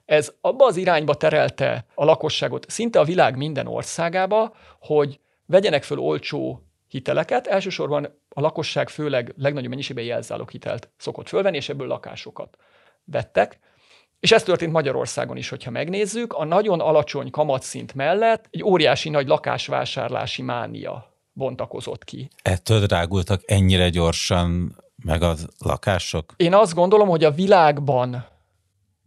Ez 0.05 0.33
abba 0.41 0.65
az 0.65 0.77
irányba 0.77 1.13
terelte 1.13 1.85
a 1.95 2.05
lakosságot 2.05 2.69
szinte 2.69 2.99
a 2.99 3.03
világ 3.03 3.37
minden 3.37 3.67
országába, 3.67 4.55
hogy 4.79 5.19
vegyenek 5.45 5.83
föl 5.83 5.99
olcsó 5.99 6.63
hiteleket. 6.87 7.47
Elsősorban 7.47 8.19
a 8.29 8.41
lakosság 8.41 8.89
főleg 8.89 9.33
legnagyobb 9.37 9.69
mennyiségben 9.69 10.05
jelzálog 10.05 10.49
hitelt 10.49 10.89
szokott 10.97 11.27
fölvenni, 11.27 11.57
és 11.57 11.69
ebből 11.69 11.87
lakásokat 11.87 12.57
vettek. 13.03 13.59
És 14.19 14.31
ez 14.31 14.43
történt 14.43 14.71
Magyarországon 14.71 15.37
is, 15.37 15.49
hogyha 15.49 15.71
megnézzük. 15.71 16.33
A 16.33 16.45
nagyon 16.45 16.79
alacsony 16.79 17.29
kamatszint 17.29 17.93
mellett 17.93 18.45
egy 18.49 18.63
óriási 18.63 19.09
nagy 19.09 19.27
lakásvásárlási 19.27 20.41
mánia 20.41 21.13
bontakozott 21.33 22.03
ki. 22.03 22.29
Ettől 22.41 22.85
drágultak 22.85 23.41
ennyire 23.45 23.89
gyorsan 23.89 24.75
meg 25.03 25.21
a 25.21 25.35
lakások? 25.59 26.33
Én 26.37 26.53
azt 26.53 26.73
gondolom, 26.73 27.07
hogy 27.07 27.23
a 27.23 27.31
világban 27.31 28.25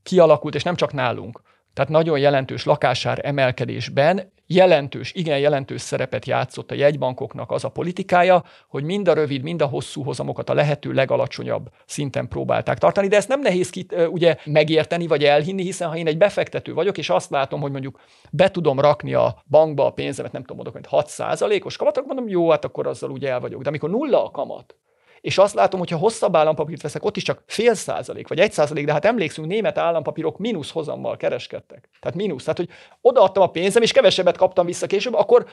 kialakult, 0.02 0.54
és 0.54 0.62
nem 0.62 0.74
csak 0.74 0.92
nálunk, 0.92 1.42
tehát 1.74 1.90
nagyon 1.90 2.18
jelentős 2.18 2.64
lakásár 2.64 3.20
emelkedésben 3.22 4.32
jelentős, 4.46 5.12
igen 5.12 5.38
jelentős 5.38 5.80
szerepet 5.80 6.26
játszott 6.26 6.70
a 6.70 6.74
jegybankoknak 6.74 7.50
az 7.50 7.64
a 7.64 7.68
politikája, 7.68 8.44
hogy 8.68 8.84
mind 8.84 9.08
a 9.08 9.14
rövid, 9.14 9.42
mind 9.42 9.62
a 9.62 9.66
hosszú 9.66 10.02
hozamokat 10.02 10.50
a 10.50 10.54
lehető 10.54 10.92
legalacsonyabb 10.92 11.70
szinten 11.86 12.28
próbálták 12.28 12.78
tartani, 12.78 13.08
de 13.08 13.16
ezt 13.16 13.28
nem 13.28 13.40
nehéz 13.40 13.70
ki, 13.70 13.86
ugye 14.10 14.36
megérteni 14.44 15.06
vagy 15.06 15.24
elhinni, 15.24 15.62
hiszen 15.62 15.88
ha 15.88 15.96
én 15.96 16.06
egy 16.06 16.18
befektető 16.18 16.74
vagyok, 16.74 16.98
és 16.98 17.10
azt 17.10 17.30
látom, 17.30 17.60
hogy 17.60 17.70
mondjuk 17.70 18.00
be 18.30 18.50
tudom 18.50 18.80
rakni 18.80 19.14
a 19.14 19.42
bankba 19.50 19.86
a 19.86 19.92
pénzemet, 19.92 20.32
nem 20.32 20.44
tudom, 20.44 20.56
mondok, 20.56 20.74
hogy 20.74 21.04
6%-os 21.04 21.76
kamatok, 21.76 22.06
mondom, 22.06 22.28
jó, 22.28 22.50
hát 22.50 22.64
akkor 22.64 22.86
azzal 22.86 23.10
ugye 23.10 23.30
el 23.30 23.40
vagyok. 23.40 23.62
De 23.62 23.68
amikor 23.68 23.90
nulla 23.90 24.24
a 24.24 24.30
kamat, 24.30 24.76
és 25.22 25.38
azt 25.38 25.54
látom, 25.54 25.80
hogy 25.80 25.90
ha 25.90 25.96
hosszabb 25.96 26.36
állampapírt 26.36 26.82
veszek, 26.82 27.04
ott 27.04 27.16
is 27.16 27.22
csak 27.22 27.42
fél 27.46 27.74
százalék, 27.74 28.28
vagy 28.28 28.40
egy 28.40 28.52
százalék, 28.52 28.86
de 28.86 28.92
hát 28.92 29.04
emlékszünk, 29.04 29.46
német 29.46 29.78
állampapírok 29.78 30.38
mínusz 30.38 30.70
hozammal 30.70 31.16
kereskedtek. 31.16 31.88
Tehát 32.00 32.16
mínusz. 32.16 32.42
Tehát, 32.42 32.58
hogy 32.58 32.68
odaadtam 33.00 33.42
a 33.42 33.50
pénzem, 33.50 33.82
és 33.82 33.92
kevesebbet 33.92 34.36
kaptam 34.36 34.66
vissza 34.66 34.86
később, 34.86 35.14
akkor 35.14 35.46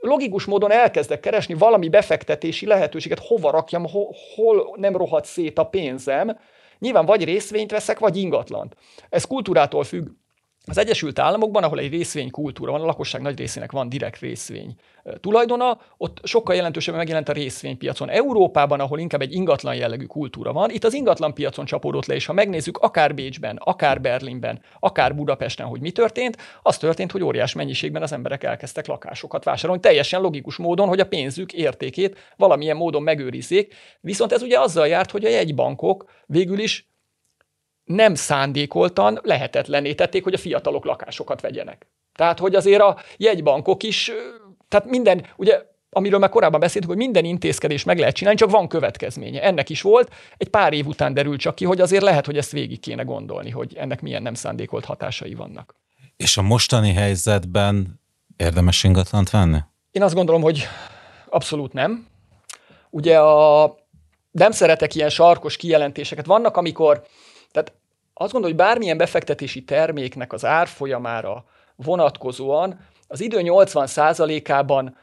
logikus 0.00 0.44
módon 0.44 0.72
elkezdek 0.72 1.20
keresni 1.20 1.54
valami 1.54 1.88
befektetési 1.88 2.66
lehetőséget, 2.66 3.26
hova 3.26 3.50
rakjam, 3.50 3.86
hol, 3.86 4.14
hol 4.34 4.74
nem 4.76 4.96
rohadt 4.96 5.24
szét 5.24 5.58
a 5.58 5.66
pénzem. 5.66 6.38
Nyilván 6.78 7.06
vagy 7.06 7.24
részvényt 7.24 7.70
veszek, 7.70 7.98
vagy 7.98 8.16
ingatlant. 8.16 8.76
Ez 9.08 9.24
kultúrától 9.24 9.84
függ. 9.84 10.08
Az 10.68 10.78
Egyesült 10.78 11.18
Államokban, 11.18 11.62
ahol 11.62 11.78
egy 11.78 11.90
részvénykultúra 11.90 12.72
van, 12.72 12.80
a 12.80 12.84
lakosság 12.84 13.20
nagy 13.20 13.38
részének 13.38 13.72
van 13.72 13.88
direkt 13.88 14.20
részvény 14.20 14.74
tulajdona, 15.20 15.80
ott 15.96 16.20
sokkal 16.22 16.54
jelentősebben 16.54 16.98
megjelent 16.98 17.28
a 17.28 17.32
részvénypiacon. 17.32 18.08
Európában, 18.08 18.80
ahol 18.80 18.98
inkább 18.98 19.20
egy 19.20 19.32
ingatlan 19.32 19.74
jellegű 19.74 20.04
kultúra 20.04 20.52
van, 20.52 20.70
itt 20.70 20.84
az 20.84 20.94
ingatlan 20.94 21.34
piacon 21.34 21.64
csapódott 21.64 22.06
le, 22.06 22.14
és 22.14 22.26
ha 22.26 22.32
megnézzük 22.32 22.78
akár 22.78 23.14
Bécsben, 23.14 23.56
akár 23.56 24.00
Berlinben, 24.00 24.60
akár 24.80 25.14
Budapesten, 25.14 25.66
hogy 25.66 25.80
mi 25.80 25.90
történt, 25.90 26.36
az 26.62 26.78
történt, 26.78 27.12
hogy 27.12 27.22
óriás 27.22 27.54
mennyiségben 27.54 28.02
az 28.02 28.12
emberek 28.12 28.44
elkezdtek 28.44 28.86
lakásokat 28.86 29.44
vásárolni, 29.44 29.80
teljesen 29.80 30.20
logikus 30.20 30.56
módon, 30.56 30.88
hogy 30.88 31.00
a 31.00 31.06
pénzük 31.06 31.52
értékét 31.52 32.32
valamilyen 32.36 32.76
módon 32.76 33.02
megőrizzék. 33.02 33.74
Viszont 34.00 34.32
ez 34.32 34.42
ugye 34.42 34.60
azzal 34.60 34.86
járt, 34.86 35.10
hogy 35.10 35.24
a 35.24 35.28
jegybankok 35.28 36.10
végül 36.26 36.58
is 36.58 36.88
nem 37.88 38.14
szándékoltan 38.14 39.20
lehetetlené 39.22 39.94
tették, 39.94 40.24
hogy 40.24 40.34
a 40.34 40.38
fiatalok 40.38 40.84
lakásokat 40.84 41.40
vegyenek. 41.40 41.86
Tehát, 42.14 42.38
hogy 42.38 42.54
azért 42.54 42.80
a 42.80 42.96
jegybankok 43.16 43.82
is, 43.82 44.10
tehát 44.68 44.86
minden, 44.86 45.26
ugye 45.36 45.62
amiről 45.90 46.18
már 46.18 46.28
korábban 46.28 46.60
beszéltünk, 46.60 46.92
hogy 46.92 47.02
minden 47.02 47.24
intézkedés 47.24 47.84
meg 47.84 47.98
lehet 47.98 48.14
csinálni, 48.14 48.38
csak 48.38 48.50
van 48.50 48.68
következménye. 48.68 49.42
Ennek 49.42 49.68
is 49.68 49.82
volt. 49.82 50.12
Egy 50.36 50.48
pár 50.48 50.72
év 50.72 50.86
után 50.86 51.14
derült 51.14 51.40
csak 51.40 51.54
ki, 51.54 51.64
hogy 51.64 51.80
azért 51.80 52.02
lehet, 52.02 52.26
hogy 52.26 52.36
ezt 52.36 52.50
végig 52.50 52.80
kéne 52.80 53.02
gondolni, 53.02 53.50
hogy 53.50 53.76
ennek 53.76 54.00
milyen 54.00 54.22
nem 54.22 54.34
szándékolt 54.34 54.84
hatásai 54.84 55.34
vannak. 55.34 55.74
És 56.16 56.36
a 56.36 56.42
mostani 56.42 56.92
helyzetben 56.92 58.00
érdemes 58.36 58.84
ingatlant 58.84 59.30
venni? 59.30 59.58
Én 59.90 60.02
azt 60.02 60.14
gondolom, 60.14 60.42
hogy 60.42 60.66
abszolút 61.28 61.72
nem. 61.72 62.06
Ugye 62.90 63.18
a, 63.18 63.74
nem 64.30 64.50
szeretek 64.50 64.94
ilyen 64.94 65.10
sarkos 65.10 65.56
kijelentéseket. 65.56 66.26
Vannak, 66.26 66.56
amikor 66.56 67.06
tehát 67.50 67.72
azt 68.20 68.32
gondolom, 68.32 68.56
hogy 68.56 68.66
bármilyen 68.66 68.96
befektetési 68.96 69.64
terméknek 69.64 70.32
az 70.32 70.44
árfolyamára 70.44 71.44
vonatkozóan 71.76 72.80
az 73.08 73.20
idő 73.20 73.38
80%-ában 73.42 74.96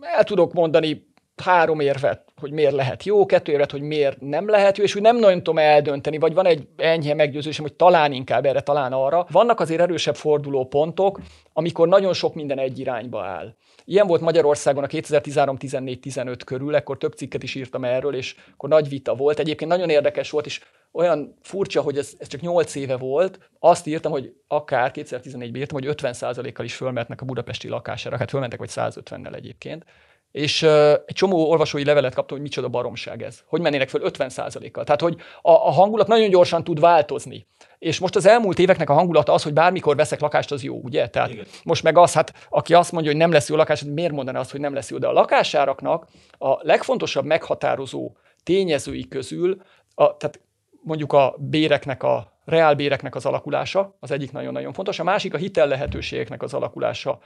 el 0.00 0.24
tudok 0.24 0.52
mondani 0.52 1.11
három 1.36 1.80
érvet, 1.80 2.24
hogy 2.40 2.52
miért 2.52 2.72
lehet 2.72 3.04
jó, 3.04 3.26
kettő 3.26 3.52
érvet, 3.52 3.70
hogy 3.70 3.80
miért 3.80 4.20
nem 4.20 4.48
lehet 4.48 4.76
jó, 4.76 4.84
és 4.84 4.94
úgy 4.94 5.02
nem 5.02 5.18
nagyon 5.18 5.36
tudom 5.36 5.58
eldönteni, 5.58 6.18
vagy 6.18 6.34
van 6.34 6.46
egy 6.46 6.68
enyhe 6.76 7.14
meggyőzésem, 7.14 7.64
hogy 7.64 7.74
talán 7.74 8.12
inkább 8.12 8.46
erre, 8.46 8.60
talán 8.60 8.92
arra. 8.92 9.26
Vannak 9.30 9.60
azért 9.60 9.80
erősebb 9.80 10.16
forduló 10.16 10.66
pontok, 10.66 11.20
amikor 11.52 11.88
nagyon 11.88 12.12
sok 12.12 12.34
minden 12.34 12.58
egy 12.58 12.78
irányba 12.78 13.24
áll. 13.24 13.54
Ilyen 13.84 14.06
volt 14.06 14.20
Magyarországon 14.20 14.84
a 14.84 14.86
2013-14-15 14.86 16.40
körül, 16.44 16.74
ekkor 16.74 16.98
több 16.98 17.12
cikket 17.12 17.42
is 17.42 17.54
írtam 17.54 17.84
erről, 17.84 18.14
és 18.14 18.36
akkor 18.52 18.68
nagy 18.68 18.88
vita 18.88 19.14
volt. 19.14 19.38
Egyébként 19.38 19.70
nagyon 19.70 19.90
érdekes 19.90 20.30
volt, 20.30 20.46
és 20.46 20.60
olyan 20.92 21.34
furcsa, 21.42 21.80
hogy 21.80 21.98
ez, 21.98 22.12
ez 22.18 22.26
csak 22.26 22.40
8 22.40 22.74
éve 22.74 22.96
volt. 22.96 23.38
Azt 23.58 23.86
írtam, 23.86 24.12
hogy 24.12 24.34
akár 24.48 24.90
2014-ben 24.94 25.60
írtam, 25.60 25.82
hogy 25.82 25.94
50%-kal 26.02 26.64
is 26.64 26.74
fölmehetnek 26.74 27.20
a 27.20 27.24
budapesti 27.24 27.68
lakására, 27.68 28.16
hát 28.16 28.30
fölmentek 28.30 28.58
vagy 28.58 28.70
150-nel 28.72 29.34
egyébként. 29.34 29.84
És 30.32 30.62
uh, 30.62 30.90
egy 30.90 31.14
csomó 31.14 31.50
olvasói 31.50 31.84
levelet 31.84 32.14
kaptam, 32.14 32.36
hogy 32.36 32.46
micsoda 32.46 32.68
baromság 32.68 33.22
ez. 33.22 33.40
Hogy 33.46 33.60
mennének 33.60 33.88
föl 33.88 34.00
50%-kal. 34.04 34.84
Tehát, 34.84 35.00
hogy 35.00 35.16
a, 35.42 35.50
a 35.50 35.70
hangulat 35.70 36.06
nagyon 36.06 36.30
gyorsan 36.30 36.64
tud 36.64 36.80
változni. 36.80 37.46
És 37.78 37.98
most 37.98 38.16
az 38.16 38.26
elmúlt 38.26 38.58
éveknek 38.58 38.90
a 38.90 38.94
hangulata 38.94 39.32
az, 39.32 39.42
hogy 39.42 39.52
bármikor 39.52 39.96
veszek 39.96 40.20
lakást, 40.20 40.52
az 40.52 40.62
jó, 40.62 40.80
ugye? 40.82 41.08
Tehát 41.08 41.30
Igen. 41.30 41.46
most 41.64 41.82
meg 41.82 41.98
az, 41.98 42.12
hát 42.12 42.32
aki 42.50 42.74
azt 42.74 42.92
mondja, 42.92 43.10
hogy 43.10 43.20
nem 43.20 43.32
lesz 43.32 43.48
jó 43.48 43.56
lakás, 43.56 43.82
miért 43.82 44.12
mondaná 44.12 44.40
azt, 44.40 44.50
hogy 44.50 44.60
nem 44.60 44.74
lesz 44.74 44.90
jó? 44.90 44.98
De 44.98 45.06
a 45.06 45.12
lakásáraknak 45.12 46.06
a 46.38 46.66
legfontosabb 46.66 47.24
meghatározó 47.24 48.12
tényezői 48.42 49.08
közül, 49.08 49.62
a, 49.94 50.16
tehát 50.16 50.40
mondjuk 50.82 51.12
a 51.12 51.34
béreknek 51.38 52.02
a 52.02 52.32
reálbéreknek 52.44 53.14
az 53.14 53.26
alakulása, 53.26 53.96
az 54.00 54.10
egyik 54.10 54.32
nagyon-nagyon 54.32 54.72
fontos, 54.72 54.98
a 54.98 55.04
másik 55.04 55.34
a 55.34 55.36
hitel 55.36 55.66
lehetőségeknek 55.66 56.42
az 56.42 56.54
alakulása. 56.54 57.18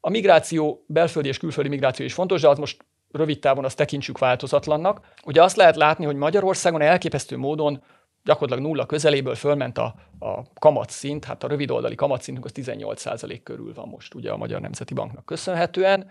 A 0.00 0.10
migráció, 0.10 0.84
belföldi 0.86 1.28
és 1.28 1.38
külföldi 1.38 1.68
migráció 1.68 2.04
is 2.04 2.12
fontos, 2.12 2.40
de 2.40 2.48
az 2.48 2.58
most 2.58 2.84
rövid 3.10 3.38
távon 3.38 3.64
azt 3.64 3.76
tekintsük 3.76 4.18
változatlannak. 4.18 5.00
Ugye 5.24 5.42
azt 5.42 5.56
lehet 5.56 5.76
látni, 5.76 6.04
hogy 6.04 6.16
Magyarországon 6.16 6.80
elképesztő 6.80 7.36
módon 7.36 7.82
gyakorlatilag 8.24 8.70
nulla 8.70 8.86
közeléből 8.86 9.34
fölment 9.34 9.78
a, 9.78 9.94
a 10.18 10.42
kamatszint, 10.58 11.24
hát 11.24 11.44
a 11.44 11.48
rövidoldali 11.48 11.94
kamatszintünk 11.94 12.46
az 12.46 12.52
18% 12.54 13.40
körül 13.42 13.74
van 13.74 13.88
most 13.88 14.14
ugye 14.14 14.30
a 14.30 14.36
Magyar 14.36 14.60
Nemzeti 14.60 14.94
Banknak 14.94 15.24
köszönhetően 15.24 16.10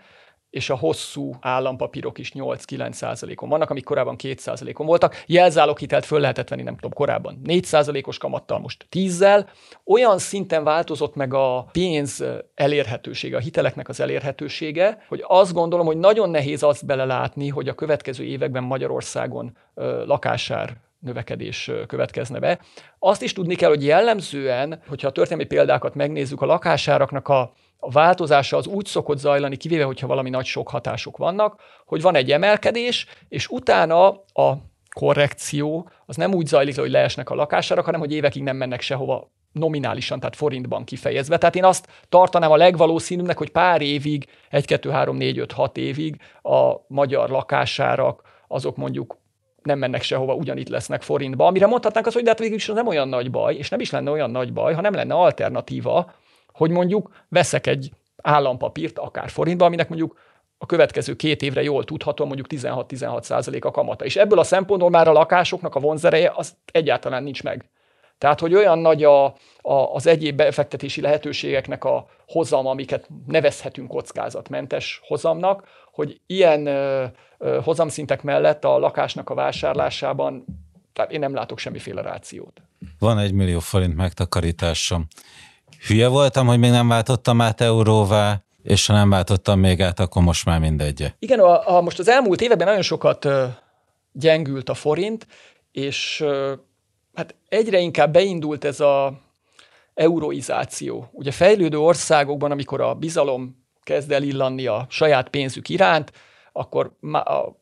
és 0.50 0.70
a 0.70 0.76
hosszú 0.76 1.34
állampapírok 1.40 2.18
is 2.18 2.32
8-9 2.34 2.92
százalékon 2.92 3.48
vannak, 3.48 3.70
amik 3.70 3.84
korábban 3.84 4.16
2 4.16 4.34
százalékon 4.36 4.86
voltak. 4.86 5.22
Jelzáloghitelt 5.26 6.04
föl 6.04 6.20
lehetett 6.20 6.48
venni, 6.48 6.62
nem 6.62 6.74
tudom, 6.74 6.92
korábban 6.92 7.40
4 7.44 7.64
százalékos 7.64 8.18
kamattal, 8.18 8.58
most 8.58 8.86
10-zel. 8.90 9.46
Olyan 9.84 10.18
szinten 10.18 10.64
változott 10.64 11.14
meg 11.14 11.34
a 11.34 11.68
pénz 11.72 12.24
elérhetősége, 12.54 13.36
a 13.36 13.40
hiteleknek 13.40 13.88
az 13.88 14.00
elérhetősége, 14.00 15.04
hogy 15.08 15.24
azt 15.26 15.52
gondolom, 15.52 15.86
hogy 15.86 15.98
nagyon 15.98 16.30
nehéz 16.30 16.62
azt 16.62 16.86
belelátni, 16.86 17.48
hogy 17.48 17.68
a 17.68 17.74
következő 17.74 18.24
években 18.24 18.62
Magyarországon 18.62 19.56
ö, 19.74 20.04
lakásár 20.06 20.76
növekedés 21.00 21.70
következne 21.86 22.38
be. 22.38 22.58
Azt 22.98 23.22
is 23.22 23.32
tudni 23.32 23.54
kell, 23.54 23.68
hogy 23.68 23.84
jellemzően, 23.84 24.82
hogyha 24.88 25.08
a 25.08 25.12
történelmi 25.12 25.44
példákat 25.44 25.94
megnézzük, 25.94 26.40
a 26.40 26.46
lakásáraknak 26.46 27.28
a 27.28 27.52
a 27.80 27.90
változása 27.90 28.56
az 28.56 28.66
úgy 28.66 28.86
szokott 28.86 29.18
zajlani, 29.18 29.56
kivéve, 29.56 29.84
hogyha 29.84 30.06
valami 30.06 30.30
nagy 30.30 30.44
sok 30.44 30.68
hatások 30.68 31.16
vannak, 31.16 31.60
hogy 31.86 32.02
van 32.02 32.14
egy 32.14 32.32
emelkedés, 32.32 33.06
és 33.28 33.48
utána 33.48 34.08
a 34.32 34.56
korrekció 34.94 35.90
az 36.06 36.16
nem 36.16 36.34
úgy 36.34 36.46
zajlik 36.46 36.78
hogy 36.78 36.90
leesnek 36.90 37.30
a 37.30 37.34
lakásárak, 37.34 37.84
hanem 37.84 38.00
hogy 38.00 38.12
évekig 38.12 38.42
nem 38.42 38.56
mennek 38.56 38.80
sehova 38.80 39.30
nominálisan, 39.52 40.20
tehát 40.20 40.36
forintban 40.36 40.84
kifejezve. 40.84 41.38
Tehát 41.38 41.56
én 41.56 41.64
azt 41.64 41.88
tartanám 42.08 42.50
a 42.50 42.56
legvalószínűbbnek, 42.56 43.38
hogy 43.38 43.50
pár 43.50 43.80
évig, 43.80 44.26
1, 44.50 44.64
2, 44.64 44.90
3, 44.90 45.16
4, 45.16 45.38
5, 45.38 45.52
6 45.52 45.76
évig 45.76 46.16
a 46.42 46.74
magyar 46.88 47.30
lakásárak 47.30 48.22
azok 48.48 48.76
mondjuk 48.76 49.18
nem 49.62 49.78
mennek 49.78 50.02
sehova, 50.02 50.34
ugyanitt 50.34 50.68
lesznek 50.68 51.02
forintba, 51.02 51.46
amire 51.46 51.66
mondhatnánk 51.66 52.06
azt, 52.06 52.14
hogy 52.14 52.24
de 52.24 52.30
hát 52.30 52.38
végül 52.38 52.56
is 52.56 52.66
nem 52.66 52.86
olyan 52.86 53.08
nagy 53.08 53.30
baj, 53.30 53.54
és 53.54 53.68
nem 53.68 53.80
is 53.80 53.90
lenne 53.90 54.10
olyan 54.10 54.30
nagy 54.30 54.52
baj, 54.52 54.74
ha 54.74 54.80
nem 54.80 54.94
lenne 54.94 55.14
alternatíva, 55.14 56.12
hogy 56.60 56.70
mondjuk 56.70 57.10
veszek 57.28 57.66
egy 57.66 57.90
állampapírt, 58.22 58.98
akár 58.98 59.30
forintba, 59.30 59.64
aminek 59.64 59.88
mondjuk 59.88 60.18
a 60.58 60.66
következő 60.66 61.16
két 61.16 61.42
évre 61.42 61.62
jól 61.62 61.84
tudható, 61.84 62.24
mondjuk 62.24 62.46
16-16 62.50 63.22
százalék 63.22 63.64
a 63.64 63.70
kamata. 63.70 64.04
És 64.04 64.16
ebből 64.16 64.38
a 64.38 64.44
szempontból 64.44 64.90
már 64.90 65.08
a 65.08 65.12
lakásoknak 65.12 65.74
a 65.74 65.80
vonzereje 65.80 66.32
az 66.34 66.54
egyáltalán 66.72 67.22
nincs 67.22 67.42
meg. 67.42 67.70
Tehát, 68.18 68.40
hogy 68.40 68.54
olyan 68.54 68.78
nagy 68.78 69.04
a, 69.04 69.24
a, 69.60 69.72
az 69.94 70.06
egyéb 70.06 70.36
befektetési 70.36 71.00
lehetőségeknek 71.00 71.84
a 71.84 72.06
hozam, 72.26 72.66
amiket 72.66 73.08
nevezhetünk 73.26 73.88
kockázatmentes 73.88 75.00
hozamnak, 75.04 75.64
hogy 75.92 76.20
ilyen 76.26 76.66
ö, 76.66 77.04
ö, 77.38 77.60
hozamszintek 77.62 78.22
mellett 78.22 78.64
a 78.64 78.78
lakásnak 78.78 79.30
a 79.30 79.34
vásárlásában, 79.34 80.44
tehát 80.92 81.12
én 81.12 81.18
nem 81.18 81.34
látok 81.34 81.58
semmiféle 81.58 82.02
rációt. 82.02 82.62
Van 82.98 83.18
egy 83.18 83.32
millió 83.32 83.58
forint 83.58 83.96
megtakarításom 83.96 85.06
hülye 85.86 86.08
voltam, 86.08 86.46
hogy 86.46 86.58
még 86.58 86.70
nem 86.70 86.88
váltottam 86.88 87.40
át 87.40 87.60
euróvá, 87.60 88.42
és 88.62 88.86
ha 88.86 88.92
nem 88.92 89.10
váltottam 89.10 89.58
még 89.58 89.82
át, 89.82 90.00
akkor 90.00 90.22
most 90.22 90.44
már 90.44 90.60
mindegy. 90.60 91.14
Igen, 91.18 91.38
a, 91.38 91.76
a 91.76 91.80
most 91.80 91.98
az 91.98 92.08
elmúlt 92.08 92.40
években 92.40 92.66
nagyon 92.66 92.82
sokat 92.82 93.24
ö, 93.24 93.44
gyengült 94.12 94.68
a 94.68 94.74
forint, 94.74 95.26
és 95.72 96.20
ö, 96.20 96.52
hát 97.14 97.34
egyre 97.48 97.78
inkább 97.78 98.12
beindult 98.12 98.64
ez 98.64 98.80
a 98.80 99.20
euroizáció. 99.94 101.08
Ugye 101.12 101.30
fejlődő 101.30 101.78
országokban, 101.78 102.50
amikor 102.50 102.80
a 102.80 102.94
bizalom 102.94 103.64
kezd 103.82 104.12
el 104.12 104.22
illanni 104.22 104.66
a 104.66 104.86
saját 104.88 105.28
pénzük 105.28 105.68
iránt, 105.68 106.12
akkor 106.52 106.92
a, 107.12 107.16
a, 107.16 107.56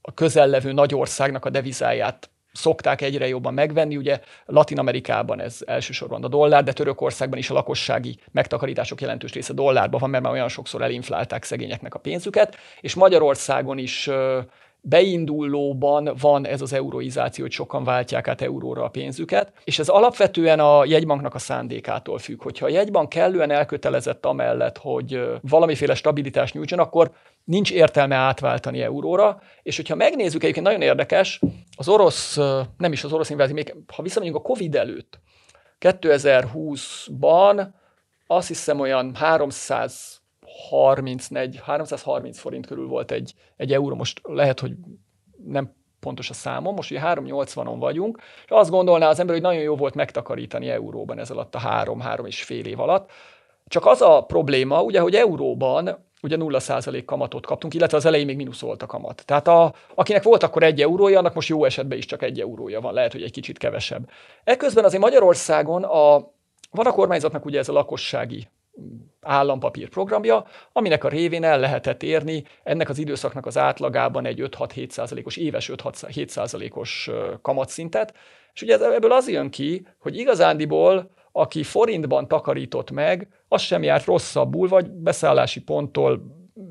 a 0.00 0.14
közellevő 0.14 0.72
nagy 0.72 0.94
országnak 0.94 1.44
a 1.44 1.50
devizáját 1.50 2.30
szokták 2.54 3.00
egyre 3.00 3.28
jobban 3.28 3.54
megvenni. 3.54 3.96
Ugye 3.96 4.20
Latin 4.46 4.78
Amerikában 4.78 5.40
ez 5.40 5.58
elsősorban 5.66 6.24
a 6.24 6.28
dollár, 6.28 6.64
de 6.64 6.72
Törökországban 6.72 7.38
is 7.38 7.50
a 7.50 7.54
lakossági 7.54 8.18
megtakarítások 8.32 9.00
jelentős 9.00 9.32
része 9.32 9.52
dollárban 9.52 10.00
van, 10.00 10.10
mert 10.10 10.22
már 10.22 10.32
olyan 10.32 10.48
sokszor 10.48 10.82
elinflálták 10.82 11.44
szegényeknek 11.44 11.94
a 11.94 11.98
pénzüket, 11.98 12.56
és 12.80 12.94
Magyarországon 12.94 13.78
is 13.78 14.10
beindulóban 14.86 16.10
van 16.20 16.46
ez 16.46 16.60
az 16.60 16.72
euroizáció, 16.72 17.44
hogy 17.44 17.52
sokan 17.52 17.84
váltják 17.84 18.28
át 18.28 18.40
euróra 18.40 18.84
a 18.84 18.88
pénzüket, 18.88 19.52
és 19.64 19.78
ez 19.78 19.88
alapvetően 19.88 20.60
a 20.60 20.84
jegybanknak 20.84 21.34
a 21.34 21.38
szándékától 21.38 22.18
függ. 22.18 22.42
Hogyha 22.42 22.66
a 22.66 22.68
jegybank 22.68 23.08
kellően 23.08 23.50
elkötelezett 23.50 24.26
amellett, 24.26 24.78
hogy 24.78 25.20
valamiféle 25.40 25.94
stabilitást 25.94 26.54
nyújtson, 26.54 26.78
akkor 26.78 27.10
nincs 27.44 27.72
értelme 27.72 28.14
átváltani 28.14 28.82
euróra, 28.82 29.40
és 29.62 29.76
hogyha 29.76 29.94
megnézzük, 29.94 30.42
egyébként 30.42 30.66
nagyon 30.66 30.82
érdekes, 30.82 31.40
az 31.76 31.88
orosz, 31.88 32.36
nem 32.76 32.92
is 32.92 33.04
az 33.04 33.12
orosz 33.12 33.30
invázió, 33.30 33.54
még 33.54 33.74
ha 33.94 34.02
visszamegyünk 34.02 34.36
a 34.36 34.42
Covid 34.42 34.74
előtt, 34.74 35.20
2020-ban 35.80 37.68
azt 38.26 38.48
hiszem 38.48 38.80
olyan 38.80 39.14
300 39.14 40.22
330 41.62 42.38
forint 42.38 42.66
körül 42.66 42.86
volt 42.86 43.10
egy, 43.10 43.34
egy 43.56 43.72
euró. 43.72 43.94
Most 43.94 44.20
lehet, 44.22 44.60
hogy 44.60 44.72
nem 45.46 45.74
pontos 46.00 46.30
a 46.30 46.34
számom, 46.34 46.74
most 46.74 46.90
ugye 46.90 47.00
380-on 47.04 47.76
vagyunk, 47.78 48.18
és 48.44 48.50
azt 48.50 48.70
gondolná 48.70 49.08
az 49.08 49.18
ember, 49.18 49.34
hogy 49.34 49.44
nagyon 49.44 49.62
jó 49.62 49.76
volt 49.76 49.94
megtakarítani 49.94 50.68
euróban 50.68 51.18
ez 51.18 51.30
alatt 51.30 51.54
a 51.54 51.58
három-három 51.58 52.26
és 52.26 52.42
fél 52.42 52.64
év 52.64 52.80
alatt. 52.80 53.10
Csak 53.74 53.86
az 53.86 54.02
a 54.02 54.24
probléma, 54.26 54.82
ugye, 54.82 55.00
hogy 55.00 55.14
euróban 55.14 55.98
ugye 56.22 56.36
0% 56.38 57.02
kamatot 57.06 57.46
kaptunk, 57.46 57.74
illetve 57.74 57.96
az 57.96 58.04
elején 58.04 58.26
még 58.26 58.36
mínusz 58.36 58.60
volt 58.60 58.82
a 58.82 58.86
kamat. 58.86 59.22
Tehát 59.26 59.48
a, 59.48 59.74
akinek 59.94 60.22
volt 60.22 60.42
akkor 60.42 60.62
egy 60.62 60.82
eurója, 60.82 61.18
annak 61.18 61.34
most 61.34 61.48
jó 61.48 61.64
esetben 61.64 61.98
is 61.98 62.06
csak 62.06 62.22
egy 62.22 62.40
eurója 62.40 62.80
van, 62.80 62.94
lehet, 62.94 63.12
hogy 63.12 63.22
egy 63.22 63.30
kicsit 63.30 63.58
kevesebb. 63.58 64.10
Ekközben 64.44 64.84
azért 64.84 65.02
Magyarországon 65.02 65.84
a, 65.84 66.14
van 66.70 66.86
a 66.86 66.92
kormányzatnak 66.92 67.44
ugye 67.44 67.58
ez 67.58 67.68
a 67.68 67.72
lakossági 67.72 68.48
állampapír 69.20 69.88
programja, 69.88 70.44
aminek 70.72 71.04
a 71.04 71.08
révén 71.08 71.44
el 71.44 71.58
lehetett 71.58 72.02
érni 72.02 72.44
ennek 72.62 72.88
az 72.88 72.98
időszaknak 72.98 73.46
az 73.46 73.58
átlagában 73.58 74.26
egy 74.26 74.40
5-6-7 74.42 74.88
százalékos, 74.88 75.36
éves 75.36 75.70
5-6-7 75.72 76.26
százalékos 76.26 77.10
kamatszintet, 77.42 78.14
és 78.52 78.62
ugye 78.62 78.78
ebből 78.78 79.12
az 79.12 79.28
jön 79.28 79.50
ki, 79.50 79.86
hogy 79.98 80.16
igazándiból 80.16 81.10
aki 81.36 81.62
forintban 81.62 82.28
takarított 82.28 82.90
meg, 82.90 83.28
az 83.48 83.60
sem 83.60 83.82
járt 83.82 84.04
rosszabbul, 84.04 84.68
vagy 84.68 84.90
beszállási 84.90 85.60
ponttól 85.60 86.22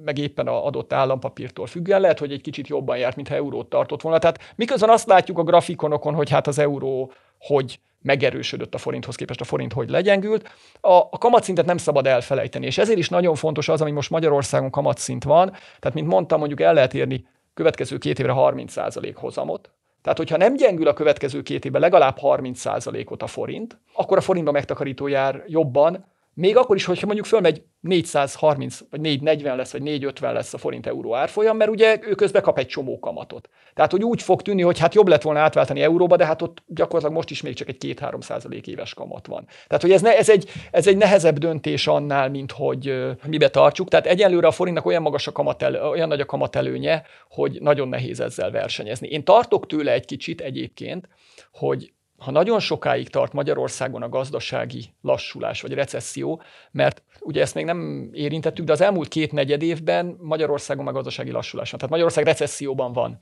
meg 0.03 0.17
éppen 0.17 0.47
a 0.47 0.65
adott 0.65 0.93
állampapírtól 0.93 1.67
függően, 1.67 2.01
lehet, 2.01 2.19
hogy 2.19 2.31
egy 2.31 2.41
kicsit 2.41 2.67
jobban 2.67 2.97
járt, 2.97 3.15
mintha 3.15 3.35
eurót 3.35 3.69
tartott 3.69 4.01
volna. 4.01 4.19
Tehát 4.19 4.53
miközben 4.55 4.89
azt 4.89 5.07
látjuk 5.07 5.37
a 5.37 5.43
grafikonokon, 5.43 6.13
hogy 6.13 6.29
hát 6.29 6.47
az 6.47 6.59
euró 6.59 7.11
hogy 7.39 7.79
megerősödött 8.01 8.73
a 8.73 8.77
forinthoz 8.77 9.15
képest, 9.15 9.41
a 9.41 9.43
forint 9.43 9.73
hogy 9.73 9.89
legyengült, 9.89 10.49
a, 10.81 10.93
a 10.93 11.17
kamatszintet 11.17 11.65
nem 11.65 11.77
szabad 11.77 12.07
elfelejteni, 12.07 12.65
és 12.65 12.77
ezért 12.77 12.97
is 12.97 13.09
nagyon 13.09 13.35
fontos 13.35 13.69
az, 13.69 13.81
ami 13.81 13.91
most 13.91 14.09
Magyarországon 14.09 14.69
kamatszint 14.69 15.23
van, 15.23 15.49
tehát 15.49 15.93
mint 15.93 16.07
mondtam, 16.07 16.39
mondjuk 16.39 16.61
el 16.61 16.73
lehet 16.73 16.93
érni 16.93 17.25
következő 17.53 17.97
két 17.97 18.19
évre 18.19 18.33
30% 18.35 19.13
hozamot, 19.15 19.71
tehát, 20.03 20.17
hogyha 20.17 20.37
nem 20.37 20.55
gyengül 20.55 20.87
a 20.87 20.93
következő 20.93 21.41
két 21.41 21.65
évben 21.65 21.81
legalább 21.81 22.17
30%-ot 22.21 23.23
a 23.23 23.27
forint, 23.27 23.77
akkor 23.93 24.17
a 24.17 24.21
forintba 24.21 24.51
megtakarító 24.51 25.07
jár 25.07 25.43
jobban, 25.47 26.05
még 26.33 26.57
akkor 26.57 26.75
is, 26.75 26.85
hogyha 26.85 27.05
mondjuk 27.05 27.27
fölmegy 27.27 27.61
430, 27.79 28.79
vagy 28.89 29.01
440 29.01 29.57
lesz, 29.57 29.71
vagy 29.71 29.81
450 29.81 30.33
lesz 30.33 30.53
a 30.53 30.57
forint 30.57 30.87
euró 30.87 31.15
árfolyam, 31.15 31.57
mert 31.57 31.69
ugye 31.69 31.99
ő 32.01 32.15
közben 32.15 32.41
kap 32.41 32.57
egy 32.57 32.67
csomó 32.67 32.99
kamatot. 32.99 33.49
Tehát, 33.73 33.91
hogy 33.91 34.03
úgy 34.03 34.21
fog 34.21 34.41
tűnni, 34.41 34.61
hogy 34.61 34.79
hát 34.79 34.93
jobb 34.93 35.07
lett 35.07 35.21
volna 35.21 35.39
átváltani 35.39 35.81
euróba, 35.81 36.15
de 36.15 36.25
hát 36.25 36.41
ott 36.41 36.63
gyakorlatilag 36.67 37.13
most 37.13 37.29
is 37.29 37.41
még 37.41 37.53
csak 37.53 37.67
egy 37.67 37.95
2-3 37.99 38.21
százalék 38.21 38.67
éves 38.67 38.93
kamat 38.93 39.27
van. 39.27 39.45
Tehát, 39.67 39.81
hogy 39.81 39.91
ez, 39.91 40.01
ne, 40.01 40.17
ez, 40.17 40.29
egy, 40.29 40.49
ez 40.71 40.87
egy 40.87 40.97
nehezebb 40.97 41.37
döntés 41.37 41.87
annál, 41.87 42.29
mint 42.29 42.51
hogy 42.51 43.13
mibe 43.27 43.49
tartsuk. 43.49 43.89
Tehát 43.89 44.05
egyelőre 44.05 44.47
a 44.47 44.51
forintnak 44.51 44.85
olyan 44.85 45.01
magas 45.01 45.27
a 45.27 45.31
kamatel, 45.31 45.89
olyan 45.89 46.07
nagy 46.07 46.21
a 46.21 46.25
kamatelőnye, 46.25 47.03
hogy 47.29 47.57
nagyon 47.61 47.87
nehéz 47.87 48.19
ezzel 48.19 48.51
versenyezni. 48.51 49.07
Én 49.07 49.23
tartok 49.23 49.67
tőle 49.67 49.91
egy 49.91 50.05
kicsit 50.05 50.41
egyébként, 50.41 51.07
hogy 51.51 51.93
ha 52.23 52.31
nagyon 52.31 52.59
sokáig 52.59 53.09
tart 53.09 53.33
Magyarországon 53.33 54.01
a 54.01 54.09
gazdasági 54.09 54.93
lassulás 55.01 55.61
vagy 55.61 55.73
recesszió, 55.73 56.41
mert 56.71 57.03
ugye 57.19 57.41
ezt 57.41 57.55
még 57.55 57.65
nem 57.65 58.09
érintettük, 58.13 58.65
de 58.65 58.71
az 58.71 58.81
elmúlt 58.81 59.07
két 59.07 59.31
negyed 59.31 59.61
évben 59.61 60.17
Magyarországon 60.21 60.87
a 60.87 60.91
gazdasági 60.91 61.31
lassulás 61.31 61.69
van. 61.69 61.79
Tehát 61.79 61.93
Magyarország 61.93 62.25
recesszióban 62.25 62.93
van. 62.93 63.19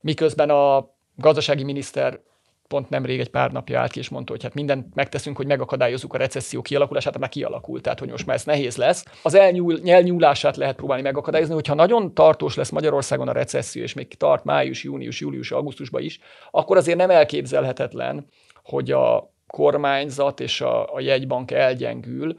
Miközben 0.00 0.50
a 0.50 0.90
gazdasági 1.16 1.64
miniszter 1.64 2.20
pont 2.68 2.88
nemrég 2.88 3.20
egy 3.20 3.30
pár 3.30 3.52
napja 3.52 3.80
állt 3.80 3.90
ki, 3.90 3.98
és 3.98 4.08
mondta, 4.08 4.32
hogy 4.32 4.42
hát 4.42 4.54
mindent 4.54 4.94
megteszünk, 4.94 5.36
hogy 5.36 5.46
megakadályozzuk 5.46 6.14
a 6.14 6.18
recesszió 6.18 6.62
kialakulását, 6.62 7.12
hát 7.12 7.20
már 7.20 7.30
kialakult, 7.30 7.82
tehát 7.82 7.98
hogy 7.98 8.10
most 8.10 8.26
már 8.26 8.36
ez 8.36 8.44
nehéz 8.44 8.76
lesz. 8.76 9.04
Az 9.22 9.34
elnyúl, 9.34 9.78
nyelnyúlását 9.82 10.56
lehet 10.56 10.76
próbálni 10.76 11.02
megakadályozni, 11.02 11.54
hogyha 11.54 11.74
nagyon 11.74 12.14
tartós 12.14 12.54
lesz 12.54 12.70
Magyarországon 12.70 13.28
a 13.28 13.32
recesszió, 13.32 13.82
és 13.82 13.94
még 13.94 14.08
tart 14.08 14.44
május, 14.44 14.82
június, 14.84 15.20
július, 15.20 15.50
augusztusban 15.50 16.02
is, 16.02 16.18
akkor 16.50 16.76
azért 16.76 16.98
nem 16.98 17.10
elképzelhetetlen, 17.10 18.26
hogy 18.62 18.90
a 18.90 19.32
kormányzat 19.46 20.40
és 20.40 20.60
a, 20.60 20.94
a 20.94 21.00
jegybank 21.00 21.50
elgyengül, 21.50 22.36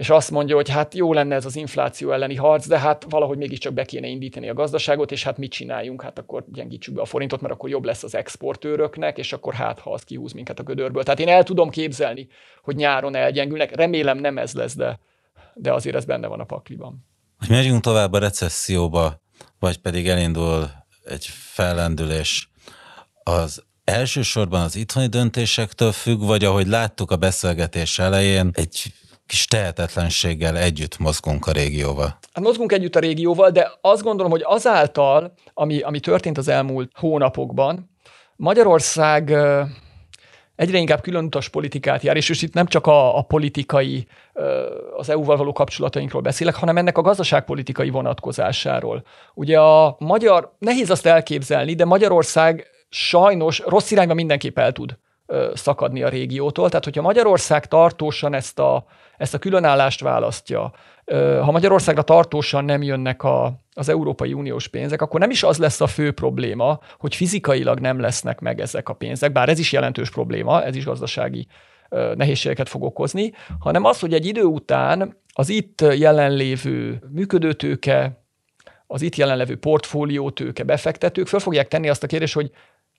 és 0.00 0.10
azt 0.10 0.30
mondja, 0.30 0.54
hogy 0.54 0.68
hát 0.68 0.94
jó 0.94 1.12
lenne 1.12 1.34
ez 1.34 1.44
az 1.44 1.56
infláció 1.56 2.12
elleni 2.12 2.34
harc, 2.34 2.66
de 2.66 2.78
hát 2.78 3.06
valahogy 3.08 3.38
mégiscsak 3.38 3.72
be 3.72 3.84
kéne 3.84 4.06
indítani 4.06 4.48
a 4.48 4.54
gazdaságot, 4.54 5.12
és 5.12 5.24
hát 5.24 5.38
mit 5.38 5.50
csináljunk? 5.50 6.02
Hát 6.02 6.18
akkor 6.18 6.44
gyengítsük 6.52 6.94
be 6.94 7.00
a 7.00 7.04
forintot, 7.04 7.40
mert 7.40 7.54
akkor 7.54 7.68
jobb 7.68 7.84
lesz 7.84 8.02
az 8.02 8.14
exportőröknek, 8.14 9.18
és 9.18 9.32
akkor 9.32 9.54
hát, 9.54 9.78
ha 9.78 9.92
az 9.92 10.02
kihúz 10.02 10.32
minket 10.32 10.58
a 10.58 10.62
gödörből. 10.62 11.02
Tehát 11.02 11.20
én 11.20 11.28
el 11.28 11.42
tudom 11.42 11.70
képzelni, 11.70 12.28
hogy 12.62 12.76
nyáron 12.76 13.14
elgyengülnek. 13.14 13.76
Remélem 13.76 14.18
nem 14.18 14.38
ez 14.38 14.54
lesz, 14.54 14.74
de, 14.74 14.98
de 15.54 15.72
azért 15.72 15.96
ez 15.96 16.04
benne 16.04 16.26
van 16.26 16.40
a 16.40 16.44
pakliban. 16.44 17.06
Hogy 17.38 17.48
megyünk 17.48 17.82
tovább 17.82 18.12
a 18.12 18.18
recesszióba, 18.18 19.20
vagy 19.58 19.78
pedig 19.78 20.08
elindul 20.08 20.70
egy 21.04 21.26
fellendülés, 21.32 22.50
az 23.22 23.62
elsősorban 23.84 24.62
az 24.62 24.76
itthoni 24.76 25.06
döntésektől 25.06 25.92
függ, 25.92 26.20
vagy 26.20 26.44
ahogy 26.44 26.66
láttuk 26.66 27.10
a 27.10 27.16
beszélgetés 27.16 27.98
elején, 27.98 28.50
egy 28.52 28.92
kis 29.30 29.46
tehetetlenséggel 29.46 30.56
együtt 30.56 30.98
mozgunk 30.98 31.46
a 31.46 31.52
régióval. 31.52 32.18
Hát 32.32 32.44
mozgunk 32.44 32.72
együtt 32.72 32.96
a 32.96 33.00
régióval, 33.00 33.50
de 33.50 33.72
azt 33.80 34.02
gondolom, 34.02 34.30
hogy 34.30 34.42
azáltal, 34.44 35.32
ami, 35.54 35.80
ami 35.80 36.00
történt 36.00 36.38
az 36.38 36.48
elmúlt 36.48 36.90
hónapokban, 36.94 37.90
Magyarország 38.36 39.30
egyre 40.56 40.78
inkább 40.78 41.00
különutas 41.00 41.48
politikát 41.48 42.02
jár, 42.02 42.16
és 42.16 42.42
itt 42.42 42.54
nem 42.54 42.66
csak 42.66 42.86
a, 42.86 43.18
a 43.18 43.22
politikai, 43.22 44.06
az 44.96 45.10
EU-val 45.10 45.36
való 45.36 45.52
kapcsolatainkról 45.52 46.22
beszélek, 46.22 46.54
hanem 46.54 46.76
ennek 46.76 46.98
a 46.98 47.02
gazdaságpolitikai 47.02 47.90
vonatkozásáról. 47.90 49.04
Ugye 49.34 49.60
a 49.60 49.96
magyar, 49.98 50.52
nehéz 50.58 50.90
azt 50.90 51.06
elképzelni, 51.06 51.74
de 51.74 51.84
Magyarország 51.84 52.66
sajnos 52.88 53.62
rossz 53.66 53.90
irányba 53.90 54.14
mindenképp 54.14 54.58
el 54.58 54.72
tud 54.72 54.98
szakadni 55.54 56.02
a 56.02 56.08
régiótól. 56.08 56.68
Tehát, 56.68 56.84
hogyha 56.84 57.02
Magyarország 57.02 57.66
tartósan 57.66 58.34
ezt 58.34 58.58
a, 58.58 58.84
ezt 59.16 59.34
a 59.34 59.38
különállást 59.38 60.00
választja, 60.00 60.72
ha 61.42 61.50
Magyarországra 61.50 62.02
tartósan 62.02 62.64
nem 62.64 62.82
jönnek 62.82 63.22
a, 63.22 63.52
az 63.74 63.88
Európai 63.88 64.32
Uniós 64.32 64.68
pénzek, 64.68 65.02
akkor 65.02 65.20
nem 65.20 65.30
is 65.30 65.42
az 65.42 65.58
lesz 65.58 65.80
a 65.80 65.86
fő 65.86 66.12
probléma, 66.12 66.78
hogy 66.98 67.14
fizikailag 67.14 67.78
nem 67.78 68.00
lesznek 68.00 68.40
meg 68.40 68.60
ezek 68.60 68.88
a 68.88 68.92
pénzek, 68.92 69.32
bár 69.32 69.48
ez 69.48 69.58
is 69.58 69.72
jelentős 69.72 70.10
probléma, 70.10 70.62
ez 70.62 70.76
is 70.76 70.84
gazdasági 70.84 71.46
nehézségeket 72.14 72.68
fog 72.68 72.82
okozni, 72.82 73.32
hanem 73.58 73.84
az, 73.84 74.00
hogy 74.00 74.14
egy 74.14 74.26
idő 74.26 74.42
után 74.42 75.16
az 75.32 75.48
itt 75.48 75.80
jelenlévő 75.80 77.02
működőtőke, 77.12 78.24
az 78.86 79.02
itt 79.02 79.16
jelenlevő 79.16 79.56
portfóliótőke 79.56 80.62
befektetők 80.62 81.26
föl 81.26 81.40
fogják 81.40 81.68
tenni 81.68 81.88
azt 81.88 82.02
a 82.02 82.06
kérdést, 82.06 82.34
hogy 82.34 82.50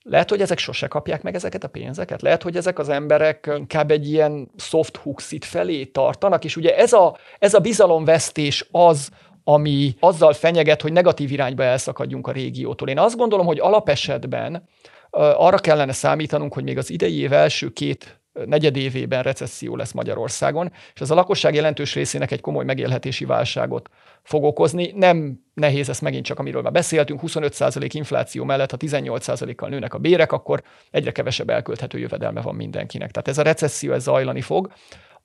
lehet, 0.04 0.30
hogy 0.30 0.42
ezek 0.42 0.58
sose 0.58 0.88
kapják 0.88 1.22
meg 1.22 1.36
ezeket 1.36 1.64
a 1.64 1.68
pénzeket. 1.68 2.22
Lehet, 2.22 2.44
hogy 2.44 2.58
ezek 2.58 2.80
az 2.80 2.90
emberek 2.90 3.52
inkább 3.58 3.92
egy 3.92 4.10
ilyen 4.10 4.52
soft 4.58 4.98
huxit 4.98 5.46
felé 5.46 5.86
tartanak, 5.86 6.44
és 6.44 6.56
ugye 6.56 6.78
ez 6.78 6.94
a, 6.94 7.18
ez 7.40 7.54
a 7.54 7.60
bizalomvesztés 7.60 8.68
az, 8.72 9.10
ami 9.44 9.96
azzal 10.00 10.34
fenyeget, 10.34 10.82
hogy 10.82 10.92
negatív 10.92 11.32
irányba 11.32 11.64
elszakadjunk 11.64 12.28
a 12.28 12.32
régiótól. 12.32 12.88
Én 12.88 13.00
azt 13.00 13.18
gondolom, 13.18 13.46
hogy 13.46 13.60
alapesetben 13.60 14.68
arra 15.12 15.58
kellene 15.58 15.92
számítanunk, 15.92 16.54
hogy 16.54 16.64
még 16.64 16.78
az 16.78 16.90
idei 16.90 17.20
év 17.20 17.34
első 17.34 17.70
két 17.70 18.21
negyedévében 18.46 19.24
recesszió 19.24 19.76
lesz 19.76 19.92
Magyarországon, 19.92 20.72
és 20.94 21.02
ez 21.02 21.12
a 21.12 21.16
lakosság 21.16 21.56
jelentős 21.56 21.94
részének 21.94 22.32
egy 22.32 22.42
komoly 22.42 22.66
megélhetési 22.66 23.26
válságot 23.26 23.90
fog 24.24 24.44
okozni. 24.44 24.92
Nem 24.96 25.40
nehéz 25.54 25.90
ezt 25.90 26.02
megint 26.02 26.26
csak, 26.26 26.40
amiről 26.40 26.62
már 26.62 26.72
beszéltünk, 26.72 27.20
25% 27.24 27.90
infláció 27.92 28.44
mellett, 28.44 28.72
ha 28.72 28.78
18%-kal 28.80 29.70
nőnek 29.70 29.94
a 29.94 29.98
bérek, 29.98 30.32
akkor 30.32 30.64
egyre 30.92 31.12
kevesebb 31.12 31.50
elkölthető 31.50 32.00
jövedelme 32.00 32.42
van 32.42 32.56
mindenkinek. 32.56 33.12
Tehát 33.12 33.28
ez 33.28 33.38
a 33.38 33.44
recesszió 33.44 33.94
ez 33.94 34.04
zajlani 34.04 34.42
fog. 34.42 34.72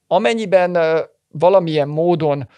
Amennyiben 0.06 0.78
valamilyen 1.28 1.88
módon 1.88 2.48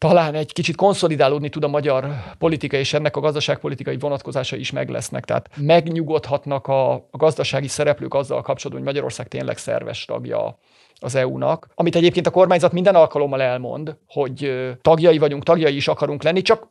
talán 0.00 0.34
egy 0.34 0.52
kicsit 0.52 0.76
konszolidálódni 0.76 1.48
tud 1.48 1.64
a 1.64 1.68
magyar 1.68 2.08
politika, 2.38 2.76
és 2.76 2.92
ennek 2.92 3.16
a 3.16 3.20
gazdaságpolitikai 3.20 3.98
vonatkozása 3.98 4.56
is 4.56 4.70
meg 4.70 4.88
lesznek. 4.88 5.24
Tehát 5.24 5.50
megnyugodhatnak 5.56 6.66
a, 6.66 7.06
gazdasági 7.10 7.68
szereplők 7.68 8.14
azzal 8.14 8.42
kapcsolatban, 8.42 8.84
hogy 8.84 8.94
Magyarország 8.94 9.28
tényleg 9.28 9.58
szerves 9.58 10.04
tagja 10.04 10.58
az 11.00 11.14
EU-nak, 11.14 11.68
amit 11.74 11.96
egyébként 11.96 12.26
a 12.26 12.30
kormányzat 12.30 12.72
minden 12.72 12.94
alkalommal 12.94 13.42
elmond, 13.42 13.96
hogy 14.06 14.52
tagjai 14.82 15.18
vagyunk, 15.18 15.42
tagjai 15.42 15.76
is 15.76 15.88
akarunk 15.88 16.22
lenni, 16.22 16.42
csak 16.42 16.68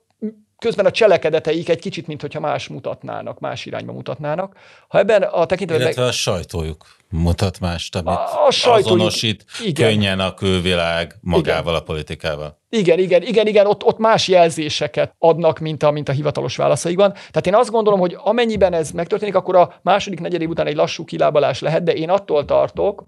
közben 0.60 0.86
a 0.86 0.92
cselekedeteik 0.92 1.70
egy 1.70 1.80
kicsit, 1.80 2.08
mintha 2.08 2.40
más 2.40 2.68
mutatnának, 2.68 3.40
más 3.40 3.66
irányba 3.66 3.92
mutatnának. 3.92 4.56
Ha 4.88 4.98
ebben 4.98 5.22
a 5.22 5.46
tekintetben... 5.46 5.86
Illetve 5.86 6.04
a 6.04 6.12
sajtójuk 6.12 6.86
mutat 7.10 7.60
mást, 7.60 7.96
amit 7.96 8.08
a, 8.08 8.46
a 8.48 8.52
sajtójuk, 8.52 8.86
azonosít 8.86 9.46
igen. 9.64 9.90
könnyen 9.90 10.20
a 10.20 10.34
külvilág 10.34 11.16
magával, 11.22 11.74
igen. 11.74 11.82
a 11.82 11.84
politikával. 11.84 12.58
Igen, 12.70 13.00
igen, 13.00 13.22
igen, 13.22 13.48
igen, 13.48 13.66
ott, 13.66 13.84
ott 13.84 13.98
más 13.98 14.28
jelzéseket 14.28 15.16
adnak, 15.18 15.60
mint 15.60 15.84
a, 15.84 15.92
mint 15.92 16.10
a 16.10 16.12
hivatalos 16.12 16.56
válaszaikban. 16.56 17.12
Tehát 17.12 17.48
én 17.48 17.56
azt 17.56 17.72
gondolom, 17.72 18.00
hogy 18.00 18.18
amennyiben 18.24 18.74
ez 18.74 18.92
megtörténik, 18.92 19.36
akkor 19.36 19.56
a 19.56 19.80
második 19.82 20.20
negyedév 20.20 20.50
után 20.50 20.68
egy 20.68 20.76
lassú 20.76 21.06
kilábalás 21.06 21.60
lehet, 21.60 21.84
de 21.84 21.94
én 21.94 22.10
attól 22.10 22.46
tartok, 22.46 23.04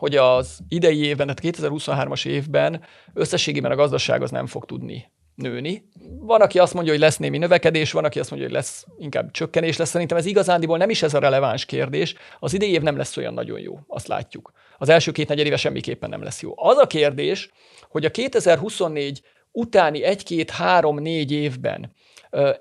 hogy 0.00 0.16
az 0.16 0.60
idei 0.68 1.04
évben, 1.04 1.34
tehát 1.34 1.56
2023-as 1.58 2.26
évben 2.26 2.84
összességében 3.14 3.70
a 3.70 3.74
gazdaság 3.74 4.22
az 4.22 4.30
nem 4.30 4.46
fog 4.46 4.64
tudni 4.64 5.10
nőni. 5.34 5.88
Van, 6.20 6.40
aki 6.40 6.58
azt 6.58 6.74
mondja, 6.74 6.92
hogy 6.92 7.00
lesz 7.00 7.16
némi 7.16 7.38
növekedés, 7.38 7.92
van, 7.92 8.04
aki 8.04 8.18
azt 8.18 8.30
mondja, 8.30 8.48
hogy 8.48 8.56
lesz 8.56 8.86
inkább 8.98 9.30
csökkenés 9.30 9.76
lesz. 9.76 9.88
Szerintem 9.88 10.16
ez 10.16 10.26
igazándiból 10.26 10.78
nem 10.78 10.90
is 10.90 11.02
ez 11.02 11.14
a 11.14 11.18
releváns 11.18 11.64
kérdés. 11.64 12.14
Az 12.38 12.52
idei 12.52 12.70
év 12.70 12.82
nem 12.82 12.96
lesz 12.96 13.16
olyan 13.16 13.34
nagyon 13.34 13.60
jó, 13.60 13.78
azt 13.86 14.06
látjuk. 14.06 14.52
Az 14.78 14.88
első 14.88 15.12
két 15.12 15.28
negyedéve 15.28 15.56
semmiképpen 15.56 16.10
nem 16.10 16.22
lesz 16.22 16.42
jó. 16.42 16.52
Az 16.56 16.76
a 16.76 16.86
kérdés, 16.86 17.50
hogy 17.88 18.04
a 18.04 18.10
2024 18.10 19.22
utáni 19.52 20.02
egy-két-három-négy 20.02 21.32
évben 21.32 21.92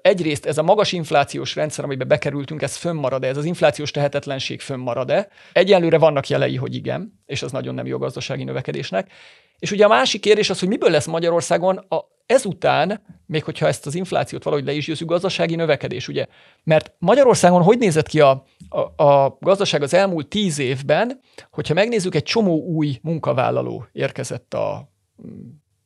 egyrészt 0.02 0.46
ez 0.46 0.58
a 0.58 0.64
magas 0.64 0.92
inflációs 0.92 1.56
rendszer, 1.56 1.86
amiben 1.86 2.08
bekerültünk, 2.08 2.62
ez 2.62 2.76
fönnmarad-e, 2.76 3.28
ez 3.28 3.38
az 3.38 3.46
inflációs 3.46 3.92
tehetetlenség 3.92 4.62
fönnmarad-e. 4.62 5.28
Egyelőre 5.54 5.98
vannak 5.98 6.28
jelei, 6.28 6.56
hogy 6.56 6.76
igen, 6.76 7.22
és 7.26 7.42
az 7.42 7.52
nagyon 7.52 7.74
nem 7.74 7.86
jó 7.86 7.98
gazdasági 7.98 8.44
növekedésnek. 8.44 9.12
És 9.60 9.72
ugye 9.72 9.86
a 9.86 9.88
másik 9.88 10.22
kérdés 10.22 10.50
az, 10.50 10.60
hogy 10.60 10.68
miből 10.68 10.90
lesz 10.90 11.06
Magyarországon 11.06 11.78
a, 11.78 11.98
ezután, 12.26 13.02
még 13.26 13.44
hogyha 13.44 13.68
ezt 13.68 13.86
az 13.86 13.96
inflációt 13.96 14.44
valahogy 14.44 14.66
le 14.66 14.72
is 14.72 14.86
győzünk, 14.86 15.10
gazdasági 15.10 15.56
növekedés, 15.56 16.08
ugye? 16.08 16.26
Mert 16.64 16.94
Magyarországon 16.98 17.64
hogy 17.64 17.78
nézett 17.78 18.08
ki 18.08 18.20
a, 18.20 18.46
a, 18.70 19.04
a 19.04 19.38
gazdaság 19.40 19.82
az 19.82 19.94
elmúlt 19.94 20.28
tíz 20.28 20.60
évben, 20.60 21.20
hogyha 21.52 21.74
megnézzük, 21.74 22.16
egy 22.16 22.24
csomó 22.24 22.64
új 22.64 23.00
munkavállaló 23.02 23.86
érkezett 23.92 24.54
a, 24.54 24.90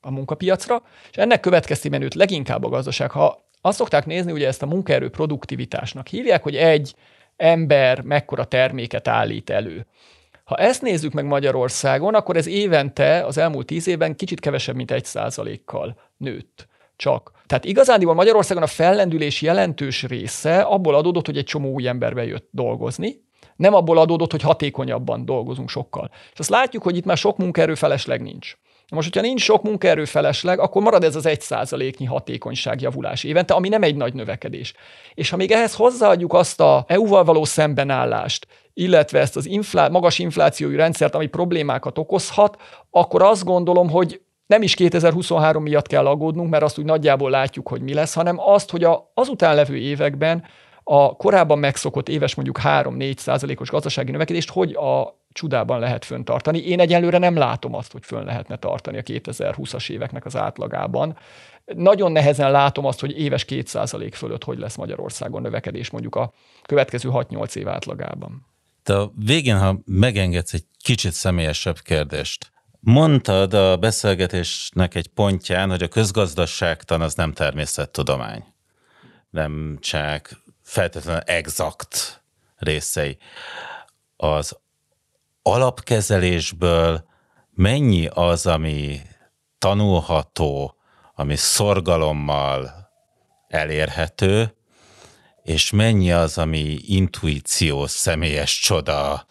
a 0.02 0.12
munkapiacra, 0.12 0.84
és 1.12 1.18
ennek 1.18 1.40
következtében 1.40 2.02
őt 2.02 2.14
leginkább 2.14 2.64
a 2.64 2.70
gazdaság, 2.70 3.12
ha 3.12 3.50
azt 3.66 3.78
szokták 3.78 4.06
nézni, 4.06 4.32
ugye 4.32 4.48
ezt 4.48 4.62
a 4.62 4.66
munkaerő 4.66 5.10
produktivitásnak 5.10 6.08
hívják, 6.08 6.44
hogy 6.44 6.56
egy 6.56 6.96
ember 7.36 8.02
mekkora 8.02 8.46
terméket 8.46 9.08
állít 9.08 9.50
elő. 9.50 9.86
Ha 10.44 10.56
ezt 10.56 10.82
nézzük 10.82 11.14
meg 11.14 11.26
Magyarországon, 11.26 12.16
akkor 12.16 12.38
ez 12.38 12.48
évente 12.48 13.26
az 13.26 13.38
elmúlt 13.38 13.66
tíz 13.66 13.88
évben 13.88 14.16
kicsit 14.16 14.40
kevesebb, 14.40 14.76
mint 14.76 14.92
egy 14.92 15.06
százalékkal 15.06 15.98
nőtt 16.18 16.68
csak. 16.96 17.32
Tehát 17.46 17.66
igazániból 17.66 18.14
Magyarországon 18.14 18.64
a 18.64 18.68
fellendülés 18.68 19.42
jelentős 19.42 20.04
része 20.04 20.62
abból 20.62 20.96
adódott, 20.96 21.26
hogy 21.26 21.38
egy 21.38 21.46
csomó 21.46 21.72
új 21.72 21.88
ember 21.88 22.14
bejött 22.14 22.48
dolgozni, 22.52 23.22
nem 23.56 23.74
abból 23.74 23.98
adódott, 23.98 24.32
hogy 24.32 24.42
hatékonyabban 24.42 25.26
dolgozunk 25.26 25.70
sokkal. 25.70 26.10
És 26.34 26.40
azt 26.40 26.50
látjuk, 26.50 26.84
hogy 26.84 26.98
itt 26.98 27.06
már 27.06 27.18
sok 27.18 27.38
munkaerő 27.38 27.76
felesleg 27.76 28.22
nincs. 28.22 28.58
Most, 28.92 29.14
hogyha 29.14 29.28
nincs 29.28 29.42
sok 29.42 29.64
munkaerő 29.64 30.06
felesleg, 30.06 30.60
akkor 30.60 30.82
marad 30.82 31.04
ez 31.04 31.16
az 31.16 31.26
egy 31.26 31.42
százaléknyi 31.42 32.06
hatékonyságjavulás 32.06 33.24
évente, 33.24 33.54
ami 33.54 33.70
nem 33.70 33.84
egy 33.84 33.96
nagy 33.96 34.14
növekedés. 34.14 34.74
És 35.14 35.30
ha 35.30 35.38
még 35.38 35.52
ehhez 35.52 35.76
hozzáadjuk 35.76 36.34
azt 36.34 36.60
a 36.60 36.86
EU-val 36.88 37.24
való 37.24 37.44
szembenállást, 37.46 38.48
illetve 38.74 39.20
ezt 39.20 39.36
az 39.36 39.46
inflá- 39.46 39.92
magas 39.92 40.20
inflációi 40.20 40.76
rendszert, 40.76 41.16
ami 41.16 41.26
problémákat 41.26 41.98
okozhat, 41.98 42.62
akkor 42.90 43.22
azt 43.22 43.44
gondolom, 43.44 43.90
hogy 43.90 44.22
nem 44.46 44.62
is 44.62 44.76
2023 44.76 45.64
miatt 45.64 45.88
kell 45.88 46.06
aggódnunk, 46.06 46.50
mert 46.50 46.64
azt 46.64 46.78
úgy 46.78 46.86
nagyjából 46.86 47.30
látjuk, 47.30 47.68
hogy 47.68 47.82
mi 47.82 47.94
lesz, 47.94 48.14
hanem 48.14 48.40
azt, 48.40 48.72
hogy 48.72 48.84
a, 48.84 49.12
azután 49.14 49.56
levő 49.56 49.78
években 49.78 50.44
a 50.84 51.16
korábban 51.16 51.60
megszokott 51.60 52.10
éves 52.10 52.36
mondjuk 52.36 52.60
3-4 52.64 53.18
százalékos 53.18 53.70
gazdasági 53.70 54.12
növekedést, 54.12 54.50
hogy 54.50 54.74
a 54.74 55.22
csudában 55.34 55.80
lehet 55.80 56.06
föntartani. 56.06 56.60
Én 56.60 56.80
egyelőre 56.80 57.18
nem 57.18 57.36
látom 57.36 57.76
azt, 57.76 57.92
hogy 57.92 58.06
fönn 58.06 58.26
lehetne 58.26 58.58
tartani 58.58 58.98
a 58.98 59.02
2020-as 59.02 59.90
éveknek 59.90 60.26
az 60.26 60.36
átlagában. 60.36 61.18
Nagyon 61.66 62.12
nehezen 62.12 62.52
látom 62.52 62.86
azt, 62.86 63.00
hogy 63.00 63.20
éves 63.20 63.46
2% 63.48 64.12
fölött 64.14 64.44
hogy 64.44 64.58
lesz 64.58 64.76
Magyarországon 64.76 65.42
növekedés 65.42 65.90
mondjuk 65.90 66.16
a 66.16 66.34
következő 66.64 67.10
6-8 67.12 67.56
év 67.56 67.68
átlagában. 67.68 68.46
De 68.84 68.94
a 68.94 69.12
végén, 69.16 69.60
ha 69.60 69.80
megengedsz 69.86 70.54
egy 70.54 70.66
kicsit 70.82 71.12
személyesebb 71.12 71.80
kérdést. 71.80 72.52
Mondtad 72.80 73.54
a 73.54 73.78
beszélgetésnek 73.78 74.96
egy 74.96 75.08
pontján, 75.08 75.70
hogy 75.70 75.84
a 75.84 75.88
közgazdaságtan 75.88 77.02
az 77.02 77.14
nem 77.14 77.34
természettudomány. 77.34 78.44
Nem 79.30 79.78
csak 79.82 80.44
feltétlenül 80.62 81.22
exakt 81.26 82.24
részei. 82.56 83.18
Az 84.16 84.58
alapkezelésből 85.44 87.04
mennyi 87.52 88.08
az, 88.14 88.46
ami 88.46 89.00
tanulható, 89.58 90.76
ami 91.16 91.36
szorgalommal 91.36 92.90
elérhető, 93.48 94.56
és 95.44 95.72
mennyi 95.72 96.12
az, 96.12 96.38
ami 96.38 96.78
intuíció, 96.86 97.88
személyes 97.88 98.60
csoda, 98.60 99.26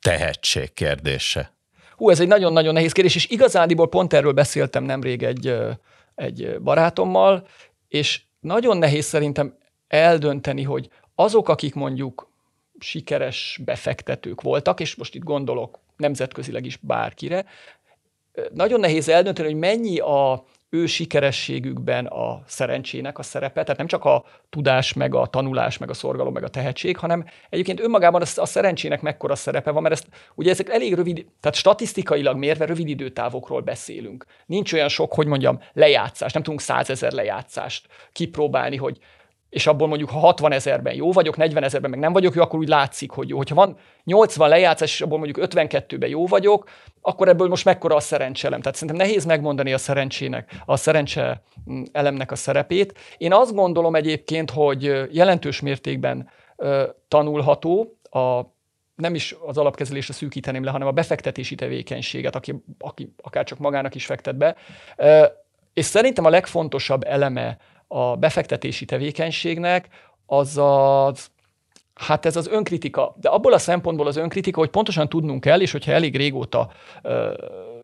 tehetség 0.00 0.72
kérdése? 0.74 1.54
Hú, 1.96 2.10
ez 2.10 2.20
egy 2.20 2.28
nagyon-nagyon 2.28 2.72
nehéz 2.72 2.92
kérdés, 2.92 3.14
és 3.14 3.28
igazániból 3.28 3.88
pont 3.88 4.12
erről 4.12 4.32
beszéltem 4.32 4.84
nemrég 4.84 5.22
egy, 5.22 5.54
egy 6.14 6.60
barátommal, 6.60 7.46
és 7.88 8.22
nagyon 8.40 8.76
nehéz 8.76 9.04
szerintem 9.04 9.58
eldönteni, 9.88 10.62
hogy 10.62 10.88
azok, 11.14 11.48
akik 11.48 11.74
mondjuk 11.74 12.30
sikeres 12.78 13.60
befektetők 13.64 14.42
voltak, 14.42 14.80
és 14.80 14.94
most 14.94 15.14
itt 15.14 15.22
gondolok 15.22 15.78
nemzetközileg 15.96 16.64
is 16.64 16.76
bárkire, 16.76 17.44
nagyon 18.52 18.80
nehéz 18.80 19.08
eldönteni, 19.08 19.48
hogy 19.48 19.58
mennyi 19.58 19.98
a 19.98 20.44
ő 20.70 20.86
sikerességükben 20.86 22.06
a 22.06 22.42
szerencsének 22.46 23.18
a 23.18 23.22
szerepe, 23.22 23.62
tehát 23.62 23.76
nem 23.76 23.86
csak 23.86 24.04
a 24.04 24.24
tudás, 24.50 24.92
meg 24.92 25.14
a 25.14 25.26
tanulás, 25.26 25.78
meg 25.78 25.90
a 25.90 25.94
szorgalom, 25.94 26.32
meg 26.32 26.42
a 26.42 26.48
tehetség, 26.48 26.96
hanem 26.96 27.24
egyébként 27.50 27.80
önmagában 27.80 28.22
a, 28.36 28.46
szerencsének 28.46 29.00
mekkora 29.00 29.34
szerepe 29.34 29.70
van, 29.70 29.82
mert 29.82 29.94
ezt 29.94 30.06
ugye 30.34 30.50
ezek 30.50 30.68
elég 30.68 30.94
rövid, 30.94 31.26
tehát 31.40 31.56
statisztikailag 31.56 32.36
mérve 32.36 32.64
rövid 32.64 32.88
időtávokról 32.88 33.60
beszélünk. 33.60 34.24
Nincs 34.46 34.72
olyan 34.72 34.88
sok, 34.88 35.14
hogy 35.14 35.26
mondjam, 35.26 35.60
lejátszás, 35.72 36.32
nem 36.32 36.42
tudunk 36.42 36.60
százezer 36.60 37.12
lejátszást 37.12 37.86
kipróbálni, 38.12 38.76
hogy 38.76 38.98
és 39.48 39.66
abból 39.66 39.88
mondjuk, 39.88 40.10
ha 40.10 40.18
60 40.18 40.52
ezerben 40.52 40.94
jó 40.94 41.12
vagyok, 41.12 41.36
40 41.36 41.62
ezerben 41.62 41.90
meg 41.90 41.98
nem 41.98 42.12
vagyok 42.12 42.34
jó, 42.34 42.42
akkor 42.42 42.58
úgy 42.58 42.68
látszik, 42.68 43.10
hogy 43.10 43.28
jó. 43.28 43.36
Hogyha 43.36 43.54
van 43.54 43.76
80 44.04 44.48
lejátszás, 44.48 44.92
és 44.92 45.00
abból 45.00 45.18
mondjuk 45.18 45.46
52-ben 45.50 46.08
jó 46.08 46.26
vagyok, 46.26 46.68
akkor 47.00 47.28
ebből 47.28 47.48
most 47.48 47.64
mekkora 47.64 47.96
a 47.96 48.00
szerencselem. 48.00 48.60
Tehát 48.60 48.76
szerintem 48.76 49.06
nehéz 49.06 49.24
megmondani 49.24 49.72
a 49.72 49.78
szerencsének, 49.78 50.62
a 50.64 50.76
szerencse 50.76 51.42
mm, 51.70 51.82
elemnek 51.92 52.30
a 52.30 52.36
szerepét. 52.36 52.98
Én 53.18 53.32
azt 53.32 53.54
gondolom 53.54 53.94
egyébként, 53.94 54.50
hogy 54.50 55.06
jelentős 55.10 55.60
mértékben 55.60 56.30
tanulható 57.08 57.98
a 58.10 58.54
nem 58.94 59.14
is 59.14 59.36
az 59.46 59.58
alapkezelésre 59.58 60.12
szűkíteném 60.12 60.64
le, 60.64 60.70
hanem 60.70 60.88
a 60.88 60.90
befektetési 60.90 61.54
tevékenységet, 61.54 62.34
aki, 62.34 62.54
aki 62.78 63.14
akár 63.22 63.44
csak 63.44 63.58
magának 63.58 63.94
is 63.94 64.06
fektet 64.06 64.36
be. 64.36 64.56
És 65.74 65.84
szerintem 65.84 66.24
a 66.24 66.30
legfontosabb 66.30 67.04
eleme 67.04 67.58
a 67.88 68.16
befektetési 68.16 68.84
tevékenységnek, 68.84 69.88
az 70.26 70.58
az, 70.58 71.30
hát 71.94 72.26
ez 72.26 72.36
az 72.36 72.48
önkritika. 72.48 73.14
De 73.20 73.28
abból 73.28 73.52
a 73.52 73.58
szempontból 73.58 74.06
az 74.06 74.16
önkritika, 74.16 74.58
hogy 74.58 74.70
pontosan 74.70 75.08
tudnunk 75.08 75.40
kell, 75.40 75.60
és 75.60 75.72
hogyha 75.72 75.92
elég 75.92 76.16
régóta 76.16 76.70
ö, 77.02 77.32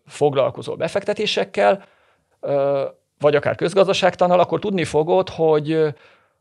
foglalkozol 0.06 0.76
befektetésekkel, 0.76 1.84
ö, 2.40 2.84
vagy 3.18 3.34
akár 3.34 3.54
közgazdaságtannal, 3.54 4.40
akkor 4.40 4.58
tudni 4.58 4.84
fogod, 4.84 5.28
hogy, 5.28 5.94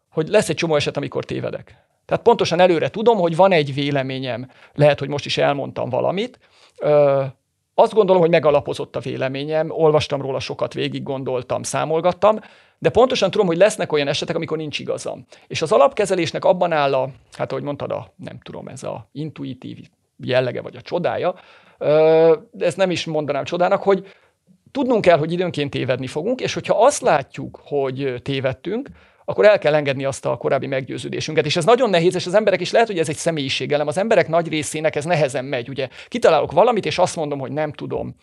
hogy 0.10 0.28
lesz 0.28 0.50
egy 0.50 0.56
csomó 0.56 0.76
eset, 0.76 0.98
amikor 0.98 1.26
tévedek. 1.26 1.76
Tehát 2.06 2.24
pontosan 2.24 2.60
előre 2.60 2.90
tudom, 2.90 3.18
hogy 3.18 3.36
van 3.36 3.52
egy 3.52 3.74
véleményem, 3.74 4.50
lehet, 4.74 5.00
hogy 5.00 5.10
most 5.10 5.26
is 5.26 5.38
elmondtam 5.38 5.90
valamit, 5.90 6.40
ö, 6.80 7.24
azt 7.74 7.94
gondolom, 7.94 8.22
hogy 8.22 8.32
megalapozott 8.32 8.96
a 8.96 9.00
véleményem, 9.00 9.70
olvastam 9.70 10.22
róla 10.22 10.40
sokat, 10.40 10.74
végig 10.74 11.04
gondoltam, 11.04 11.64
számolgattam, 11.64 12.40
de 12.82 12.90
pontosan 12.90 13.32
tudom, 13.32 13.48
hogy 13.48 13.58
lesznek 13.58 13.92
olyan 13.92 14.08
esetek, 14.08 14.36
amikor 14.36 14.58
nincs 14.58 14.80
igazam. 14.80 15.26
És 15.48 15.62
az 15.62 15.72
alapkezelésnek 15.72 16.46
abban 16.46 16.72
áll 16.72 16.94
a, 16.94 17.10
hát 17.38 17.52
ahogy 17.52 17.64
mondtad, 17.64 17.92
a, 17.92 18.14
nem 18.16 18.40
tudom, 18.44 18.68
ez 18.68 18.84
a 18.84 19.10
intuitív 19.12 19.78
jellege 20.18 20.62
vagy 20.62 20.76
a 20.76 20.82
csodája, 20.82 21.36
de 22.52 22.66
ezt 22.66 22.78
nem 22.78 22.92
is 22.92 23.06
mondanám 23.06 23.44
csodának, 23.44 23.84
hogy 23.84 24.06
tudnunk 24.72 25.02
kell, 25.02 25.18
hogy 25.18 25.32
időnként 25.32 25.70
tévedni 25.70 26.08
fogunk, 26.08 26.42
és 26.42 26.54
hogyha 26.54 26.86
azt 26.86 27.02
látjuk, 27.02 27.60
hogy 27.64 28.16
tévedtünk, 28.24 28.90
akkor 29.26 29.46
el 29.46 29.60
kell 29.60 29.76
engedni 29.76 30.06
azt 30.06 30.26
a 30.26 30.38
korábbi 30.38 30.68
meggyőződésünket. 30.68 31.46
És 31.46 31.56
ez 31.56 31.66
nagyon 31.66 31.90
nehéz, 31.90 32.16
és 32.16 32.26
az 32.26 32.34
emberek 32.34 32.62
is 32.62 32.72
lehet, 32.72 32.88
hogy 32.88 33.00
ez 33.00 33.10
egy 33.10 33.16
személyiségelem. 33.16 33.88
Az 33.88 33.98
emberek 33.98 34.28
nagy 34.28 34.48
részének 34.48 34.96
ez 34.96 35.06
nehezen 35.06 35.46
megy. 35.46 35.70
Ugye 35.70 35.88
kitalálok 36.08 36.52
valamit, 36.52 36.86
és 36.86 36.98
azt 36.98 37.16
mondom, 37.16 37.40
hogy 37.40 37.52
nem 37.52 37.74
tudom, 37.74 38.16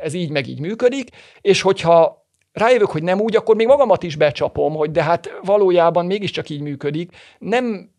ez 0.00 0.14
így 0.14 0.30
meg 0.30 0.46
így 0.46 0.60
működik, 0.60 1.08
és 1.40 1.60
hogyha 1.60 2.23
rájövök, 2.54 2.90
hogy 2.90 3.02
nem 3.02 3.20
úgy, 3.20 3.36
akkor 3.36 3.56
még 3.56 3.66
magamat 3.66 4.02
is 4.02 4.16
becsapom, 4.16 4.74
hogy 4.74 4.90
de 4.90 5.02
hát 5.02 5.38
valójában 5.42 6.06
mégiscsak 6.06 6.48
így 6.48 6.60
működik. 6.60 7.16
Nem, 7.38 7.90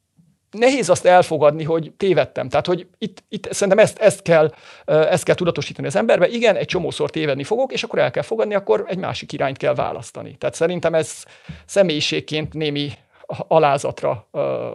nehéz 0.52 0.90
azt 0.90 1.06
elfogadni, 1.06 1.64
hogy 1.64 1.92
tévedtem. 1.98 2.50
Tehát, 2.50 2.66
hogy 2.66 2.88
itt, 2.98 3.24
itt 3.30 3.54
szerintem 3.54 3.84
ezt, 3.84 3.98
ezt, 3.98 4.22
kell, 4.22 4.54
ezt 4.86 5.24
kell 5.24 5.36
tudatosítani 5.36 5.88
az 5.88 5.96
emberbe. 5.96 6.28
Igen, 6.28 6.56
egy 6.56 6.66
csomószor 6.66 7.10
tévedni 7.10 7.44
fogok, 7.44 7.72
és 7.72 7.84
akkor 7.84 8.00
el 8.00 8.12
kell 8.12 8.24
fogadni, 8.24 8.54
akkor 8.54 8.86
egy 8.88 8.98
másik 8.98 9.32
irányt 9.32 9.58
kell 9.58 9.74
választani. 9.74 10.36
Tehát 10.38 10.56
szerintem 10.56 10.94
ez 10.94 11.24
személyiségként 11.66 12.54
némi 12.54 12.92
alázatra 13.48 14.28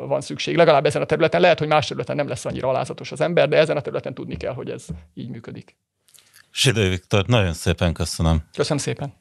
van 0.07 0.21
szükség, 0.21 0.57
legalább 0.57 0.87
ezen 0.87 1.03
a 1.03 1.05
területen. 1.05 1.41
Lehet, 1.41 1.59
hogy 1.59 1.69
más 1.69 1.87
területen 1.87 2.17
nem 2.17 2.29
lesz 2.29 2.45
annyira 2.45 2.69
alázatos 2.69 3.13
az 3.13 3.21
ember, 3.21 3.49
de 3.49 3.57
ezen 3.57 3.77
a 3.77 3.81
területen 3.81 4.15
tudni 4.15 4.37
kell, 4.37 4.53
hogy 4.53 4.71
ez 4.71 4.87
így 5.15 5.29
működik. 5.29 5.77
Zsidő 6.55 6.89
Viktor, 6.89 7.27
nagyon 7.27 7.53
szépen 7.53 7.93
köszönöm. 7.93 8.43
Köszönöm 8.53 8.79
szépen. 8.79 9.20